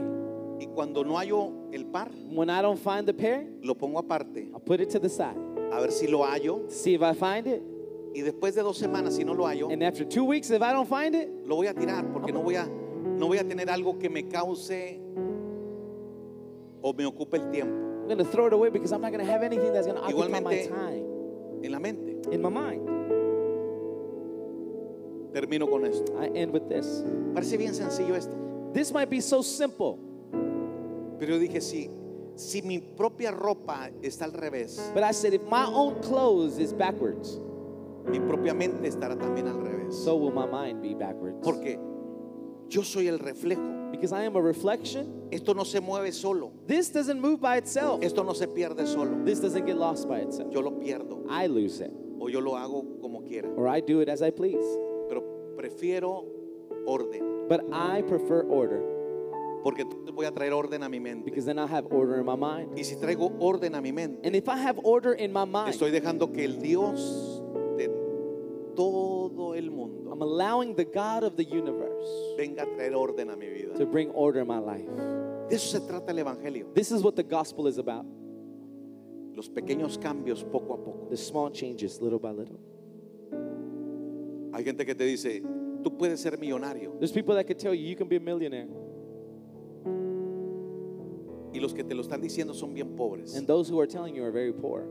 Y 0.60 0.66
cuando 0.76 1.04
no 1.04 1.16
hallo 1.18 1.70
el 1.72 1.86
par, 1.86 2.10
When 2.30 2.50
I 2.50 2.62
don't 2.62 2.78
find 2.78 3.08
the 3.08 3.14
pair, 3.14 3.48
lo 3.62 3.74
pongo 3.76 4.00
aparte, 4.00 4.50
I'll 4.54 4.60
put 4.60 4.82
it 4.82 4.90
to 4.90 5.00
the 5.00 5.10
side. 5.10 5.38
a 5.72 5.80
ver 5.80 5.92
si 5.92 6.08
lo 6.08 6.24
hallo. 6.26 6.68
See 6.70 6.94
if 6.94 7.02
I 7.02 7.14
find 7.14 7.48
it. 7.48 7.64
Y 8.16 8.22
después 8.22 8.56
de 8.56 8.62
dos 8.64 8.78
semanas, 8.78 9.16
si 9.16 9.26
no 9.26 9.34
lo 9.34 9.46
hallo, 9.46 9.68
And 9.70 9.84
after 9.84 10.06
two 10.08 10.24
weeks, 10.24 10.50
if 10.50 10.62
I 10.62 10.72
don't 10.72 10.88
find 10.88 11.14
it, 11.16 11.30
lo 11.46 11.58
voy 11.58 11.68
a 11.68 11.74
tirar 11.74 12.12
porque 12.14 12.32
no 12.32 12.42
voy 12.42 12.56
a, 12.56 12.66
no 12.66 13.28
voy 13.28 13.38
a 13.40 13.44
tener 13.44 13.70
algo 13.70 14.00
que 14.00 14.10
me 14.10 14.24
cause 14.30 15.00
o 16.82 16.94
me 16.94 17.06
ocupe 17.06 17.34
el 17.36 17.52
tiempo 17.52 17.74
I'm 18.02 18.08
going 18.08 18.18
to 18.20 18.24
throw 18.24 18.46
it 18.46 18.54
away 18.54 18.70
because 18.70 18.92
I'm 18.94 19.02
not 19.02 19.12
going 19.12 19.26
to 19.26 19.30
have 19.32 19.44
anything 19.44 19.74
that's 19.74 19.86
going 19.88 19.98
to 19.98 20.04
occupy 20.04 20.28
my 20.30 20.40
Igualmente- 20.40 20.70
time 20.70 21.06
en 21.64 21.72
la 21.72 21.80
mente. 21.80 22.32
in 22.32 22.42
my 22.42 22.50
mind. 22.50 22.88
Termino 25.34 25.70
con 25.70 25.86
esto. 25.86 26.14
I 26.18 26.28
end 26.28 26.54
with 26.54 26.70
this. 26.70 27.04
Parece 27.34 27.58
bien 27.58 27.74
sencillo 27.74 28.16
esto, 28.16 28.34
This 28.74 28.94
might 28.94 29.10
be 29.10 29.20
so 29.22 29.42
simple, 29.42 30.00
pero 31.20 31.34
yo 31.34 31.40
dije, 31.40 31.62
si, 31.62 31.90
si 32.36 32.62
mi 32.62 32.80
propia 32.80 33.32
ropa 33.32 33.90
está 34.02 34.24
al 34.26 34.32
revés, 34.34 34.94
but 34.94 35.04
I 35.04 35.12
said 35.12 35.34
if 35.34 35.44
my 35.50 35.66
own 35.66 36.02
clothes 36.02 36.58
is 36.60 36.72
backwards, 36.74 37.40
mi 38.08 38.20
propia 38.20 38.54
mente 38.54 38.88
estará 38.88 39.18
también 39.18 39.48
al 39.48 39.60
revés. 39.62 39.94
so 39.94 40.16
will 40.16 40.32
my 40.32 40.46
mind 40.46 40.82
be 40.82 40.94
backwards. 40.96 41.38
Porque 41.44 41.80
yo 42.70 42.84
soy 42.84 43.08
el 43.08 43.20
reflejo. 43.20 43.62
Because 43.92 44.12
I 44.12 44.26
am 44.26 44.36
a 44.36 44.42
reflection. 44.42 45.30
Esto 45.32 45.54
no 45.54 45.64
se 45.64 45.80
mueve 45.80 46.12
solo. 46.12 46.52
This 46.68 46.92
doesn't 46.92 47.20
move 47.22 47.40
by 47.40 47.58
itself. 47.58 48.04
Esto 48.04 48.24
no 48.24 48.34
se 48.34 48.48
pierde 48.48 48.86
solo. 48.88 49.24
This 49.24 49.40
doesn't 49.40 49.66
get 49.66 49.78
lost 49.78 50.08
by 50.08 50.20
itself. 50.22 50.52
Yo 50.52 50.62
lo 50.62 50.72
pierdo 50.72 51.24
I 51.30 51.48
lose 51.48 51.80
it, 51.82 51.92
o 52.20 52.28
yo 52.28 52.40
lo 52.42 52.52
hago 52.58 53.00
como 53.02 53.22
quiera. 53.22 53.50
or 53.56 53.68
I 53.68 53.80
do 53.82 54.02
it 54.02 54.10
as 54.10 54.22
I 54.22 54.32
please. 54.32 54.66
Pero 55.08 55.24
prefiero 55.56 56.26
orden. 56.86 57.48
But 57.48 57.62
I 57.72 58.02
prefer 58.02 58.44
order 58.50 58.82
Porque 59.64 59.84
voy 60.14 60.26
a 60.26 60.32
traer 60.32 60.54
orden 60.54 60.84
a 60.84 60.90
mi 60.90 61.00
mente. 61.00 61.26
because 61.26 61.46
then 61.46 61.58
I 61.58 61.66
have 61.68 61.86
order 61.92 62.20
in 62.20 62.26
my 62.26 62.36
mind. 62.36 62.78
Y 62.78 62.84
si 62.84 62.96
traigo 62.98 63.32
orden 63.40 63.74
a 63.76 63.82
mi 63.82 63.92
mente, 63.92 64.20
And 64.24 64.36
if 64.36 64.48
I 64.50 64.58
have 64.58 64.80
order 64.84 65.14
in 65.14 65.32
my 65.32 65.46
mind, 65.46 65.70
estoy 65.70 65.90
dejando 65.92 66.32
que 66.34 66.44
el 66.44 66.60
Dios 66.60 67.35
I'm 70.16 70.22
allowing 70.22 70.76
the 70.76 70.86
God 70.86 71.24
of 71.24 71.36
the 71.36 71.44
universe 71.44 72.08
venga 72.38 72.64
a 72.64 72.66
traer 72.68 72.96
orden 72.96 73.30
a 73.30 73.36
mi 73.36 73.48
vida. 73.50 73.78
to 73.78 73.86
bring 73.86 74.10
order 74.12 74.40
in 74.40 74.48
my 74.48 74.60
life. 74.60 74.88
De 75.50 75.56
eso 75.56 75.78
se 75.78 75.86
trata 75.86 76.10
el 76.10 76.20
Evangelio. 76.24 76.74
This 76.74 76.92
is 76.94 77.04
what 77.04 77.18
the 77.18 77.24
gospel 77.24 77.68
is 77.68 77.78
about 77.78 78.06
Los 79.36 79.50
pequeños 79.50 79.98
cambios 80.00 80.50
poco 80.50 80.74
a 80.74 80.78
poco. 80.78 81.08
the 81.10 81.18
small 81.18 81.50
changes, 81.52 82.00
little 82.02 82.18
by 82.20 82.32
little. 82.32 82.58
Hay 84.54 84.64
gente 84.64 84.86
que 84.86 84.96
te 84.96 85.04
dice, 85.04 85.42
tú 85.84 85.98
puedes 85.98 86.22
ser 86.22 86.38
millonario. 86.38 86.98
There's 86.98 87.12
people 87.12 87.36
that 87.36 87.44
could 87.46 87.60
tell 87.60 87.74
you 87.74 87.86
you 87.86 87.98
can 87.98 88.08
be 88.08 88.16
a 88.16 88.22
millionaire, 88.22 88.70
Y 91.54 91.60
los 91.60 91.74
que 91.74 91.84
te 91.84 91.94
lo 91.94 92.02
están 92.04 92.22
diciendo 92.22 92.54
son 92.54 92.74
bien 92.74 92.96
pobres. 92.96 93.36
and 93.36 93.46
those 93.46 93.68
who 93.70 93.78
are 93.82 93.88
telling 93.88 94.16
you 94.16 94.24
are 94.24 94.32
very 94.32 94.54
poor. 94.54 94.86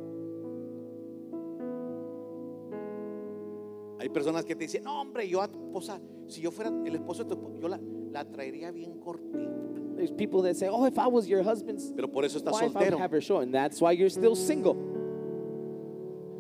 Hay 4.05 4.11
personas 4.11 4.45
que 4.45 4.55
te 4.55 4.65
dicen, 4.65 4.85
no 4.85 5.01
hombre, 5.01 5.27
yo 5.27 5.41
a 5.41 5.49
tu 5.49 5.59
esposa, 5.59 5.99
si 6.29 6.43
yo 6.43 6.51
fuera 6.51 6.71
el 6.85 6.95
esposo 6.95 7.25
de 7.25 7.31
tu 7.31 7.37
esposa, 7.37 7.59
yo 7.59 7.69
la, 7.69 7.81
la 8.13 8.23
traería 8.27 8.71
bien 8.71 8.99
cortita. 9.01 9.51
There's 9.97 10.11
people 10.11 10.43
that 10.43 10.57
say, 10.57 10.69
"Oh, 10.71 10.85
if 10.87 10.99
I 10.99 11.07
was 11.07 11.27
your 11.27 11.43
husband's 11.43 11.91
Pero 11.97 12.09
por 12.09 12.23
eso 12.27 12.39
estás 12.39 12.53
wife, 12.53 12.65
I 12.65 12.67
would 12.67 12.93
soltero. 12.93 12.99
have 12.99 13.13
her 13.13 13.23
short," 13.23 13.45
and 13.45 13.55
that's 13.55 13.81
why 13.81 13.93
you're 13.93 14.11
still 14.11 14.37
single. 14.37 14.75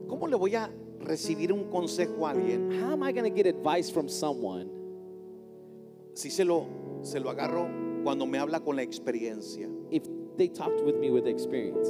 ¿Cómo 0.07 0.29
le 0.29 0.37
voy 0.37 0.55
a 0.57 0.69
recibir 1.01 1.53
un 1.53 1.71
consejo 1.71 2.27
a 2.27 2.33
alguien 2.33 2.71
How 2.83 2.93
am 2.93 3.03
I 3.03 3.13
going 3.13 3.25
to 3.25 3.35
get 3.35 3.47
advice 3.47 3.91
from 3.91 4.11
someone 4.11 4.69
si 6.13 6.29
se 6.29 6.45
lo, 6.45 6.67
se 7.03 7.19
lo 7.19 7.31
agarro 7.31 7.67
cuando 8.05 8.27
me 8.27 8.37
habla 8.37 8.61
con 8.61 8.77
la 8.77 8.83
experiencia? 8.83 9.71
if 9.91 10.03
they 10.37 10.49
talked 10.49 10.85
with 10.85 10.97
me 10.97 11.09
with 11.09 11.27
experience? 11.27 11.89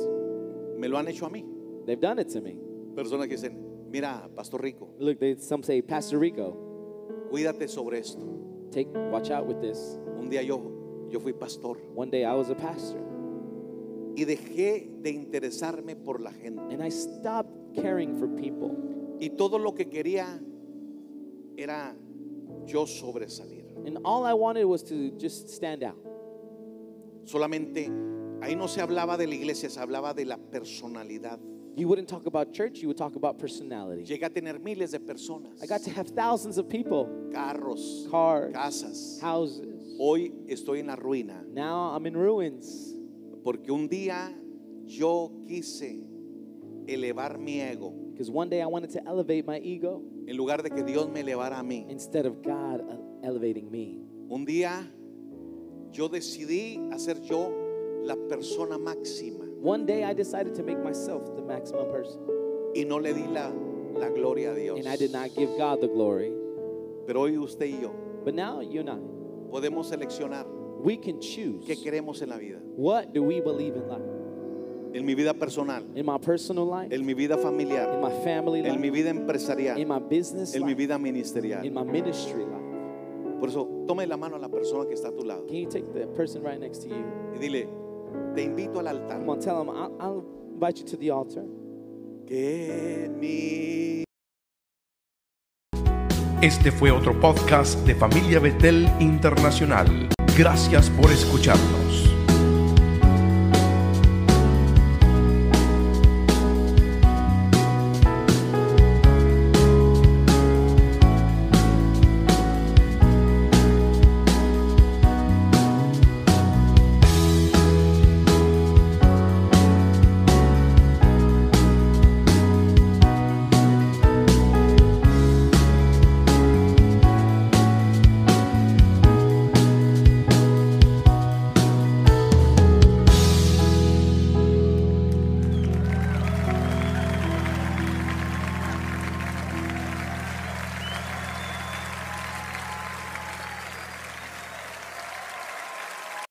Me 0.79 0.87
lo 0.87 0.99
han 0.99 1.09
hecho 1.09 1.27
a 1.27 1.31
mí. 1.31 1.45
They've 1.85 2.01
done 2.01 2.21
it 2.21 2.29
to 2.29 2.41
me. 2.41 2.59
Personas 2.95 3.27
que 3.27 3.37
dicen, 3.37 3.64
mira, 3.95 4.29
Pastor 4.35 4.61
Rico, 4.61 4.89
Look, 4.99 5.21
they, 5.21 5.37
some 5.39 5.63
say, 5.63 5.81
Pastor 5.81 6.19
Rico, 6.19 6.57
cuídate 7.31 7.69
sobre 7.69 7.99
esto. 8.01 8.27
take 8.73 8.89
watch 9.13 9.31
out 9.31 9.47
with 9.47 9.61
this. 9.61 9.99
Un 10.19 10.29
día 10.29 10.43
yo, 10.45 11.09
yo 11.11 11.21
fui 11.21 11.33
pastor 11.33 11.77
One 11.95 12.11
day 12.11 12.25
I 12.25 12.35
was 12.35 12.51
a 12.51 12.57
pastor, 12.57 12.99
y 14.17 14.25
dejé 14.25 14.91
de 15.01 15.11
interesarme 15.11 15.95
por 15.95 16.19
la 16.21 16.33
gente. 16.33 16.61
and 16.75 16.83
I 16.83 16.89
stopped 16.91 17.75
caring 17.77 18.19
for 18.19 18.27
people, 18.29 18.75
Y 19.21 19.29
todo 19.37 19.59
lo 19.59 19.73
que 19.73 19.85
quería 19.89 20.27
era 21.57 21.95
yo 22.67 22.87
sobresalir. 22.87 23.63
and 23.87 23.99
all 24.05 24.25
I 24.25 24.35
wanted 24.35 24.65
was 24.65 24.83
to 24.85 25.13
just 25.21 25.49
stand 25.51 25.85
out. 25.85 25.99
Solamente 27.27 27.89
ahí 28.43 28.57
no 28.57 28.67
se 28.67 28.81
hablaba 28.81 29.17
de 29.17 29.27
la 29.29 29.35
iglesia, 29.37 29.71
se 29.71 29.79
hablaba 29.81 30.15
de 30.15 30.25
la 30.25 30.37
personalidad. 30.37 31.39
You 31.77 31.89
wouldn't 31.89 32.09
talk 32.09 32.27
about 32.27 32.53
church; 32.53 32.79
you 32.79 32.89
would 32.89 32.97
talk 32.97 33.17
about 33.17 33.39
personality. 33.39 34.05
Llegué 34.05 34.25
a 34.25 34.31
tener 34.31 34.59
miles 34.61 34.93
de 34.93 34.99
personas, 35.01 35.63
I 35.63 35.67
got 35.67 35.83
to 35.83 35.91
have 35.91 36.09
thousands 36.09 36.57
of 36.59 36.69
people, 36.69 37.07
carros, 37.33 38.09
cars, 38.11 38.53
casas. 38.55 39.19
houses. 39.21 39.97
Hoy 39.99 40.33
estoy 40.49 40.81
en 40.81 40.89
la 40.89 40.97
ruina 40.97 41.45
Now 41.53 41.95
I'm 41.95 42.05
in 42.07 42.17
ruins 42.17 42.95
porque 43.45 43.71
un 43.71 43.89
día 43.89 44.33
yo 44.87 45.31
quise 45.47 46.03
elevar 46.87 47.39
mi 47.39 47.61
ego 47.61 47.93
because 48.13 48.31
one 48.31 48.49
day 48.49 48.61
I 48.61 48.67
wanted 48.67 48.91
to 48.91 49.03
elevate 49.07 49.47
my 49.47 49.59
ego 49.59 50.03
en 50.27 50.37
lugar 50.37 50.63
de 50.63 50.71
que 50.71 50.83
Dios 50.83 51.09
me 51.09 51.21
elevara 51.21 51.59
a 51.61 51.63
mí. 51.63 51.89
instead 51.91 52.27
of 52.27 52.43
God 52.43 52.83
elevating 53.23 53.71
me. 53.71 54.01
Un 54.29 54.45
día 54.45 54.85
yo 55.93 56.09
decidí 56.09 56.79
hacer 56.93 57.21
yo 57.23 57.53
la 58.03 58.17
persona 58.29 58.79
máxima 58.79 59.44
One 59.65 59.87
day 59.87 60.05
I 60.05 60.13
decided 60.13 60.55
to 60.57 60.63
make 60.63 60.79
myself 60.85 61.35
the 61.35 61.41
maximum 61.43 61.87
person, 61.91 62.21
y 62.77 62.85
no 62.85 62.97
le 62.99 63.15
di 63.15 63.25
la, 63.27 63.49
la 63.99 64.11
gloria 64.11 64.53
a 64.53 64.55
Dios. 64.55 64.79
and 64.79 64.87
I 64.87 64.97
did 64.97 65.11
not 65.11 65.35
give 65.35 65.49
God 65.57 65.81
the 65.81 65.89
glory. 65.89 66.31
Pero 67.07 67.21
hoy 67.23 67.37
usted 67.39 67.67
y 67.67 67.81
yo 67.81 67.91
But 68.25 68.35
now 68.35 68.61
you 68.61 68.81
and 68.81 68.91
I, 68.91 68.97
podemos 69.51 69.87
seleccionar 69.91 70.45
we 70.83 70.99
can 70.99 71.19
choose 71.19 71.65
qué 71.67 71.77
queremos 71.83 72.21
en 72.21 72.29
la 72.29 72.37
vida. 72.37 72.59
what 72.77 73.15
do 73.15 73.23
we 73.23 73.41
believe 73.41 73.75
in 73.75 73.89
life. 73.89 74.03
en 74.95 75.05
mi 75.07 75.15
vida 75.15 75.33
personal, 75.33 75.83
in 75.97 76.05
my 76.05 76.19
personal 76.19 76.67
life, 76.67 76.93
en 76.93 77.05
mi 77.07 77.15
vida 77.15 77.35
in 77.37 77.43
familiar, 77.43 77.99
my 78.03 78.11
family 78.23 78.61
en 78.61 78.79
mi 78.81 78.89
life, 78.91 78.93
vida 78.93 79.11
in 79.11 79.27
empresarial, 79.27 79.87
my 79.87 79.99
business 79.99 80.55
en 80.55 80.61
mi 80.63 80.69
life, 80.75 80.77
vida 80.79 80.95
in 80.97 81.03
ministerial. 81.03 81.65
my 81.73 81.83
ministry 81.83 82.45
life. 82.45 83.41
Por 83.41 83.49
eso, 83.49 83.67
tome 83.89 84.07
la 84.07 84.17
mano 84.19 84.37
a 84.37 84.39
la 84.39 84.49
persona 84.49 84.85
que 84.87 84.93
está 84.95 85.09
a 85.09 85.13
tu 85.17 85.25
lado 85.25 85.47
Can 85.47 85.57
you 85.57 85.67
take 85.71 85.91
the 85.95 86.07
person 86.09 86.43
right 86.43 86.61
next 86.61 86.83
to 86.83 86.89
you? 86.89 87.03
y 87.35 87.39
dile, 87.39 87.67
te 88.35 88.43
invito 88.43 88.81
al 88.81 88.89
altar. 88.89 89.19
Come 89.19 89.33
on, 89.33 89.41
tell 89.41 89.57
them, 89.57 89.69
I'll, 89.69 89.97
I'll 90.01 90.25
invite 90.53 90.81
you 90.81 90.87
to 90.87 90.97
the 90.97 91.11
altar. 91.11 91.45
Que 92.27 93.11
mi 93.21 94.05
Este 96.45 96.71
fue 96.71 96.91
otro 96.91 97.19
podcast 97.19 97.87
de 97.87 97.95
Familia 97.95 98.39
Betel 98.39 98.87
Internacional. 99.01 100.11
Gracias 100.37 100.91
por 100.91 101.11
escucharnos. 101.11 101.84